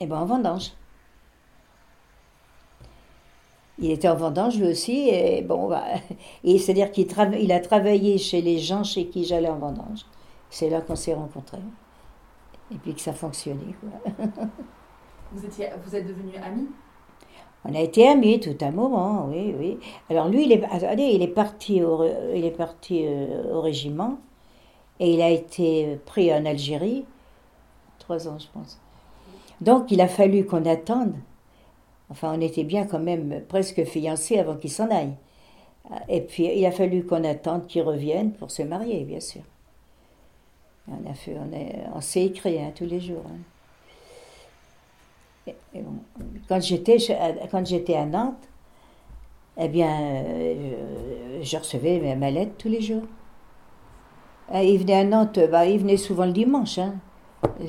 Eh 0.00 0.06
bien, 0.06 0.16
en 0.16 0.24
vendange. 0.24 0.72
Il 3.78 3.90
était 3.90 4.08
en 4.08 4.16
vendange 4.16 4.58
lui 4.58 4.68
aussi, 4.68 5.08
et 5.08 5.42
bon, 5.42 5.68
bah, 5.68 5.84
et 6.44 6.58
c'est-à-dire 6.58 6.90
qu'il 6.90 7.06
il 7.40 7.52
a 7.52 7.60
travaillé 7.60 8.18
chez 8.18 8.42
les 8.42 8.58
gens 8.58 8.84
chez 8.84 9.06
qui 9.06 9.24
j'allais 9.24 9.48
en 9.48 9.58
vendange. 9.58 10.04
C'est 10.50 10.68
là 10.68 10.80
qu'on 10.80 10.96
s'est 10.96 11.14
rencontrés. 11.14 11.58
Et 12.72 12.76
puis 12.76 12.94
que 12.94 13.00
ça 13.00 13.12
fonctionnait. 13.12 13.74
Vous, 15.32 15.44
étiez, 15.44 15.68
vous 15.84 15.94
êtes 15.94 16.08
devenus 16.08 16.34
amis? 16.44 16.66
On 17.64 17.72
a 17.72 17.78
été 17.78 18.08
amis 18.08 18.40
tout 18.40 18.56
un 18.62 18.72
moment, 18.72 19.26
oui, 19.28 19.54
oui. 19.56 19.78
Alors 20.08 20.28
lui, 20.28 20.44
il 20.44 20.50
est, 20.50 20.64
il 21.14 21.22
est 21.22 21.28
parti, 21.28 21.84
au, 21.84 22.04
il 22.34 22.44
est 22.44 22.50
parti 22.50 23.04
euh, 23.06 23.54
au 23.54 23.60
régiment, 23.60 24.18
et 24.98 25.12
il 25.14 25.22
a 25.22 25.28
été 25.30 26.00
pris 26.04 26.34
en 26.34 26.44
Algérie, 26.46 27.04
trois 28.00 28.26
ans, 28.26 28.38
je 28.40 28.48
pense. 28.52 28.80
Donc 29.60 29.90
il 29.90 30.00
a 30.00 30.08
fallu 30.08 30.44
qu'on 30.44 30.64
attende. 30.64 31.14
Enfin, 32.10 32.32
on 32.36 32.40
était 32.40 32.64
bien 32.64 32.86
quand 32.86 32.98
même 32.98 33.42
presque 33.48 33.84
fiancés 33.84 34.38
avant 34.38 34.56
qu'il 34.56 34.70
s'en 34.70 34.90
aille. 34.90 35.14
Et 36.08 36.20
puis 36.20 36.44
il 36.44 36.64
a 36.66 36.70
fallu 36.70 37.04
qu'on 37.04 37.24
attende 37.24 37.66
qu'il 37.66 37.82
revienne 37.82 38.32
pour 38.32 38.50
se 38.50 38.62
marier, 38.62 39.04
bien 39.04 39.20
sûr. 39.20 39.42
On 41.94 42.00
s'est 42.00 42.24
écrit 42.24 42.60
hein, 42.60 42.72
tous 42.74 42.86
les 42.86 43.00
jours. 43.00 43.24
Hein. 43.26 43.38
Quand 46.48 46.60
j'étais 46.60 46.98
quand 47.50 47.66
j'étais 47.66 47.94
à 47.94 48.06
Nantes, 48.06 48.48
eh 49.56 49.68
bien, 49.68 50.00
euh, 50.00 51.40
je 51.42 51.56
recevais 51.56 52.16
ma 52.16 52.30
lettre 52.30 52.52
tous 52.58 52.68
les 52.68 52.80
jours. 52.80 53.02
Il 54.52 54.78
venait 54.78 54.94
à 54.94 55.04
Nantes, 55.04 55.38
bah, 55.50 55.66
il 55.66 55.78
venait 55.78 55.96
souvent 55.96 56.26
le 56.26 56.32
dimanche. 56.32 56.78
Hein. 56.78 56.94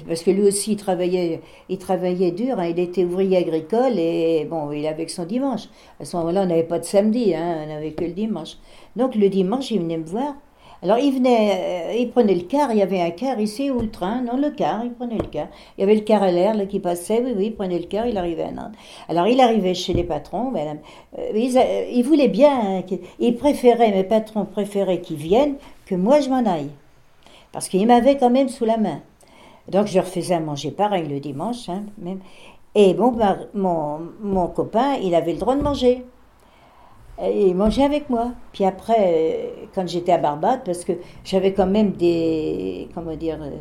Parce 0.07 0.23
que 0.23 0.31
lui 0.31 0.43
aussi, 0.43 0.73
il 0.73 0.77
travaillait, 0.77 1.41
il 1.69 1.77
travaillait 1.77 2.31
dur, 2.31 2.59
hein. 2.59 2.67
il 2.67 2.79
était 2.79 3.05
ouvrier 3.05 3.37
agricole 3.37 3.97
et 3.97 4.45
bon, 4.49 4.71
il 4.71 4.85
avait 4.85 5.05
que 5.05 5.11
son 5.11 5.25
dimanche. 5.25 5.69
À 5.99 6.05
ce 6.05 6.15
moment-là, 6.17 6.41
on 6.41 6.45
n'avait 6.45 6.63
pas 6.63 6.79
de 6.79 6.85
samedi, 6.85 7.33
hein, 7.33 7.61
on 7.63 7.67
n'avait 7.67 7.91
que 7.91 8.03
le 8.03 8.11
dimanche. 8.11 8.57
Donc 8.95 9.15
le 9.15 9.29
dimanche, 9.29 9.71
il 9.71 9.79
venait 9.79 9.97
me 9.97 10.05
voir. 10.05 10.35
Alors 10.83 10.97
il 10.97 11.13
venait, 11.13 11.91
euh, 11.91 11.95
il 11.95 12.09
prenait 12.09 12.33
le 12.33 12.41
car, 12.41 12.71
il 12.71 12.79
y 12.79 12.81
avait 12.81 13.01
un 13.01 13.11
car 13.11 13.39
ici 13.39 13.69
ou 13.69 13.81
le 13.81 13.91
train, 13.91 14.23
non 14.23 14.37
le 14.37 14.49
car, 14.49 14.83
il 14.83 14.91
prenait 14.91 15.17
le 15.17 15.27
car. 15.27 15.47
Il 15.77 15.81
y 15.81 15.83
avait 15.83 15.93
le 15.93 16.01
car 16.01 16.23
à 16.23 16.31
l'air 16.31 16.55
qui 16.67 16.79
passait, 16.79 17.21
oui, 17.23 17.33
oui, 17.37 17.45
il 17.47 17.53
prenait 17.53 17.77
le 17.77 17.85
car, 17.85 18.07
il 18.07 18.17
arrivait 18.17 18.43
à 18.43 18.51
Nantes. 18.51 18.73
Alors 19.07 19.27
il 19.27 19.39
arrivait 19.39 19.75
chez 19.75 19.93
les 19.93 20.03
patrons, 20.03 20.49
madame, 20.49 20.79
euh, 21.19 21.33
euh, 21.35 21.85
il, 21.91 22.03
voulait 22.03 22.29
bien, 22.29 22.79
hein, 22.79 22.83
il 23.19 23.35
préférait, 23.35 23.91
mes 23.91 24.03
patrons 24.03 24.45
préféraient 24.45 25.01
qu'ils 25.01 25.17
viennent 25.17 25.55
que 25.85 25.93
moi 25.93 26.19
je 26.19 26.29
m'en 26.29 26.43
aille. 26.47 26.71
Parce 27.51 27.69
qu'il 27.69 27.85
m'avait 27.85 28.17
quand 28.17 28.31
même 28.31 28.49
sous 28.49 28.65
la 28.65 28.77
main. 28.77 29.01
Donc 29.71 29.87
je 29.87 29.99
refaisais 29.99 30.35
à 30.35 30.39
manger 30.41 30.71
pareil 30.71 31.07
le 31.07 31.19
dimanche, 31.21 31.69
hein, 31.69 31.83
même. 31.97 32.19
Et 32.75 32.93
bon, 32.93 33.17
mon, 33.53 34.47
copain, 34.47 34.95
il 35.01 35.15
avait 35.15 35.33
le 35.33 35.39
droit 35.39 35.55
de 35.55 35.61
manger. 35.61 36.05
Il 37.21 37.55
mangeait 37.55 37.83
avec 37.83 38.09
moi. 38.09 38.31
Puis 38.51 38.65
après, 38.65 38.97
euh, 38.99 39.65
quand 39.73 39.87
j'étais 39.87 40.11
à 40.11 40.17
Barbade, 40.17 40.61
parce 40.65 40.83
que 40.83 40.93
j'avais 41.23 41.53
quand 41.53 41.67
même 41.67 41.91
des, 41.91 42.89
comment 42.93 43.15
dire, 43.15 43.41
euh, 43.41 43.51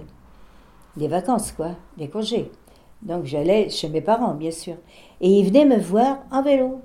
des 0.97 1.09
vacances, 1.09 1.53
quoi, 1.53 1.71
des 1.97 2.09
congés. 2.09 2.51
Donc 3.03 3.25
j'allais 3.25 3.69
chez 3.69 3.89
mes 3.89 4.01
parents, 4.01 4.35
bien 4.35 4.51
sûr. 4.51 4.75
Et 5.21 5.29
il 5.29 5.47
venait 5.47 5.65
me 5.65 5.79
voir 5.79 6.19
en 6.33 6.43
vélo 6.43 6.81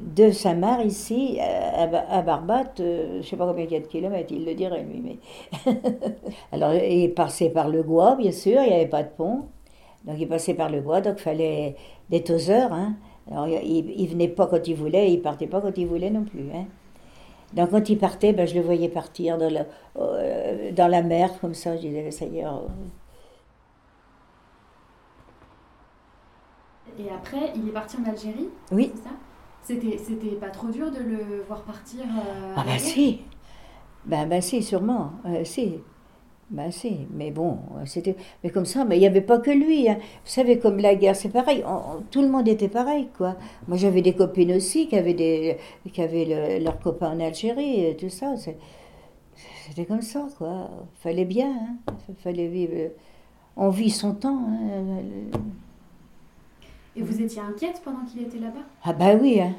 de 0.00 0.30
Saint-Marc 0.30 0.84
ici 0.84 1.38
à, 1.40 2.22
Barbate, 2.22 2.80
euh, 2.80 3.12
je 3.14 3.16
ne 3.18 3.22
sais 3.22 3.36
pas 3.36 3.46
combien 3.46 3.64
il 3.64 3.72
y 3.72 3.76
a 3.76 3.80
de 3.80 3.86
kilomètres, 3.86 4.32
il 4.32 4.44
le 4.44 4.54
dirait 4.54 4.82
lui. 4.82 5.00
Mais 5.00 5.72
Alors 6.52 6.74
il 6.74 7.12
passait 7.14 7.50
par 7.50 7.68
le 7.68 7.82
Gois, 7.82 8.16
bien 8.16 8.32
sûr, 8.32 8.62
il 8.62 8.68
n'y 8.68 8.74
avait 8.74 8.86
pas 8.86 9.02
de 9.02 9.08
pont. 9.08 9.46
Donc 10.04 10.16
il 10.18 10.28
passait 10.28 10.54
par 10.54 10.70
le 10.70 10.80
Gois, 10.80 11.00
donc 11.00 11.14
il 11.18 11.22
fallait 11.22 11.76
des 12.10 12.22
toseurs. 12.22 12.72
Hein. 12.72 12.94
Alors 13.30 13.46
il 13.46 13.84
ne 13.84 14.06
venait 14.08 14.28
pas 14.28 14.46
quand 14.46 14.66
il 14.66 14.74
voulait, 14.74 15.12
il 15.12 15.20
partait 15.20 15.46
pas 15.46 15.60
quand 15.60 15.76
il 15.76 15.86
voulait 15.86 16.10
non 16.10 16.24
plus. 16.24 16.48
Hein. 16.54 16.64
Donc 17.52 17.70
quand 17.70 17.88
il 17.88 17.98
partait, 17.98 18.32
ben, 18.32 18.46
je 18.46 18.54
le 18.54 18.62
voyais 18.62 18.88
partir 18.88 19.36
dans 19.36 19.50
la, 19.50 19.66
euh, 19.98 20.72
dans 20.72 20.88
la 20.88 21.02
mer, 21.02 21.38
comme 21.40 21.54
ça, 21.54 21.76
je 21.76 21.82
disais, 21.82 22.10
ça 22.10 22.24
y 22.24 22.38
est. 22.38 22.46
Oh. 22.46 22.68
Et 26.98 27.10
après, 27.10 27.52
il 27.54 27.68
est 27.68 27.72
parti 27.72 27.96
en 27.96 28.10
Algérie 28.10 28.48
Oui. 28.70 28.90
C'est 28.94 29.02
ça? 29.04 29.10
C'était, 29.62 29.98
c'était 29.98 30.36
pas 30.36 30.48
trop 30.50 30.68
dur 30.68 30.90
de 30.90 30.98
le 30.98 31.42
voir 31.46 31.62
partir 31.62 32.00
euh, 32.02 32.54
Ah 32.56 32.64
bah 32.66 32.78
si 32.78 33.20
Ben, 34.06 34.26
ben 34.28 34.40
si, 34.40 34.62
sûrement. 34.62 35.12
Euh, 35.26 35.44
si. 35.44 35.74
Ben 36.50 36.70
si, 36.70 37.06
mais 37.10 37.30
bon, 37.30 37.56
c'était. 37.86 38.14
Mais 38.44 38.50
comme 38.50 38.66
ça, 38.66 38.84
mais 38.84 38.96
il 38.96 39.00
n'y 39.00 39.06
avait 39.06 39.22
pas 39.22 39.38
que 39.38 39.50
lui. 39.50 39.88
hein. 39.88 39.96
Vous 39.98 40.30
savez, 40.30 40.58
comme 40.58 40.78
la 40.78 40.94
guerre, 40.96 41.16
c'est 41.16 41.30
pareil. 41.30 41.62
on- 41.66 41.70
on- 41.98 42.02
tout 42.10 42.20
le 42.20 42.28
monde 42.28 42.46
était 42.46 42.68
pareil, 42.68 43.08
quoi. 43.16 43.36
Moi, 43.68 43.78
j'avais 43.78 44.02
des 44.02 44.12
copines 44.12 44.52
aussi 44.52 44.86
qui 44.86 44.96
avaient, 44.96 45.14
des, 45.14 45.56
qui 45.92 46.02
avaient 46.02 46.26
le- 46.58 46.62
leurs 46.64 46.78
copains 46.78 47.12
en 47.16 47.20
Algérie 47.20 47.86
et 47.86 47.96
tout 47.96 48.10
ça. 48.10 48.36
c'est- 48.36 48.58
C'était 49.68 49.86
comme 49.86 50.02
ça, 50.02 50.26
quoi. 50.36 50.68
Fallait 51.00 51.24
bien, 51.24 51.52
hein. 51.88 51.92
Fallait 52.18 52.48
vivre. 52.48 52.90
On 53.56 53.70
vit 53.70 53.90
son 53.90 54.14
temps. 54.14 54.42
hein. 54.48 54.98
Et 56.96 57.02
vous 57.02 57.22
étiez 57.22 57.40
inquiète 57.40 57.80
pendant 57.84 58.04
qu'il 58.04 58.22
était 58.22 58.38
là-bas? 58.38 58.60
Ah 58.84 58.92
bah 58.92 59.14
oui, 59.20 59.40
hein. 59.40 59.54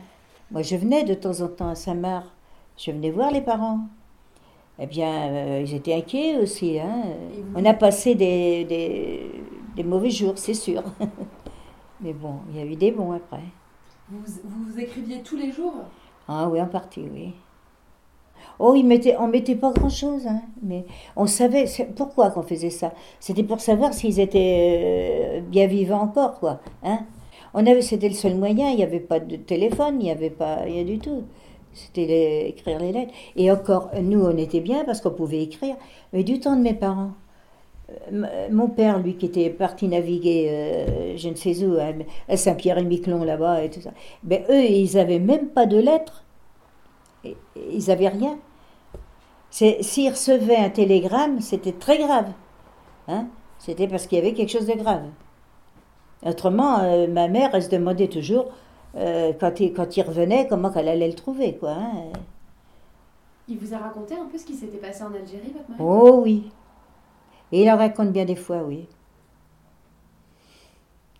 moi 0.52 0.62
je 0.62 0.76
venais 0.76 1.04
de 1.04 1.14
temps 1.14 1.42
en 1.42 1.48
temps 1.48 1.70
à 1.70 1.76
Saint-Marc, 1.76 2.28
je 2.78 2.92
venais 2.92 3.12
voir 3.12 3.32
les 3.32 3.42
parents. 3.42 3.80
Eh 4.80 4.88
bien, 4.88 5.30
euh, 5.32 5.64
ils 5.66 5.76
étaient 5.76 5.94
inquiets 5.94 6.38
aussi. 6.38 6.80
Hein. 6.80 7.04
Vous- 7.38 7.60
On 7.60 7.66
a 7.66 7.74
passé 7.76 8.16
des, 8.16 8.66
des, 8.66 9.32
des 9.76 9.84
mauvais 9.84 10.10
jours, 10.10 10.34
c'est 10.38 10.56
sûr. 10.56 10.82
Mais 12.02 12.14
bon, 12.14 12.36
il 12.50 12.58
y 12.58 12.62
a 12.62 12.66
eu 12.66 12.76
des 12.76 12.92
bons 12.92 13.12
après. 13.12 13.44
Vous, 14.10 14.20
vous 14.44 14.72
vous 14.72 14.80
écriviez 14.80 15.22
tous 15.22 15.38
les 15.38 15.52
jours? 15.52 15.74
Ah 16.28 16.48
oui, 16.50 16.60
en 16.60 16.66
partie, 16.68 17.02
oui. 17.14 17.34
Oh, 18.60 18.74
ils 18.76 18.84
mettaient, 18.86 19.16
on 19.18 19.28
mettait 19.28 19.56
pas 19.56 19.72
grand-chose, 19.72 20.28
hein, 20.28 20.42
mais 20.62 20.86
on 21.16 21.26
savait 21.28 21.66
pourquoi 21.96 22.30
qu'on 22.32 22.44
faisait 22.44 22.70
ça? 22.70 22.94
C'était 23.20 23.44
pour 23.44 23.62
savoir 23.62 23.94
s'ils 23.94 24.20
étaient 24.20 25.40
euh, 25.40 25.42
bien 25.42 25.68
vivants 25.68 26.02
encore, 26.02 26.40
quoi. 26.40 26.60
Hein. 26.84 27.00
On 27.54 27.66
avait, 27.66 27.82
c'était 27.82 28.10
le 28.10 28.16
seul 28.16 28.36
moyen. 28.36 28.70
Il 28.72 28.78
n'y 28.78 28.84
avait 28.84 29.00
pas 29.00 29.20
de 29.20 29.36
téléphone, 29.36 29.98
il 30.00 30.06
n'y 30.06 30.12
avait 30.12 30.30
pas 30.30 30.56
rien 30.56 30.84
du 30.84 31.00
tout. 31.00 31.24
C'était 31.74 32.50
écrire 32.50 32.80
les 32.80 32.92
lettres. 32.92 33.14
Et 33.36 33.52
encore, 33.52 33.90
nous, 34.02 34.24
on 34.24 34.38
était 34.38 34.60
bien 34.60 34.84
parce 34.86 35.02
qu'on 35.02 35.12
pouvait 35.12 35.42
écrire. 35.44 35.76
Mais 36.14 36.24
du 36.24 36.40
temps 36.40 36.56
de 36.56 36.62
mes 36.62 36.74
parents, 36.76 37.12
euh, 37.90 37.94
m- 38.10 38.30
mon 38.52 38.68
père, 38.70 39.00
lui, 39.00 39.16
qui 39.16 39.26
était 39.28 39.50
parti 39.50 39.88
naviguer, 39.88 40.48
euh, 40.50 41.18
je 41.18 41.30
ne 41.30 41.36
sais 41.36 41.64
où, 41.66 41.76
à 42.30 42.38
Saint-Pierre-et-Miquelon, 42.38 43.24
là-bas, 43.24 43.64
et 43.64 43.70
tout 43.72 43.82
ça, 43.82 43.92
ben, 44.24 44.44
eux, 44.50 44.64
ils 44.64 44.94
n'avaient 44.96 45.20
même 45.20 45.48
pas 45.48 45.66
de 45.66 45.78
lettres. 45.78 46.24
Et- 47.24 47.30
et 47.30 47.36
Ils 47.72 47.88
n'avaient 47.88 48.10
rien. 48.10 48.38
S'ils 49.50 50.10
recevaient 50.10 50.56
un 50.58 50.70
télégramme, 50.70 51.40
c'était 51.40 51.74
très 51.74 51.98
grave. 51.98 52.32
Hein 53.08 53.28
c'était 53.60 53.88
parce 53.88 54.08
qu'il 54.08 54.18
y 54.18 54.22
avait 54.22 54.34
quelque 54.34 54.50
chose 54.52 54.66
de 54.68 54.74
grave. 54.74 55.04
Autrement, 56.26 56.80
euh, 56.80 57.08
ma 57.08 57.28
mère, 57.28 57.54
elle 57.54 57.64
se 57.64 57.70
demandait 57.70 58.08
toujours, 58.08 58.52
euh, 58.96 59.34
quand, 59.40 59.60
il, 59.60 59.74
quand 59.74 59.98
il 59.98 60.02
revenait, 60.04 60.48
comment 60.48 60.72
qu'elle 60.72 60.88
allait 60.88 61.08
le 61.08 61.16
trouver, 61.16 61.58
quoi. 61.58 61.72
hein. 61.72 62.14
Il 63.48 63.58
vous 63.58 63.74
a 63.74 63.78
raconté 63.78 64.16
un 64.16 64.26
peu 64.26 64.38
ce 64.38 64.46
qui 64.46 64.54
s'était 64.56 64.78
passé 64.78 65.04
en 65.04 65.14
Algérie, 65.14 65.52
votre 65.54 65.70
mari? 65.70 65.82
Oh 65.82 66.22
oui. 66.24 66.50
Et 67.52 67.64
il 67.64 67.70
en 67.70 67.78
raconte 67.78 68.12
bien 68.12 68.26
des 68.26 68.38
fois, 68.38 68.64
oui. 68.64 68.88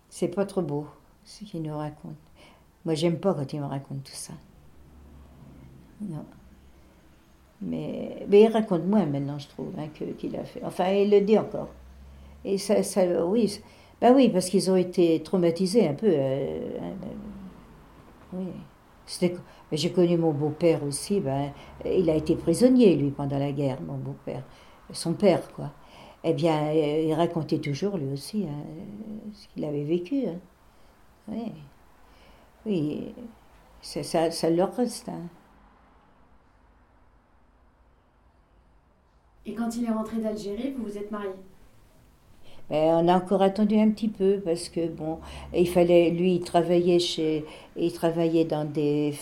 C'est 0.10 0.30
pas 0.30 0.46
trop 0.46 0.62
beau, 0.62 0.88
ce 1.26 1.44
qu'il 1.44 1.64
nous 1.64 1.78
raconte. 1.78 2.16
Moi, 2.86 2.96
j'aime 2.96 3.20
pas 3.20 3.34
quand 3.34 3.52
il 3.52 3.60
me 3.60 3.66
raconte 3.66 4.04
tout 4.04 4.12
ça. 4.14 4.34
Non. 6.02 6.24
Mais, 7.62 8.26
mais 8.30 8.42
il 8.44 8.48
raconte 8.48 8.86
moins 8.86 9.06
maintenant, 9.06 9.40
je 9.40 9.48
trouve, 9.48 9.72
hein, 9.78 9.88
qu'il 10.18 10.36
a 10.36 10.44
fait. 10.44 10.64
Enfin, 10.64 10.90
il 10.90 11.10
le 11.10 11.22
dit 11.22 11.38
encore. 11.38 11.70
Et 12.46 12.58
ça, 12.58 12.84
ça 12.84 13.26
oui, 13.26 13.62
ben 14.04 14.14
oui, 14.16 14.30
parce 14.30 14.50
qu'ils 14.50 14.70
ont 14.72 14.76
été 14.76 15.24
traumatisés 15.24 15.88
un 15.88 15.96
peu. 15.96 16.08
euh, 16.10 16.60
ben, 17.02 17.10
oui. 18.34 18.48
Mais 19.72 19.78
j'ai 19.78 19.92
connu 19.92 20.18
mon 20.18 20.32
beau-père 20.34 20.84
aussi. 20.84 21.20
Ben, 21.22 21.52
il 21.86 22.10
a 22.10 22.16
été 22.16 22.36
prisonnier, 22.36 22.96
lui, 22.96 23.12
pendant 23.12 23.40
la 23.40 23.52
guerre, 23.52 23.82
mon 23.82 23.98
beau-père. 23.98 24.44
Son 24.92 25.14
père, 25.14 25.52
quoi. 25.54 25.72
Eh 26.24 26.34
bien, 26.34 26.68
euh, 26.70 27.04
il 27.08 27.14
racontait 27.14 27.60
toujours, 27.60 27.98
lui 27.98 28.12
aussi, 28.14 28.46
hein, 28.50 28.64
ce 29.34 29.48
qu'il 29.50 29.66
avait 29.66 29.86
vécu. 29.86 30.28
hein. 30.28 30.40
Oui. 31.28 31.54
Oui. 32.66 33.16
Ça, 33.82 34.50
leur 34.52 34.76
reste. 34.76 35.10
hein. 35.10 35.30
Et 39.46 39.54
quand 39.56 39.76
il 39.78 39.86
est 39.86 39.92
rentré 39.92 40.18
d'Algérie, 40.18 40.72
vous 40.78 40.84
vous 40.84 40.98
êtes 40.98 41.12
mariés 41.12 41.30
On 42.76 43.08
a 43.08 43.16
encore 43.16 43.44
attendu 43.44 43.78
un 43.78 43.92
petit 43.92 44.08
peu 44.08 44.42
parce 44.44 44.68
que 44.68 44.88
bon, 44.88 45.20
il 45.56 45.70
fallait, 45.70 46.10
lui, 46.10 46.36
il 46.36 46.42
travaillait 46.42 47.00
chez, 47.00 47.46
il 47.78 47.94
travaillait 47.94 48.46
dans 48.46 48.66
des 48.66 49.14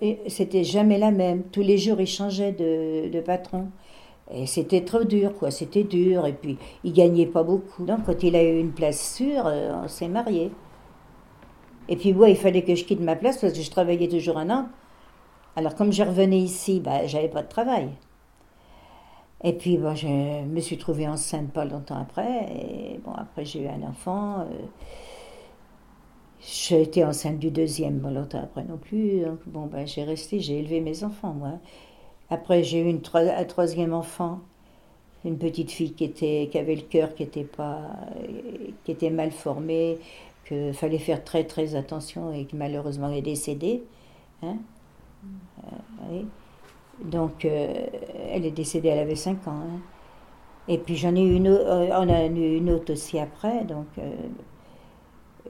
et 0.00 0.18
C'était 0.28 0.64
jamais 0.64 0.98
la 0.98 1.10
même. 1.10 1.42
Tous 1.52 1.62
les 1.62 1.78
jours, 1.78 2.00
il 2.00 2.06
changeait 2.06 2.52
de, 2.52 3.08
de 3.08 3.20
patron. 3.20 3.68
Et 4.30 4.46
c'était 4.46 4.82
trop 4.82 5.04
dur, 5.04 5.34
quoi. 5.34 5.50
C'était 5.50 5.84
dur. 5.84 6.26
Et 6.26 6.32
puis, 6.32 6.58
il 6.84 6.92
gagnait 6.92 7.26
pas 7.26 7.42
beaucoup. 7.42 7.84
Donc, 7.84 8.04
quand 8.06 8.22
il 8.22 8.36
a 8.36 8.42
eu 8.42 8.58
une 8.58 8.72
place 8.72 9.14
sûre, 9.14 9.46
euh, 9.46 9.72
on 9.84 9.88
s'est 9.88 10.08
mariés. 10.08 10.50
Et 11.88 11.96
puis, 11.96 12.12
moi, 12.12 12.28
il 12.28 12.36
fallait 12.36 12.62
que 12.62 12.74
je 12.74 12.84
quitte 12.84 13.00
ma 13.00 13.16
place 13.16 13.38
parce 13.38 13.52
que 13.52 13.62
je 13.62 13.70
travaillais 13.70 14.08
toujours 14.08 14.38
un 14.38 14.50
an. 14.50 14.68
Alors, 15.56 15.74
comme 15.74 15.92
je 15.92 16.02
revenais 16.02 16.38
ici, 16.38 16.80
ben, 16.80 17.06
j'avais 17.06 17.28
pas 17.28 17.42
de 17.42 17.48
travail. 17.48 17.88
Et 19.44 19.52
puis, 19.52 19.78
bon, 19.78 19.94
je 19.94 20.44
me 20.44 20.60
suis 20.60 20.78
trouvée 20.78 21.06
enceinte 21.08 21.52
pas 21.52 21.64
longtemps 21.64 21.98
après. 22.00 22.46
Et 22.52 22.98
bon, 23.04 23.12
après, 23.12 23.44
j'ai 23.44 23.62
eu 23.64 23.68
un 23.68 23.82
enfant. 23.82 24.40
euh, 24.40 24.44
j'ai 26.40 26.82
été 26.82 27.04
enceinte 27.04 27.38
du 27.38 27.50
deuxième, 27.50 28.00
pas 28.00 28.10
longtemps 28.10 28.42
après 28.42 28.64
non 28.64 28.78
plus. 28.78 29.20
Donc, 29.20 29.40
bon, 29.46 29.66
ben, 29.66 29.86
j'ai 29.86 30.04
resté, 30.04 30.40
j'ai 30.40 30.58
élevé 30.60 30.80
mes 30.80 31.04
enfants, 31.04 31.34
moi. 31.34 31.58
Après, 32.30 32.62
j'ai 32.64 32.80
eu 32.80 32.88
une 32.88 33.02
un 33.14 33.44
troisième 33.44 33.94
enfant, 33.94 34.40
une 35.24 35.38
petite 35.38 35.70
fille 35.72 35.94
qui, 35.94 36.04
était, 36.04 36.48
qui 36.52 36.58
avait 36.58 36.76
le 36.76 36.82
cœur 36.82 37.14
qui 37.14 37.24
était, 37.24 37.44
pas, 37.44 37.82
qui 38.84 38.92
était 38.92 39.10
mal 39.10 39.32
formé, 39.32 39.98
qu'il 40.46 40.74
fallait 40.74 40.98
faire 40.98 41.24
très, 41.24 41.44
très 41.44 41.74
attention 41.76 42.32
et 42.32 42.46
qui 42.46 42.56
malheureusement 42.56 43.10
est 43.10 43.22
décédée. 43.22 43.82
Hein 44.42 44.58
Euh. 46.10 46.22
Donc, 47.04 47.44
euh, 47.44 47.86
elle 48.32 48.44
est 48.46 48.50
décédée, 48.50 48.88
elle 48.88 48.98
avait 49.00 49.16
5 49.16 49.46
ans. 49.48 49.52
hein. 49.52 49.80
Et 50.68 50.78
puis 50.78 50.96
j'en 50.96 51.14
ai 51.16 51.22
eu 51.22 51.34
une, 51.36 51.48
euh, 51.48 51.88
on 51.98 52.08
a 52.08 52.26
eu 52.26 52.56
une 52.56 52.70
autre 52.70 52.92
aussi 52.92 53.18
après. 53.18 53.64
Donc, 53.64 53.86
euh, 53.98 54.10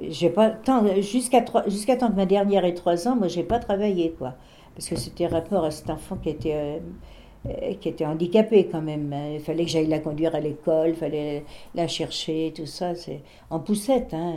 j'ai 0.08 0.30
pas 0.30 0.50
tant 0.50 0.84
jusqu'à 1.00 1.44
jusqu'à 1.66 1.96
temps 1.96 2.08
que 2.10 2.16
ma 2.16 2.26
dernière 2.26 2.64
ait 2.64 2.74
3 2.74 3.08
ans, 3.08 3.16
moi 3.16 3.28
j'ai 3.28 3.42
pas 3.42 3.58
travaillé 3.58 4.12
quoi, 4.18 4.34
parce 4.74 4.88
que 4.88 4.96
c'était 4.96 5.26
rapport 5.26 5.64
à 5.64 5.70
cet 5.70 5.90
enfant 5.90 6.16
qui 6.16 6.28
était 6.30 6.80
qui 7.80 7.88
était 7.88 8.04
handicapé 8.06 8.66
quand 8.68 8.82
même. 8.82 9.12
hein. 9.12 9.30
Il 9.34 9.40
fallait 9.40 9.64
que 9.64 9.70
j'aille 9.70 9.86
la 9.86 10.00
conduire 10.00 10.34
à 10.34 10.40
l'école, 10.40 10.90
il 10.90 10.94
fallait 10.96 11.44
la 11.74 11.88
chercher, 11.88 12.52
tout 12.54 12.66
ça, 12.66 12.94
c'est 12.94 13.22
en 13.50 13.60
poussette. 13.60 14.12
Hein. 14.14 14.34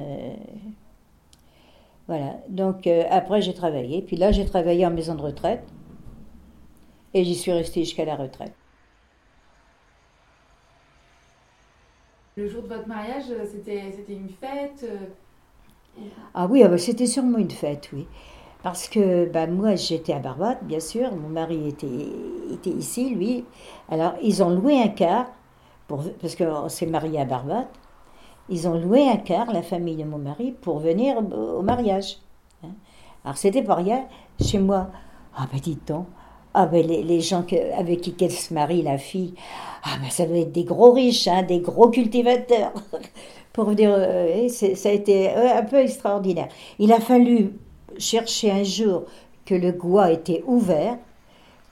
Voilà. 2.08 2.36
Donc 2.50 2.88
après 3.10 3.42
j'ai 3.42 3.54
travaillé, 3.54 4.02
puis 4.02 4.18
là 4.18 4.32
j'ai 4.32 4.46
travaillé 4.46 4.86
en 4.86 4.92
maison 4.92 5.16
de 5.16 5.22
retraite. 5.22 5.64
Et 7.14 7.24
j'y 7.24 7.36
suis 7.36 7.52
restée 7.52 7.84
jusqu'à 7.84 8.06
la 8.06 8.16
retraite. 8.16 8.54
Le 12.38 12.48
jour 12.48 12.64
de 12.64 12.68
votre 12.70 12.88
mariage, 12.88 13.26
euh, 13.30 13.46
c'était 13.46 14.14
une 14.14 14.30
fête 14.30 14.86
euh, 14.86 16.02
Ah 16.34 16.48
oui, 16.50 16.64
ah 16.64 16.70
bah, 16.70 16.78
c'était 16.78 17.06
sûrement 17.06 17.38
une 17.38 17.52
fête, 17.52 17.90
oui. 17.92 18.08
Parce 18.64 18.88
que 18.88 19.26
bah, 19.30 19.48
moi, 19.48 19.76
j'étais 19.76 20.14
à 20.14 20.20
Barbate, 20.20 20.64
bien 20.64 20.80
sûr. 20.80 21.14
Mon 21.16 21.28
mari 21.28 21.68
était, 21.68 22.08
était 22.54 22.70
ici, 22.70 23.14
lui. 23.14 23.44
Alors, 23.90 24.14
ils 24.22 24.42
ont 24.44 24.50
loué 24.50 24.82
un 24.82 24.88
car, 24.88 25.28
pour, 25.88 26.04
parce 26.22 26.36
qu'on 26.36 26.70
s'est 26.70 26.86
marié 26.86 27.20
à 27.20 27.26
Barbate. 27.26 27.70
Ils 28.50 28.68
ont 28.68 28.80
loué 28.80 29.10
un 29.10 29.18
car, 29.18 29.52
la 29.52 29.62
famille 29.62 29.98
de 29.98 30.04
mon 30.06 30.18
mari, 30.18 30.54
pour 30.62 30.80
venir 30.80 31.18
au, 31.18 31.62
mariage. 31.64 32.18
hein. 32.64 32.70
Alors, 33.26 33.38
c'était 33.38 33.64
pas 33.64 33.76
rien. 33.76 34.06
Chez 34.40 34.60
moi, 34.60 34.90
ah 35.36 35.48
ben 35.52 35.60
dites 35.60 35.88
donc, 35.88 36.08
ah 36.54 36.66
ben 36.66 36.86
les, 36.86 37.22
gens 37.22 37.46
avec 37.78 38.02
qui 38.02 38.16
elle 38.20 38.32
se 38.32 38.54
marie, 38.54 38.82
la 38.82 38.98
fille, 38.98 39.34
ah 39.84 39.98
ben 40.02 40.10
ça 40.10 40.26
doit 40.26 40.38
être 40.38 40.52
des 40.52 40.66
gros 40.66 40.92
riches, 40.92 41.28
hein, 41.28 41.44
des 41.44 41.60
gros 41.60 41.90
cultivateurs. 41.90 42.74
pour 43.54 43.70
euh, 43.78 44.48
ça 44.50 44.90
a 44.90 44.92
été 44.92 45.30
euh, 45.30 45.58
un 45.58 45.64
peu 45.64 45.78
extraordinaire. 45.78 46.48
Il 46.80 46.92
a 46.94 47.00
fallu 47.00 47.54
chercher 47.98 48.52
un 48.52 48.64
jour 48.64 49.04
que 49.46 49.56
le 49.56 49.72
goût 49.72 50.02
était 50.04 50.44
ouvert 50.46 50.98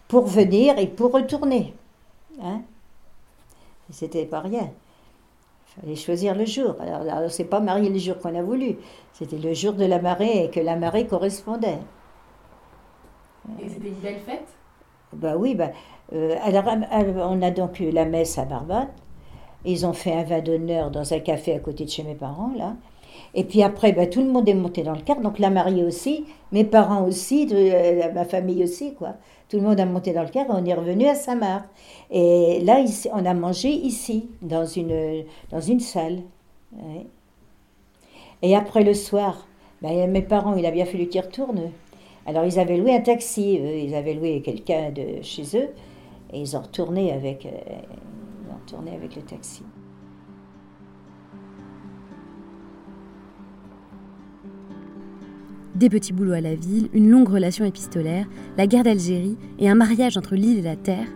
pour 0.08 0.26
venir 0.26 0.78
et 0.78 0.88
pour 0.88 1.12
retourner. 1.12 1.74
Hein 2.42 2.62
C'était 3.92 4.26
pas 4.26 4.42
rien. 4.42 4.72
Il 5.78 5.82
fallait 5.82 5.96
choisir 5.96 6.36
le 6.36 6.46
jour. 6.46 6.76
Alors, 6.80 7.02
alors 7.02 7.32
c'est 7.32 7.46
pas 7.46 7.60
marié 7.60 7.90
le 7.90 8.00
jour 8.00 8.18
qu'on 8.18 8.36
a 8.36 8.42
voulu. 8.42 8.76
C'était 9.14 9.38
le 9.38 9.54
jour 9.54 9.74
de 9.74 9.86
la 9.86 10.02
marée 10.02 10.46
et 10.46 10.50
que 10.50 10.60
la 10.60 10.76
marée 10.76 11.08
correspondait. 11.08 11.80
et 13.62 13.70
c'était 13.70 13.88
une 13.88 13.94
belle 13.96 14.20
fête? 14.20 14.48
Bah 15.14 15.36
oui, 15.38 15.55
bah, 15.55 15.72
euh, 16.14 16.36
alors, 16.43 16.66
on 17.30 17.41
a 17.41 17.51
donc 17.51 17.80
eu 17.80 17.91
la 17.91 18.05
messe 18.05 18.38
à 18.38 18.45
Barbate. 18.45 18.89
Ils 19.66 19.86
ont 19.86 19.93
fait 19.93 20.14
un 20.14 20.24
vin 20.24 20.39
d'honneur 20.39 20.91
dans 20.91 21.14
un 21.14 21.20
café 21.20 21.53
à 21.53 21.60
côté 21.60 21.86
de 21.86 21.89
chez 21.89 22.03
mes 22.03 22.16
parents, 22.16 22.51
là. 22.57 22.76
Et 23.34 23.43
puis 23.43 23.62
après, 23.64 23.91
ben, 23.91 24.10
tout 24.10 24.22
le 24.22 24.30
monde 24.32 24.47
est 24.47 24.53
monté 24.53 24.82
dans 24.84 24.93
le 24.93 25.01
car, 25.01 25.20
donc 25.20 25.39
la 25.39 25.49
mariée 25.49 25.84
aussi, 25.84 26.26
mes 26.51 26.64
parents 26.64 27.05
aussi, 27.05 27.47
euh, 27.51 28.12
ma 28.14 28.26
famille 28.26 28.64
aussi, 28.64 28.93
quoi. 28.93 29.16
Tout 29.49 29.57
le 29.57 29.64
monde 29.64 29.80
a 29.80 29.86
monté 29.86 30.14
dans 30.14 30.24
le 30.24 30.30
car 30.30 30.45
et 30.45 30.51
on 30.51 30.66
est 30.66 30.74
revenu 30.74 31.05
à 31.07 31.16
Saint-Marc. 31.16 31.66
Et 32.12 32.62
là, 32.64 32.80
ici, 32.80 33.10
on 33.14 33.26
a 33.26 33.34
mangé 33.34 33.70
ici, 33.70 34.30
dans 34.41 34.66
une, 34.66 35.26
dans 35.51 35.60
une 35.60 35.80
salle. 35.80 36.20
Et 38.41 38.55
après 38.55 38.84
le 38.84 38.93
soir, 38.93 39.47
ben, 39.82 40.10
mes 40.10 40.22
parents, 40.22 40.55
il 40.55 40.66
a 40.66 40.72
bien 40.72 40.86
fallu 40.86 41.07
qu'ils 41.07 41.22
retournent. 41.22 41.72
Alors 42.30 42.46
ils 42.46 42.60
avaient 42.60 42.78
loué 42.78 42.96
un 42.96 43.02
taxi, 43.02 43.58
eux, 43.60 43.76
ils 43.76 43.96
avaient 43.96 44.14
loué 44.14 44.44
quelqu'un 44.44 44.92
de 44.92 45.24
chez 45.24 45.42
eux, 45.56 45.70
et 46.32 46.40
ils 46.40 46.56
ont 46.56 46.62
retourné 46.62 47.12
avec, 47.12 47.48
euh, 47.48 48.78
avec 48.96 49.16
le 49.16 49.22
taxi. 49.24 49.64
Des 55.74 55.90
petits 55.90 56.14
boulots 56.14 56.34
à 56.34 56.42
la 56.42 56.54
ville, 56.54 56.90
une 56.94 57.10
longue 57.10 57.30
relation 57.30 57.66
épistolaire, 57.66 58.28
la 58.58 58.68
guerre 58.68 58.84
d'Algérie 58.84 59.36
et 59.58 59.68
un 59.68 59.74
mariage 59.76 60.16
entre 60.16 60.36
l'île 60.36 60.60
et 60.60 60.62
la 60.62 60.76
terre, 60.76 61.08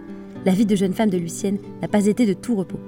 la 0.45 0.51
vie 0.51 0.65
de 0.65 0.75
jeune 0.75 0.93
femme 0.93 1.11
de 1.11 1.17
Lucienne 1.19 1.59
n'a 1.83 1.87
pas 1.87 2.07
été 2.07 2.25
de 2.25 2.33
tout 2.33 2.55
repos. 2.55 2.79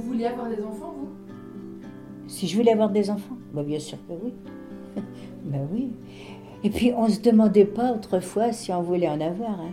Vous 0.00 0.12
vouliez 0.12 0.24
avoir 0.26 0.48
des 0.48 0.62
enfants, 0.62 0.94
vous? 0.96 1.08
Si 2.26 2.48
je 2.48 2.56
voulais 2.56 2.72
avoir 2.72 2.88
des 2.88 3.10
enfants 3.10 3.36
bah, 3.52 3.62
Bien 3.62 3.78
sûr 3.78 3.98
que 4.08 4.14
oui. 4.14 4.32
ben 5.44 5.68
oui. 5.70 5.90
Et 6.64 6.70
puis 6.70 6.92
on 6.96 7.04
ne 7.04 7.10
se 7.10 7.20
demandait 7.20 7.66
pas 7.66 7.92
autrefois 7.92 8.50
si 8.52 8.72
on 8.72 8.80
voulait 8.80 9.08
en 9.08 9.20
avoir. 9.20 9.60
hein. 9.60 9.72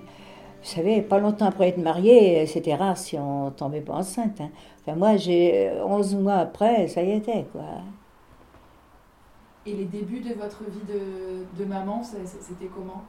Vous 0.62 0.68
savez, 0.68 1.02
pas 1.02 1.20
longtemps 1.20 1.46
après 1.46 1.70
être 1.70 1.78
marié, 1.78 2.46
c'était 2.46 2.76
rare 2.76 2.98
si 2.98 3.18
on 3.18 3.52
tombait 3.52 3.80
pas 3.80 3.94
enceinte. 3.94 4.42
hein. 4.42 4.50
Enfin, 4.82 4.98
moi, 4.98 5.16
j'ai 5.16 5.72
11 5.86 6.16
mois 6.16 6.36
après, 6.36 6.88
ça 6.90 7.02
y 7.04 7.12
était, 7.12 7.46
quoi. 7.54 7.62
Et 9.66 9.74
les 9.74 9.86
débuts 9.86 10.20
de 10.20 10.34
votre 10.34 10.64
vie 10.64 10.86
de, 10.88 11.46
de 11.58 11.66
maman, 11.70 12.02
c'était 12.04 12.70
comment? 12.74 13.04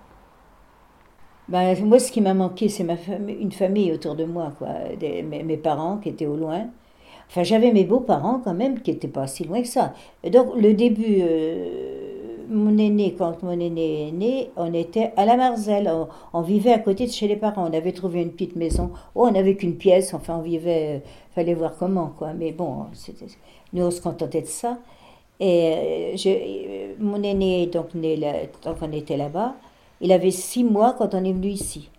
Ben, 1.49 1.85
moi, 1.85 1.99
ce 1.99 2.13
qui 2.13 2.21
m'a 2.21 2.35
manqué, 2.35 2.69
c'est 2.69 2.85
ma 2.85 2.97
famille, 2.97 3.37
une 3.41 3.53
famille 3.53 3.91
autour 3.93 4.15
de 4.15 4.25
moi, 4.25 4.53
quoi. 4.57 4.69
Des- 5.01 5.23
mes, 5.23 5.43
mes 5.43 5.57
parents 5.57 5.97
qui 5.97 6.11
étaient 6.11 6.27
au 6.27 6.37
loin. 6.37 6.67
Enfin, 7.29 7.43
j'avais 7.43 7.73
mes 7.73 7.85
beaux-parents 7.85 8.41
quand 8.43 8.55
même 8.55 8.81
qui 8.81 8.91
n'étaient 8.93 9.09
pas 9.09 9.27
si 9.27 9.45
loin 9.45 9.61
que 9.63 9.69
ça. 9.69 9.93
Donc, 10.31 10.49
le 10.57 10.73
début, 10.75 11.19
euh, 11.21 12.45
mon 12.49 12.79
aîné, 12.79 13.15
quand 13.19 13.43
mon 13.43 13.53
aîné 13.53 14.09
est 14.09 14.13
né, 14.13 14.51
on 14.57 14.73
était 14.73 15.13
à 15.17 15.27
la 15.27 15.37
Marzelle. 15.37 15.91
On, 16.33 16.41
vivait 16.43 16.73
à 16.73 16.79
côté 16.79 17.07
de 17.07 17.11
chez 17.13 17.29
les 17.29 17.37
parents. 17.37 17.69
On 17.71 17.73
avait 17.77 17.93
trouvé 17.93 18.23
une 18.23 18.31
petite 18.33 18.57
maison. 18.57 18.91
Oh, 19.15 19.27
on 19.27 19.31
n'avait 19.33 19.57
qu'une 19.57 19.77
pièce. 19.77 20.15
Enfin, 20.15 20.37
on 20.39 20.43
vivait. 20.43 20.97
euh, 20.97 20.99
fallait 21.35 21.55
voir 21.55 21.75
comment, 21.79 22.13
quoi. 22.19 22.33
Mais 22.33 22.53
bon, 22.53 22.87
nous, 23.73 23.83
on 23.85 23.91
se 23.91 24.01
contentait 24.01 24.43
de 24.43 24.47
ça. 24.47 24.79
Et 25.41 25.73
euh, 26.15 26.17
je- 26.17 26.29
euh, 26.31 26.95
mon 26.99 27.23
aîné, 27.23 27.67
donc, 27.67 27.95
né 27.95 28.17
là, 28.17 28.33
tant 28.63 28.75
était 28.93 29.17
là-bas, 29.17 29.55
il 30.01 30.13
avait 30.13 30.31
six 30.31 30.65
mois 30.65 30.95
quand 30.99 31.15
on 31.15 31.25
est 31.25 31.33
venu 31.33 31.49
ici. 31.49 31.91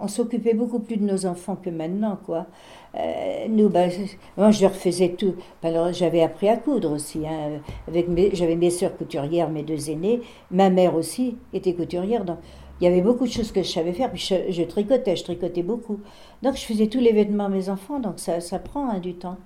On 0.00 0.08
s'occupait 0.08 0.54
beaucoup 0.54 0.78
plus 0.78 0.96
de 0.98 1.04
nos 1.04 1.26
enfants 1.26 1.56
que 1.56 1.70
maintenant, 1.70 2.18
quoi. 2.26 2.46
Euh, 2.94 3.46
nous, 3.48 3.68
ben, 3.68 3.90
moi, 4.36 4.50
je 4.50 4.62
leur 4.62 4.74
faisais 4.74 5.10
tout. 5.10 5.34
Alors, 5.62 5.92
j'avais 5.92 6.22
appris 6.22 6.48
à 6.48 6.56
coudre 6.56 6.92
aussi. 6.92 7.26
hein, 7.26 7.60
avec 7.88 8.06
j'avais 8.34 8.56
mes 8.56 8.70
sœurs 8.70 8.96
couturières, 8.96 9.50
mes 9.50 9.62
deux 9.62 9.90
aînés. 9.90 10.20
Ma 10.50 10.70
mère 10.70 10.94
aussi 10.94 11.36
était 11.52 11.74
couturière. 11.74 12.24
Donc, 12.24 12.38
il 12.80 12.84
y 12.84 12.86
avait 12.86 13.02
beaucoup 13.02 13.24
de 13.26 13.30
choses 13.30 13.52
que 13.52 13.62
je 13.62 13.68
savais 13.70 13.92
faire. 13.92 14.10
Puis, 14.12 14.20
je, 14.50 14.62
tricotais, 14.62 15.16
je 15.16 15.24
tricotais 15.24 15.62
beaucoup. 15.62 16.00
Donc, 16.42 16.56
je 16.56 16.64
faisais 16.64 16.86
tous 16.88 17.00
les 17.00 17.12
vêtements 17.12 17.46
à 17.46 17.48
mes 17.48 17.68
enfants. 17.68 18.00
Donc, 18.00 18.18
ça, 18.18 18.40
ça 18.40 18.58
prend 18.58 18.88
hein, 18.90 18.98
du 19.00 19.14
temps. 19.14 19.36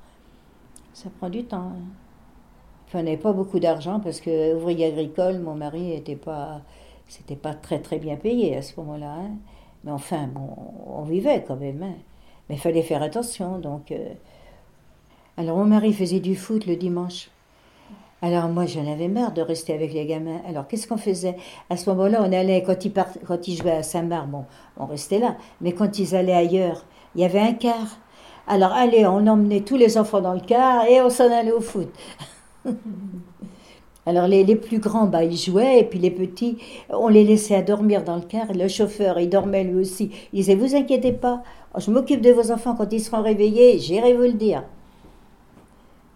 Ça 0.93 1.09
prend 1.19 1.29
du 1.31 1.45
temps. 1.45 1.73
hein. 1.75 1.83
On 2.93 3.03
n'avait 3.03 3.17
pas 3.17 3.33
beaucoup 3.33 3.61
d'argent 3.61 4.01
parce 4.01 4.21
que 4.21 4.55
ouvrier 4.57 4.87
agricole, 4.87 5.39
mon 5.39 5.55
mari 5.55 5.81
n'était 5.81 6.17
pas, 6.17 6.63
c'était 7.09 7.37
pas 7.37 7.55
très 7.55 7.79
très 7.81 7.99
bien 7.99 8.17
payé 8.17 8.57
à 8.57 8.63
ce 8.63 8.79
moment-là. 8.81 9.13
hein. 9.21 9.31
Mais 9.85 9.93
enfin, 9.93 10.27
bon, 10.27 10.51
on 10.87 11.03
vivait 11.05 11.45
quand 11.47 11.57
même. 11.57 11.85
Mais 12.51 12.57
il 12.57 12.61
fallait 12.61 12.83
faire 12.83 13.01
attention. 13.01 13.59
Donc, 13.59 13.93
euh, 13.93 14.13
alors 15.37 15.57
mon 15.57 15.67
mari 15.67 15.93
faisait 15.93 16.19
du 16.19 16.35
foot 16.35 16.67
le 16.67 16.75
dimanche. 16.75 17.31
Alors 18.23 18.49
moi, 18.49 18.67
j'en 18.67 18.91
avais 18.91 19.07
marre 19.07 19.33
de 19.33 19.41
rester 19.41 19.73
avec 19.73 19.95
les 19.95 20.05
gamins. 20.05 20.41
Alors 20.49 20.67
qu'est-ce 20.67 20.89
qu'on 20.89 20.97
faisait? 20.97 21.37
À 21.71 21.77
ce 21.77 21.89
moment-là, 21.91 22.21
on 22.21 22.33
allait 22.33 22.65
quand 22.65 22.85
ils 22.85 22.93
quand 22.93 23.47
ils 23.47 23.57
jouaient 23.57 23.71
à 23.71 23.83
Saint-Marc, 23.85 24.27
bon, 24.27 24.47
on 24.77 24.87
restait 24.87 25.21
là. 25.21 25.37
Mais 25.61 25.75
quand 25.75 26.01
ils 26.01 26.17
allaient 26.17 26.35
ailleurs, 26.35 26.85
il 27.15 27.21
y 27.21 27.25
avait 27.25 27.39
un 27.39 27.53
car. 27.53 28.01
Alors 28.49 28.73
allez, 28.73 29.07
on 29.07 29.29
emmenait 29.29 29.61
tous 29.61 29.77
les 29.77 29.97
enfants 29.97 30.21
dans 30.21 30.35
le 30.35 30.41
car 30.41 30.87
et 30.87 31.01
on 31.01 31.09
s'en 31.09 31.31
allait 31.31 31.53
au 31.53 31.61
foot. 31.61 31.89
Alors 34.07 34.27
les, 34.27 34.45
les 34.45 34.57
plus 34.57 34.79
grands, 34.79 35.07
bah, 35.07 35.25
ils 35.25 35.37
jouaient, 35.37 35.81
et 35.81 35.85
puis 35.85 35.99
les 35.99 36.11
petits, 36.11 36.59
on 36.89 37.09
les 37.09 37.25
laissait 37.25 37.55
à 37.55 37.63
dormir 37.63 38.03
dans 38.03 38.17
le 38.17 38.23
car. 38.23 38.53
Le 38.53 38.69
chauffeur, 38.69 39.21
il 39.21 39.29
dormait 39.29 39.65
lui 39.65 39.81
aussi. 39.81 40.11
Il 40.33 40.37
disait, 40.37 40.55
vous 40.55 40.75
inquiétez 40.75 41.13
pas, 41.13 41.43
je 41.77 41.91
m'occupe 41.91 42.21
de 42.21 42.31
vos 42.31 42.51
enfants 42.51 42.75
quand 42.75 42.93
ils 42.93 43.01
seront 43.01 43.23
réveillés, 43.23 43.79
j'irai 43.79 44.15
vous 44.15 44.23
le 44.23 44.33
dire. 44.33 44.65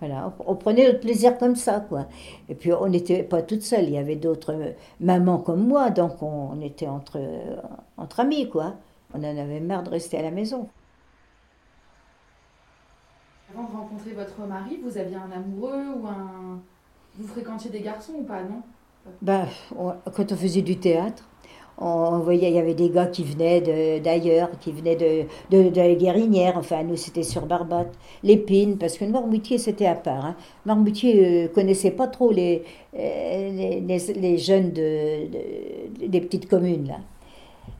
Voilà, 0.00 0.34
on, 0.46 0.54
prenait 0.54 0.86
notre 0.86 1.00
plaisir 1.00 1.38
comme 1.38 1.56
ça, 1.56 1.80
quoi. 1.80 2.06
Et 2.48 2.54
puis 2.54 2.72
on 2.72 2.88
n'était 2.88 3.22
pas 3.22 3.42
toute 3.42 3.62
seule, 3.62 3.84
il 3.84 3.94
y 3.94 3.98
avait 3.98 4.16
d'autres 4.16 4.52
euh, 4.52 4.72
mamans 5.00 5.38
comme 5.38 5.66
moi, 5.66 5.90
donc 5.90 6.22
on, 6.22 6.50
on 6.52 6.60
était 6.60 6.88
entre, 6.88 7.18
euh, 7.18 7.56
entre 7.96 8.20
amis, 8.20 8.48
quoi. 8.50 8.74
On 9.14 9.18
en 9.18 9.38
avait 9.38 9.60
marre 9.60 9.84
de 9.84 9.90
rester 9.90 10.18
à 10.18 10.22
la 10.22 10.30
maison. 10.30 10.68
Avant 13.52 13.68
de 13.68 13.72
rencontrer 13.72 14.12
votre 14.12 14.40
mari, 14.40 14.80
vous 14.84 14.98
aviez 14.98 15.16
un 15.16 15.30
amoureux 15.30 15.84
ou 15.96 16.06
un... 16.06 16.60
Vous 17.18 17.26
fréquentiez 17.28 17.70
des 17.70 17.80
garçons 17.80 18.12
ou 18.20 18.24
pas, 18.24 18.42
non? 18.42 18.62
Ben, 19.22 19.46
quand 20.14 20.32
on 20.32 20.36
faisait 20.36 20.62
du 20.62 20.78
théâtre, 20.78 21.28
on, 21.78 22.18
voyait, 22.20 22.48
il 22.50 22.54
y 22.54 22.58
avait 22.58 22.74
des 22.74 22.88
gars 22.88 23.06
qui 23.06 23.24
venaient 23.24 24.00
d'ailleurs, 24.00 24.50
qui 24.60 24.72
venaient 24.72 24.96
de, 24.96 25.24
de, 25.50 25.76
la 25.76 25.94
Guérinière, 25.94 26.56
enfin, 26.56 26.82
nous, 26.84 26.96
c'était 26.96 27.22
sur 27.24 27.46
Barbate, 27.46 27.92
l'Épine, 28.22 28.78
parce 28.78 28.96
que 28.96 29.04
Noirmoutier, 29.04 29.58
c'était 29.58 29.86
à 29.86 29.94
part. 29.94 30.24
Hein. 30.24 30.36
Noirmoutier 30.66 31.44
euh, 31.44 31.48
connaissait 31.48 31.90
pas 31.90 32.06
trop 32.06 32.30
les, 32.30 32.62
euh, 32.96 34.36
jeunes 34.38 34.70
de, 34.72 35.26
de- 35.26 36.06
des 36.06 36.20
petites 36.20 36.48
communes, 36.48 36.88
là. 36.88 36.98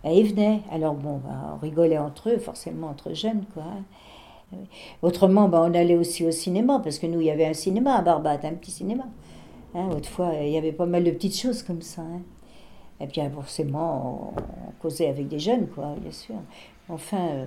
Et 0.05 0.21
ils 0.21 0.29
venaient. 0.35 0.61
Alors, 0.71 0.95
bon, 0.95 1.19
ben, 1.25 1.55
on 1.55 1.59
rigolait 1.59 1.99
entre 1.99 2.31
eux, 2.31 2.39
forcément 2.39 2.89
entre 2.89 3.15
jeunes, 3.15 3.45
quoi. 3.55 3.65
hein. 3.65 4.57
Autrement, 5.03 5.49
ben, 5.49 5.61
on 5.71 5.75
allait 5.75 5.97
aussi 5.97 6.25
au 6.27 6.31
cinéma, 6.31 6.81
parce 6.83 6.99
que 6.99 7.07
nous, 7.07 7.21
il 7.21 7.27
y 7.27 7.31
avait 7.31 7.47
un 7.47 7.55
cinéma 7.55 7.97
à 7.97 8.03
Barbate, 8.03 8.45
un 8.45 8.55
petit 8.55 8.71
cinéma. 8.71 9.05
Hein, 9.75 9.89
autrefois, 9.97 10.33
il 10.41 10.51
y 10.51 10.57
avait 10.59 10.73
pas 10.73 10.87
mal 10.87 11.05
de 11.05 11.11
petites 11.11 11.37
choses 11.39 11.63
comme 11.63 11.83
ça. 11.83 12.03
hein. 12.03 12.23
Et 13.01 13.07
bien, 13.07 13.31
forcément, 13.31 14.33
on, 14.37 14.41
on 14.69 14.73
causait 14.83 15.09
avec 15.09 15.29
des 15.29 15.39
jeunes, 15.41 15.69
quoi, 15.69 15.95
bien 16.01 16.13
sûr. 16.13 16.37
Enfin, 16.89 17.29
euh, 17.31 17.47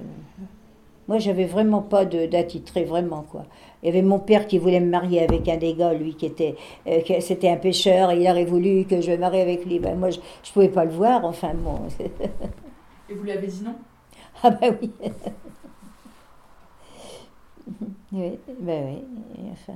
moi, 1.08 1.20
j'avais 1.20 1.46
vraiment 1.46 1.82
pas 1.82 2.04
d'attitré, 2.06 2.84
vraiment, 2.84 3.24
quoi. 3.32 3.46
Il 3.82 3.86
y 3.86 3.90
avait 3.90 4.02
mon 4.02 4.20
père 4.20 4.46
qui 4.46 4.58
voulait 4.58 4.82
me 4.82 4.90
marier 4.90 5.22
avec 5.24 5.48
un 5.48 5.56
des 5.56 5.74
gars, 5.74 5.94
lui, 5.94 6.16
qui 6.16 6.26
était, 6.26 6.56
euh, 6.88 7.00
c'était 7.22 7.50
un 7.50 7.56
pêcheur, 7.56 8.12
et 8.12 8.22
il 8.22 8.30
aurait 8.30 8.44
voulu 8.44 8.84
que 8.86 9.00
je 9.00 9.12
me 9.12 9.18
marie 9.18 9.40
avec 9.40 9.66
lui. 9.66 9.80
Ben, 9.80 9.98
moi, 9.98 10.10
je, 10.10 10.20
je 10.44 10.52
pouvais 10.52 10.68
pas 10.68 10.84
le 10.84 10.92
voir, 10.92 11.24
enfin, 11.24 11.54
bon. 11.54 11.80
Et 13.10 13.14
vous 13.16 13.24
lui 13.24 13.32
avez 13.32 13.48
dit 13.48 13.62
non? 13.64 13.76
Ah, 14.44 14.52
ben 14.52 14.78
oui. 14.82 14.92
oui, 18.12 18.40
ben 18.60 18.86
oui. 18.86 19.50
Enfin, 19.52 19.74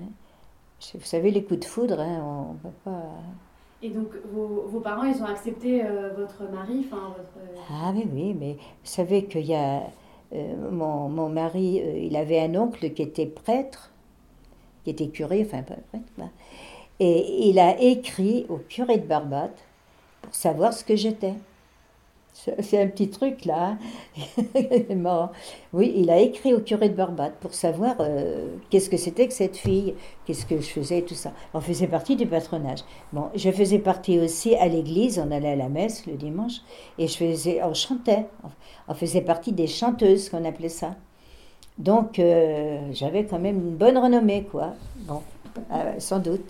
vous 0.94 1.06
savez, 1.06 1.32
les 1.32 1.44
coups 1.44 1.62
de 1.62 1.66
foudre, 1.66 2.00
hein, 2.00 2.50
on 2.52 2.54
peut 2.56 2.76
pas. 2.84 3.04
Et 3.84 3.90
donc, 3.90 4.10
vos, 4.34 4.66
vos 4.68 4.80
parents, 4.80 5.04
ils 5.04 5.22
ont 5.22 5.26
accepté 5.26 5.84
euh, 5.84 6.14
votre 6.16 6.44
mari, 6.52 6.86
enfin, 6.86 7.14
votre... 7.18 7.38
Ah 7.72 7.92
oui, 7.96 8.08
oui, 8.14 8.36
mais 8.40 8.54
vous 8.54 8.60
savez 8.84 9.26
qu'il 9.26 9.46
y 9.46 9.56
a... 9.56 9.84
euh, 10.34 10.72
mon, 10.72 11.10
mon 11.10 11.30
mari, 11.30 11.82
euh, 11.82 11.98
il 11.98 12.16
avait 12.16 12.40
un 12.40 12.56
oncle 12.56 12.92
qui 12.92 13.02
était 13.02 13.26
prêtre, 13.26 13.92
qui 14.84 14.92
était 14.92 15.10
curé, 15.10 15.44
enfin 15.46 15.64
pas 15.64 15.76
prêtre, 15.90 16.12
bah, 16.18 16.30
et 17.00 17.50
il 17.50 17.58
a 17.60 17.80
écrit 17.82 18.46
au 18.50 18.58
curé 18.58 18.98
de 18.98 19.08
Barbate 19.08 19.58
pour 20.22 20.36
savoir 20.36 20.74
ce 20.74 20.84
que 20.84 20.96
j'étais. 20.96 21.34
C'est 22.34 22.82
un 22.82 22.88
petit 22.88 23.10
truc 23.10 23.46
là. 23.46 23.78
hein. 25.06 25.30
Oui, 25.74 25.94
il 25.96 26.10
a 26.10 26.20
écrit 26.20 26.54
au 26.54 26.60
curé 26.60 26.90
de 26.90 26.96
Barbate 26.96 27.34
pour 27.40 27.54
savoir 27.54 27.96
euh, 28.00 28.48
qu'est-ce 28.70 28.90
que 28.90 28.98
c'était 28.98 29.28
que 29.28 29.34
cette 29.34 29.58
fille, 29.58 29.96
qu'est-ce 30.26 30.46
que 30.46 30.56
je 30.60 30.68
faisais, 30.68 31.02
tout 31.02 31.14
ça. 31.14 31.34
On 31.54 31.62
faisait 31.62 31.88
partie 31.88 32.16
du 32.16 32.26
patronage. 32.26 32.80
Bon, 33.14 33.26
je 33.36 33.52
faisais 33.52 33.80
partie 33.80 34.18
aussi 34.20 34.56
à 34.56 34.68
l'église, 34.68 35.20
on 35.20 35.30
allait 35.32 35.52
à 35.52 35.56
la 35.56 35.70
messe 35.70 36.06
le 36.08 36.14
dimanche, 36.14 36.62
et 36.98 37.08
je 37.08 37.18
faisais, 37.18 37.62
on 37.64 37.74
chantait, 37.74 38.26
on 38.88 38.94
faisait 38.94 39.22
partie 39.22 39.52
des 39.52 39.68
chanteuses, 39.68 40.30
qu'on 40.30 40.46
appelait 40.46 40.70
ça. 40.70 40.96
Donc, 41.78 42.20
euh, 42.20 42.80
j'avais 42.92 43.26
quand 43.26 43.40
même 43.40 43.58
une 43.58 43.76
bonne 43.76 43.98
renommée, 43.98 44.44
quoi. 44.44 44.74
Bon, 45.08 45.22
euh, 45.72 45.94
sans 46.00 46.20
doute. 46.20 46.46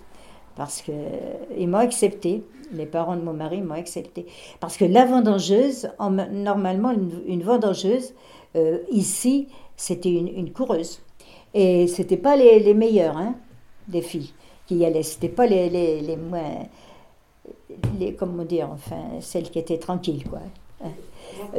Parce 0.56 0.82
qu'ils 0.82 1.68
m'ont 1.68 1.78
accepté, 1.78 2.44
les 2.72 2.86
parents 2.86 3.16
de 3.16 3.22
mon 3.22 3.32
mari 3.32 3.60
m'ont 3.62 3.74
accepté. 3.74 4.26
Parce 4.60 4.76
que 4.76 4.84
la 4.84 5.04
vendangeuse, 5.04 5.90
normalement, 6.00 6.92
une, 7.26 7.42
vendangeuse, 7.42 8.14
euh, 8.56 8.78
ici, 8.90 9.48
c'était 9.76 10.12
une, 10.12 10.52
coureuse. 10.52 11.00
Et 11.54 11.86
c'était 11.86 12.16
pas 12.16 12.36
les, 12.36 12.60
les 12.60 12.74
meilleures, 12.74 13.16
hein, 13.16 13.34
des 13.88 14.02
filles 14.02 14.32
qui 14.66 14.76
y 14.76 14.84
allaient. 14.84 15.02
C'était 15.02 15.28
pas 15.28 15.46
les, 15.46 15.68
les, 15.68 16.00
les 16.00 16.16
moins. 16.16 16.66
Les, 17.98 18.14
comment 18.14 18.44
dire, 18.44 18.68
enfin, 18.70 19.20
celles 19.20 19.50
qui 19.50 19.58
étaient 19.58 19.78
tranquilles, 19.78 20.24
quoi. 20.28 20.40
Hein. 20.84 20.90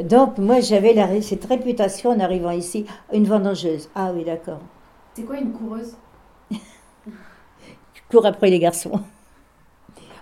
Donc, 0.02 0.38
moi, 0.38 0.60
j'avais 0.60 1.20
cette 1.22 1.44
réputation 1.44 2.10
en 2.10 2.20
arrivant 2.20 2.50
ici, 2.50 2.86
une 3.12 3.24
vendangeuse. 3.24 3.88
Ah 3.94 4.12
oui, 4.14 4.24
d'accord. 4.24 4.60
C'est 5.14 5.22
quoi 5.22 5.38
une 5.38 5.52
coureuse? 5.52 5.96
Cours 8.10 8.26
après 8.26 8.50
les 8.50 8.58
garçons. 8.58 9.00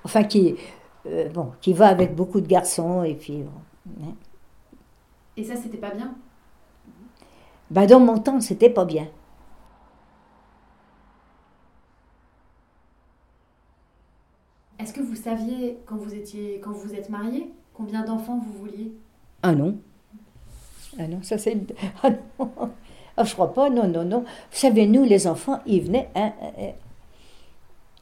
Enfin, 0.04 0.24
qui, 0.24 0.56
euh, 1.06 1.28
bon, 1.30 1.52
qui 1.60 1.72
va 1.72 1.88
avec 1.88 2.14
beaucoup 2.14 2.40
de 2.40 2.46
garçons, 2.46 3.02
et 3.02 3.14
puis. 3.14 3.42
Hein. 4.02 4.14
Et 5.36 5.44
ça, 5.44 5.56
c'était 5.56 5.78
pas 5.78 5.90
bien? 5.90 6.14
Ben, 7.70 7.86
Dans 7.86 8.00
mon 8.00 8.18
temps, 8.18 8.40
c'était 8.40 8.70
pas 8.70 8.84
bien. 8.84 9.08
Est-ce 14.78 14.92
que 14.92 15.00
vous 15.00 15.14
saviez, 15.14 15.78
quand 15.86 15.96
vous, 15.96 16.12
étiez, 16.14 16.60
quand 16.62 16.72
vous 16.72 16.92
êtes 16.94 17.08
marié, 17.08 17.52
combien 17.72 18.04
d'enfants 18.04 18.38
vous 18.44 18.52
vouliez? 18.52 18.92
Ah 19.42 19.54
non. 19.54 19.78
Ah 20.98 21.06
non, 21.06 21.22
ça 21.22 21.38
c'est... 21.38 21.56
Ah 22.02 22.10
non. 22.10 22.70
Ah, 23.16 23.24
je 23.24 23.32
crois 23.34 23.52
pas, 23.52 23.70
non, 23.70 23.86
non, 23.88 24.04
non. 24.04 24.20
Vous 24.20 24.58
savez, 24.58 24.86
nous, 24.86 25.04
les 25.04 25.26
enfants, 25.26 25.60
ils 25.66 25.82
venaient... 25.82 26.08
Hein, 26.14 26.32
hein, 26.42 26.50
hein. 26.58 26.72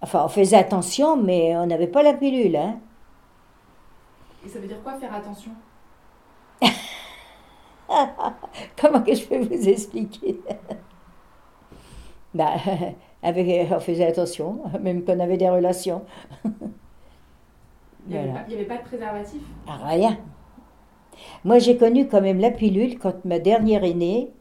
Enfin, 0.02 0.24
on 0.24 0.28
faisait 0.28 0.56
attention, 0.56 1.16
mais 1.16 1.54
on 1.56 1.66
n'avait 1.66 1.86
pas 1.86 2.02
la 2.02 2.14
pilule. 2.14 2.56
Hein. 2.56 2.78
Et 4.44 4.48
ça 4.48 4.58
veut 4.58 4.66
dire 4.66 4.82
quoi, 4.82 4.94
faire 4.98 5.14
attention? 5.14 5.52
Comment 8.80 9.02
que 9.02 9.14
je 9.14 9.24
peux 9.26 9.38
vous 9.38 9.68
expliquer? 9.68 10.40
Bah, 12.34 12.54
avec, 13.22 13.70
On 13.72 13.80
faisait 13.80 14.06
attention, 14.06 14.62
même 14.80 15.04
qu'on 15.04 15.20
avait 15.20 15.36
des 15.36 15.48
relations. 15.48 16.04
Il 18.08 18.16
n'y 18.16 18.18
avait, 18.18 18.64
pas 18.64 18.78
de 18.78 18.82
préservatif? 18.82 19.42
Ah, 19.66 19.78
Rien. 19.84 20.18
Moi, 21.44 21.58
j'ai 21.58 21.76
connu 21.76 22.08
quand 22.08 22.22
même 22.22 22.40
la 22.40 22.50
pilule 22.50 22.98
quand 22.98 23.24
ma 23.24 23.38
dernière 23.38 23.84
est 23.84 23.94
née. 23.94 24.32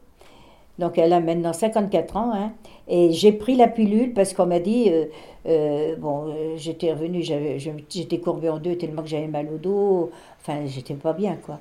Donc, 0.80 0.96
elle 0.96 1.12
a 1.12 1.20
maintenant 1.20 1.52
54 1.52 2.16
ans. 2.16 2.32
Hein, 2.34 2.52
et 2.88 3.12
j'ai 3.12 3.32
pris 3.32 3.54
la 3.54 3.68
pilule 3.68 4.14
parce 4.14 4.32
qu'on 4.32 4.46
m'a 4.46 4.60
dit, 4.60 4.88
euh, 4.88 5.04
euh, 5.46 5.94
bon, 5.96 6.28
euh, 6.28 6.56
j'étais 6.56 6.92
revenue, 6.92 7.22
j'étais 7.22 8.18
courbée 8.18 8.48
en 8.48 8.58
deux 8.58 8.76
tellement 8.76 9.02
que 9.02 9.08
j'avais 9.08 9.28
mal 9.28 9.46
au 9.54 9.58
dos. 9.58 10.10
Enfin, 10.40 10.64
j'étais 10.66 10.94
pas 10.94 11.12
bien, 11.12 11.36
quoi. 11.36 11.60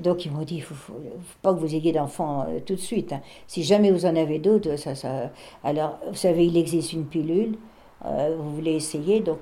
Donc 0.00 0.24
ils 0.24 0.32
m'ont 0.32 0.42
dit, 0.42 0.56
il 0.56 0.60
ne 0.60 0.64
faut, 0.64 0.94
pas 1.42 1.54
que 1.54 1.60
vous 1.60 1.74
ayez 1.74 1.92
d'enfants 1.92 2.46
tout 2.66 2.74
de 2.74 2.80
suite. 2.80 3.12
Hein. 3.12 3.20
Si 3.46 3.62
jamais 3.62 3.92
vous 3.92 4.06
en 4.06 4.16
avez 4.16 4.40
d'autres, 4.40 4.76
ça, 4.76 4.94
ça... 4.96 5.30
Alors, 5.62 5.98
vous 6.08 6.16
savez, 6.16 6.46
il 6.46 6.56
existe 6.56 6.94
une 6.94 7.04
pilule, 7.04 7.56
vous 8.02 8.50
voulez 8.56 8.72
essayer, 8.72 9.20
donc 9.20 9.38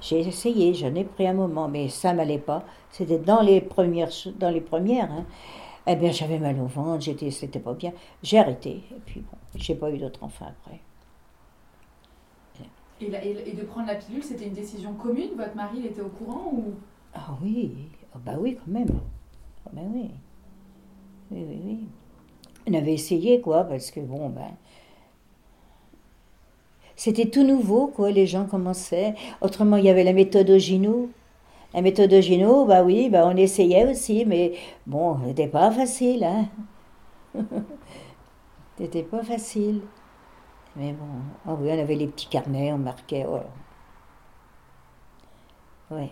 j'ai 0.00 0.20
essayé, 0.20 0.74
j'en 0.74 0.94
ai 0.94 1.04
pris 1.04 1.28
un 1.28 1.34
moment, 1.34 1.68
mais 1.68 1.88
ça 1.88 2.14
m'allait 2.14 2.38
pas. 2.38 2.64
C'était 2.90 3.18
dans 3.18 3.42
les 3.42 3.60
premières, 3.60 4.10
dans 4.40 4.50
les 4.50 4.60
premières. 4.60 5.12
Hein. 5.12 5.24
Eh 5.86 5.96
bien, 5.96 6.10
j'avais 6.10 6.38
mal 6.38 6.58
au 6.60 6.66
ventre, 6.66 7.04
j'étais, 7.04 7.30
c'était 7.30 7.60
pas 7.60 7.74
bien. 7.74 7.92
J'ai 8.22 8.38
arrêté, 8.38 8.82
et 8.90 9.00
puis 9.04 9.20
bon, 9.20 9.36
j'ai 9.54 9.74
pas 9.74 9.90
eu 9.90 9.98
d'autres 9.98 10.22
enfants 10.22 10.46
après. 10.48 10.80
Et, 13.00 13.50
et, 13.50 13.52
de 13.52 13.62
prendre 13.62 13.88
la 13.88 13.96
pilule, 13.96 14.22
c'était 14.24 14.46
une 14.46 14.54
décision 14.54 14.94
commune? 14.94 15.30
Votre 15.36 15.54
mari, 15.54 15.78
il 15.80 15.86
était 15.86 16.00
au 16.00 16.08
courant 16.08 16.50
ou? 16.50 16.74
Ah 17.14 17.36
oui, 17.42 17.72
oh, 18.14 18.18
bah 18.24 18.36
oui, 18.38 18.56
quand 18.56 18.72
même. 18.72 18.88
Oh, 19.66 19.70
bah 19.72 19.82
oui. 19.94 20.10
Oui, 21.30 21.44
oui, 21.46 21.60
oui. 21.64 21.78
On 22.66 22.74
avait 22.74 22.94
essayé, 22.94 23.40
quoi, 23.40 23.64
parce 23.64 23.90
que 23.90 24.00
bon, 24.00 24.30
ben 24.30 24.56
c'était 26.96 27.26
tout 27.28 27.44
nouveau, 27.44 27.88
quoi. 27.88 28.10
Les 28.10 28.26
gens 28.26 28.46
commençaient. 28.46 29.14
Autrement, 29.42 29.76
il 29.76 29.84
y 29.84 29.90
avait 29.90 30.04
la 30.04 30.14
méthode 30.14 30.48
Ogino. 30.50 31.10
La 31.74 31.82
méthode 31.82 32.12
Ogino, 32.12 32.64
bah 32.64 32.82
oui, 32.82 33.10
bah 33.10 33.24
on 33.26 33.36
essayait 33.36 33.90
aussi, 33.90 34.24
mais 34.24 34.54
bon, 34.86 35.18
c'était 35.26 35.48
pas 35.48 35.70
facile, 35.70 36.24
hein. 36.24 36.46
c'était 38.78 39.02
pas 39.02 39.22
facile. 39.22 39.82
Mais 40.76 40.92
bon, 40.92 41.06
oh 41.48 41.56
oui, 41.60 41.70
on 41.72 41.78
avait 41.78 41.94
les 41.94 42.06
petits 42.06 42.28
carnets, 42.28 42.72
on 42.72 42.78
marquait. 42.78 43.26
Oh. 43.28 43.40
Ouais. 45.90 46.10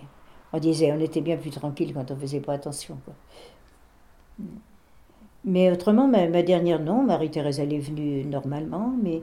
On 0.52 0.58
disait, 0.58 0.92
on 0.92 1.00
était 1.00 1.20
bien 1.20 1.36
plus 1.36 1.50
tranquille 1.50 1.92
quand 1.92 2.10
on 2.10 2.16
faisait 2.16 2.40
pas 2.40 2.54
attention, 2.54 2.98
quoi. 3.04 3.14
Mais 5.44 5.70
autrement, 5.70 6.08
ma, 6.08 6.42
dernière, 6.42 6.80
non, 6.80 7.02
Marie-Thérèse, 7.02 7.60
elle 7.60 7.72
est 7.74 7.78
venue 7.78 8.24
normalement, 8.24 8.94
mais 9.02 9.22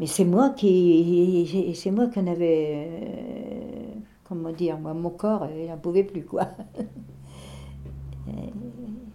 mais 0.00 0.06
c'est 0.06 0.24
moi 0.24 0.50
qui, 0.50 1.72
c'est 1.76 1.90
moi 1.92 2.08
qui 2.08 2.18
en 2.18 2.26
avait, 2.26 2.88
euh, 2.90 3.91
comment 4.32 4.50
dire, 4.50 4.78
moi, 4.78 4.94
mon 4.94 5.10
corps, 5.10 5.46
il 5.54 5.68
n'en 5.68 5.76
pouvait 5.76 6.04
plus, 6.04 6.24
quoi. 6.24 6.48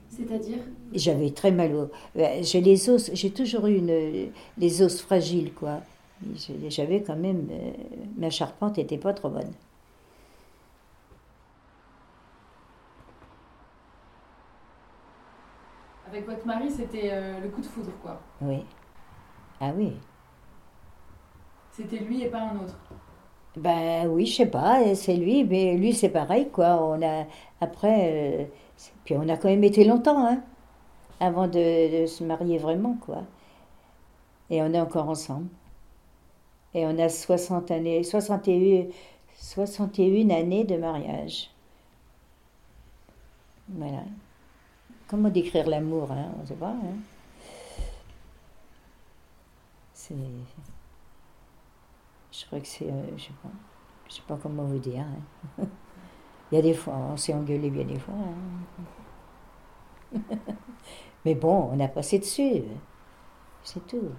C'est-à-dire? 0.09 0.59
J'avais 0.93 1.31
très 1.31 1.51
mal 1.51 1.73
au... 1.73 1.89
Euh, 2.17 2.39
j'ai 2.41 2.61
les 2.61 2.89
os, 2.89 3.09
j'ai 3.13 3.31
toujours 3.31 3.65
eu 3.65 3.77
une, 3.77 4.31
les 4.57 4.81
os 4.81 5.01
fragiles, 5.01 5.53
quoi. 5.53 5.81
J'avais 6.67 7.01
quand 7.01 7.15
même... 7.15 7.47
Euh, 7.49 7.71
ma 8.17 8.29
charpente 8.29 8.77
n'était 8.77 8.97
pas 8.97 9.13
trop 9.13 9.29
bonne. 9.29 9.51
Avec 16.07 16.25
votre 16.27 16.45
mari, 16.45 16.69
c'était 16.69 17.41
le 17.41 17.49
coup 17.49 17.61
de 17.61 17.65
foudre, 17.65 17.91
quoi. 18.01 18.19
Oui. 18.41 18.63
Ah 19.59 19.71
oui. 19.75 19.93
C'était 21.71 21.99
lui 21.99 22.21
et 22.23 22.29
pas 22.29 22.41
un 22.41 22.55
autre 22.59 22.75
Ben 23.55 24.07
oui, 24.07 24.25
je 24.27 24.35
sais 24.35 24.45
pas, 24.45 24.93
c'est 24.95 25.15
lui, 25.15 25.43
mais 25.43 25.75
lui 25.77 25.93
c'est 25.93 26.09
pareil, 26.09 26.49
quoi. 26.49 26.79
On 26.83 27.01
a, 27.01 27.25
après, 27.61 28.41
euh, 28.43 28.45
puis 29.03 29.15
on 29.17 29.27
a 29.29 29.37
quand 29.37 29.49
même 29.49 29.63
été 29.63 29.83
longtemps, 29.83 30.27
hein, 30.27 30.41
avant 31.19 31.47
de, 31.47 32.05
se 32.07 32.23
marier 32.23 32.57
vraiment, 32.59 32.97
quoi. 33.01 33.23
Et 34.49 34.61
on 34.61 34.73
est 34.73 34.79
encore 34.79 35.09
ensemble. 35.09 35.47
Et 36.73 36.85
on 36.85 36.97
a 36.99 37.09
60 37.09 37.71
années, 37.71 38.03
61, 38.03 38.87
61 39.35 40.29
années 40.29 40.63
de 40.63 40.77
mariage. 40.77 41.49
Voilà. 43.69 44.03
Comment 45.07 45.29
décrire 45.29 45.67
l'amour, 45.67 46.11
hein 46.11 46.31
On 46.41 46.45
sait 46.45 46.53
pas, 46.55 46.69
hein 46.69 46.97
C'est... 49.93 50.15
Je 52.39 52.45
crois 52.45 52.59
que 52.59 52.67
c'est. 52.67 52.89
Euh, 52.89 53.17
je 53.17 53.23
sais 53.23 53.33
pas. 53.41 53.49
Sais 54.09 54.21
pas 54.27 54.37
comment 54.41 54.63
vous 54.63 54.77
dire. 54.79 55.03
Hein. 55.59 55.65
Il 56.51 56.55
y 56.55 56.59
a 56.59 56.61
des 56.61 56.73
fois, 56.73 56.93
on 56.95 57.17
s'est 57.17 57.33
engueulé 57.33 57.69
bien 57.69 57.83
des 57.83 57.99
fois. 57.99 58.13
Hein. 60.13 60.19
Mais 61.25 61.35
bon, 61.35 61.69
on 61.73 61.79
a 61.79 61.87
passé 61.87 62.19
dessus. 62.19 62.63
C'est 63.63 63.85
tout. 63.85 64.11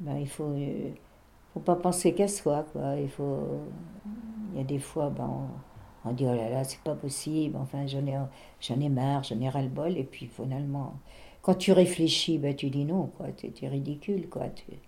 Ben, 0.00 0.16
il 0.16 0.28
faut, 0.28 0.44
euh, 0.44 0.90
faut 1.52 1.60
pas 1.60 1.76
penser 1.76 2.14
qu'à 2.14 2.28
soi, 2.28 2.64
quoi. 2.72 2.96
Il 2.96 3.10
faut. 3.10 3.60
Il 4.52 4.58
y 4.58 4.60
a 4.60 4.64
des 4.64 4.78
fois, 4.78 5.10
ben, 5.10 5.48
on, 6.04 6.12
dit 6.12 6.24
oh 6.26 6.34
là 6.34 6.48
là, 6.48 6.64
c'est 6.64 6.80
pas 6.80 6.94
possible. 6.94 7.56
Enfin, 7.56 7.86
j'en 7.86 8.06
ai, 8.06 8.18
j'en 8.60 8.80
ai 8.80 8.88
marre, 8.88 9.24
j'en 9.24 9.40
ai 9.40 9.48
ras 9.48 9.62
le 9.62 9.68
bol. 9.68 9.98
Et 9.98 10.04
puis 10.04 10.26
finalement, 10.28 10.94
quand 11.44 11.54
tu 11.54 11.72
réfléchis, 11.72 12.38
ben, 12.38 12.56
tu 12.56 12.70
dis 12.70 12.86
non, 12.86 13.10
quoi. 13.18 13.26
Tu 13.32 13.52
es 13.62 13.68
ridicule, 13.68 14.30
quoi. 14.30 14.46
Il 14.70 14.78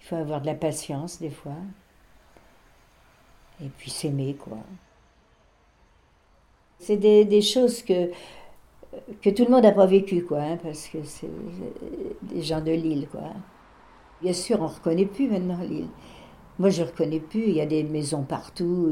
faut 0.00 0.16
avoir 0.16 0.40
de 0.40 0.46
la 0.46 0.54
patience, 0.54 1.20
des 1.20 1.28
fois. 1.28 1.56
Et 3.62 3.68
puis 3.68 3.90
s'aimer, 3.90 4.34
quoi. 4.34 4.58
C'est 6.78 6.96
des, 6.96 7.42
choses 7.42 7.82
que, 7.82 8.10
que 9.20 9.28
tout 9.30 9.44
le 9.44 9.50
monde 9.50 9.64
n'a 9.64 9.72
pas 9.72 9.86
vécues, 9.86 10.24
quoi, 10.24 10.40
hein, 10.40 10.56
parce 10.56 10.88
que 10.88 11.02
c'est 11.04 11.28
des 12.22 12.42
gens 12.42 12.62
de 12.62 12.72
l'île, 12.72 13.06
quoi. 13.08 13.34
Bien 14.22 14.32
sûr, 14.32 14.60
on 14.60 14.64
ne 14.64 14.68
reconnaît 14.68 15.04
plus 15.04 15.28
maintenant 15.28 15.60
l'île. 15.60 15.88
Moi, 16.58 16.70
je 16.70 16.82
ne 16.82 16.86
reconnais 16.86 17.20
plus. 17.20 17.48
Il 17.48 17.54
y 17.54 17.60
a 17.60 17.66
des 17.66 17.82
maisons 17.82 18.22
partout. 18.22 18.90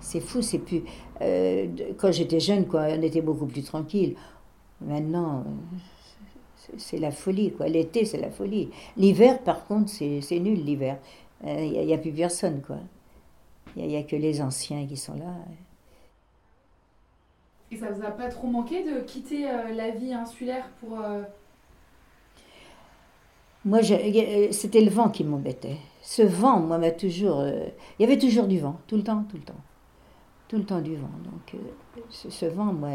C'est 0.00 0.20
fou, 0.20 0.42
c'est 0.42 0.58
plus. 0.58 0.82
Euh, 1.20 1.68
quand 1.98 2.10
j'étais 2.10 2.40
jeune, 2.40 2.66
quoi, 2.66 2.86
on 2.90 3.02
était 3.02 3.20
beaucoup 3.20 3.46
plus 3.46 3.62
tranquille. 3.62 4.16
Maintenant, 4.80 5.44
c'est 6.78 6.98
la 6.98 7.10
folie, 7.10 7.52
quoi. 7.52 7.68
L'été, 7.68 8.04
c'est 8.04 8.18
la 8.18 8.30
folie. 8.30 8.70
L'hiver, 8.96 9.42
par 9.42 9.66
contre, 9.66 9.90
c'est 9.90 10.38
nul, 10.38 10.64
l'hiver. 10.64 10.98
Il 11.44 11.50
euh, 11.50 11.84
n'y 11.84 11.94
a, 11.94 11.98
plus 11.98 12.12
personne, 12.12 12.62
quoi. 12.62 12.78
Il 13.76 13.86
n'y 13.86 13.96
a, 13.96 14.02
que 14.02 14.16
les 14.16 14.40
anciens 14.40 14.86
qui 14.86 14.96
sont 14.96 15.14
là. 15.14 15.34
Et 17.70 17.76
ça 17.76 17.90
vous 17.90 18.02
a 18.02 18.10
pas 18.10 18.28
trop 18.28 18.48
manqué 18.48 18.82
de 18.82 19.00
quitter 19.00 19.48
euh, 19.48 19.72
la 19.74 19.90
vie 19.90 20.12
insulaire 20.12 20.68
pour. 20.80 20.98
Moi, 23.66 23.80
c'était 23.82 24.80
le 24.80 24.90
vent 24.90 25.10
qui 25.10 25.22
m'embêtait. 25.22 25.76
Ce 26.00 26.22
vent, 26.22 26.60
moi, 26.60 26.78
m'a 26.78 26.90
toujours. 26.90 27.44
il 27.46 28.02
y 28.02 28.04
avait 28.04 28.18
toujours 28.18 28.46
du 28.46 28.58
vent, 28.58 28.80
tout 28.86 28.96
le 28.96 29.02
temps, 29.02 29.24
tout 29.28 29.36
le 29.36 29.42
temps. 29.42 29.60
Tout 30.50 30.56
le 30.56 30.64
temps 30.64 30.80
du 30.80 30.96
vent. 30.96 31.10
Donc, 31.24 31.60
ce, 32.10 32.46
vent, 32.46 32.72
moi. 32.72 32.90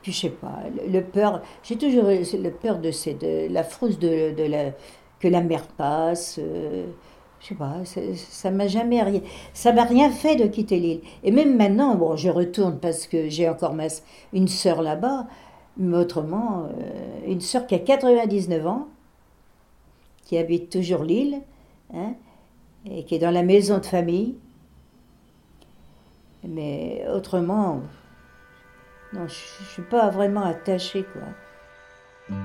puis, 0.00 0.12
je 0.12 0.18
sais 0.18 0.30
pas, 0.30 0.62
le, 0.88 1.00
peur. 1.02 1.42
J'ai 1.62 1.76
toujours 1.76 2.04
le 2.04 2.50
peur 2.50 2.78
de, 2.78 2.88
de 2.88 3.52
la 3.52 3.62
frousse 3.62 3.98
de, 3.98 4.34
de 4.34 4.44
la, 4.44 4.70
que 5.20 5.28
la 5.28 5.42
mer 5.42 5.66
passe 5.66 6.40
je 7.44 7.50
sais 7.50 7.54
pas, 7.56 7.82
ça 7.84 8.50
m'a 8.50 8.66
jamais 8.68 9.02
rien, 9.02 9.20
ça 9.52 9.74
m'a 9.74 9.84
rien 9.84 10.10
fait 10.10 10.34
de 10.34 10.46
quitter 10.46 10.78
l'île. 10.78 11.00
Et 11.22 11.30
même 11.30 11.56
maintenant, 11.58 11.94
bon, 11.94 12.16
je 12.16 12.30
retourne 12.30 12.78
parce 12.78 13.06
que 13.06 13.28
j'ai 13.28 13.46
encore 13.50 13.74
ma, 13.74 13.88
une 14.32 14.48
sœur 14.48 14.80
là-bas, 14.80 15.26
mais 15.76 15.98
autrement, 15.98 16.62
euh, 16.64 17.30
une 17.30 17.42
sœur 17.42 17.66
qui 17.66 17.74
a 17.74 17.78
99 17.80 18.66
ans, 18.66 18.88
qui 20.24 20.38
habite 20.38 20.72
toujours 20.72 21.04
l'île, 21.04 21.42
hein, 21.92 22.14
et 22.90 23.04
qui 23.04 23.16
est 23.16 23.18
dans 23.18 23.30
la 23.30 23.42
maison 23.42 23.76
de 23.76 23.86
famille. 23.86 24.36
Mais 26.46 27.04
autrement, 27.08 27.82
je 29.12 29.18
ne 29.20 29.28
suis 29.28 29.82
pas 29.82 30.10
vraiment 30.10 30.44
attachée, 30.44 31.04
quoi. 31.04 32.36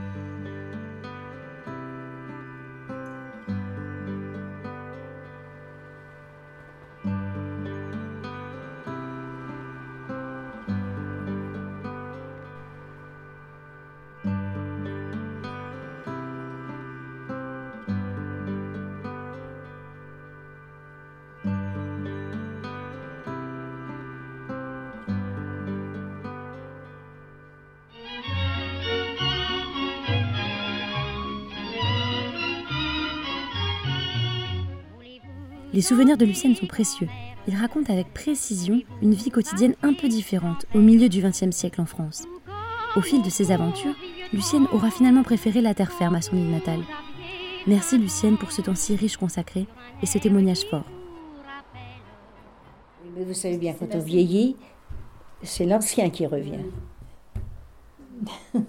Les 35.80 35.84
souvenirs 35.84 36.18
de 36.18 36.26
Lucienne 36.26 36.58
sont 36.58 36.66
précieux. 36.66 37.08
Il 37.48 37.56
raconte 37.56 37.90
avec 37.90 38.14
précision 38.14 38.82
une 39.02 39.14
vie 39.14 39.32
quotidienne 39.32 39.76
un 39.82 39.94
peu 39.94 40.10
différente 40.10 40.66
au 40.76 40.80
milieu 40.80 41.08
du 41.08 41.22
XXe 41.22 41.56
siècle 41.56 41.80
en 41.80 41.86
France. 41.86 42.26
Au 42.98 43.02
fil 43.02 43.22
de 43.22 43.30
ses 43.30 43.54
aventures, 43.54 43.96
Lucienne 44.34 44.68
aura 44.74 44.92
finalement 44.92 45.24
préféré 45.24 45.62
la 45.62 45.74
terre 45.74 45.94
ferme 45.94 46.16
à 46.16 46.22
son 46.22 46.36
île 46.36 46.52
natale. 46.52 46.82
Merci 47.66 47.98
Lucienne 47.98 48.38
pour 48.38 48.52
ce 48.52 48.62
temps 48.62 48.76
si 48.76 48.98
riche 48.98 49.16
consacré 49.16 49.68
et 50.04 50.06
ce 50.06 50.18
témoignage 50.18 50.66
fort. 50.70 50.84
Mais 53.16 53.24
vous 53.24 53.34
savez 53.34 53.58
bien, 53.58 53.72
quand 53.72 53.96
on 53.96 54.00
vieillit, 54.00 54.58
c'est 55.44 55.66
l'ancien 55.66 56.10
qui 56.10 56.28
revient. 56.28 56.66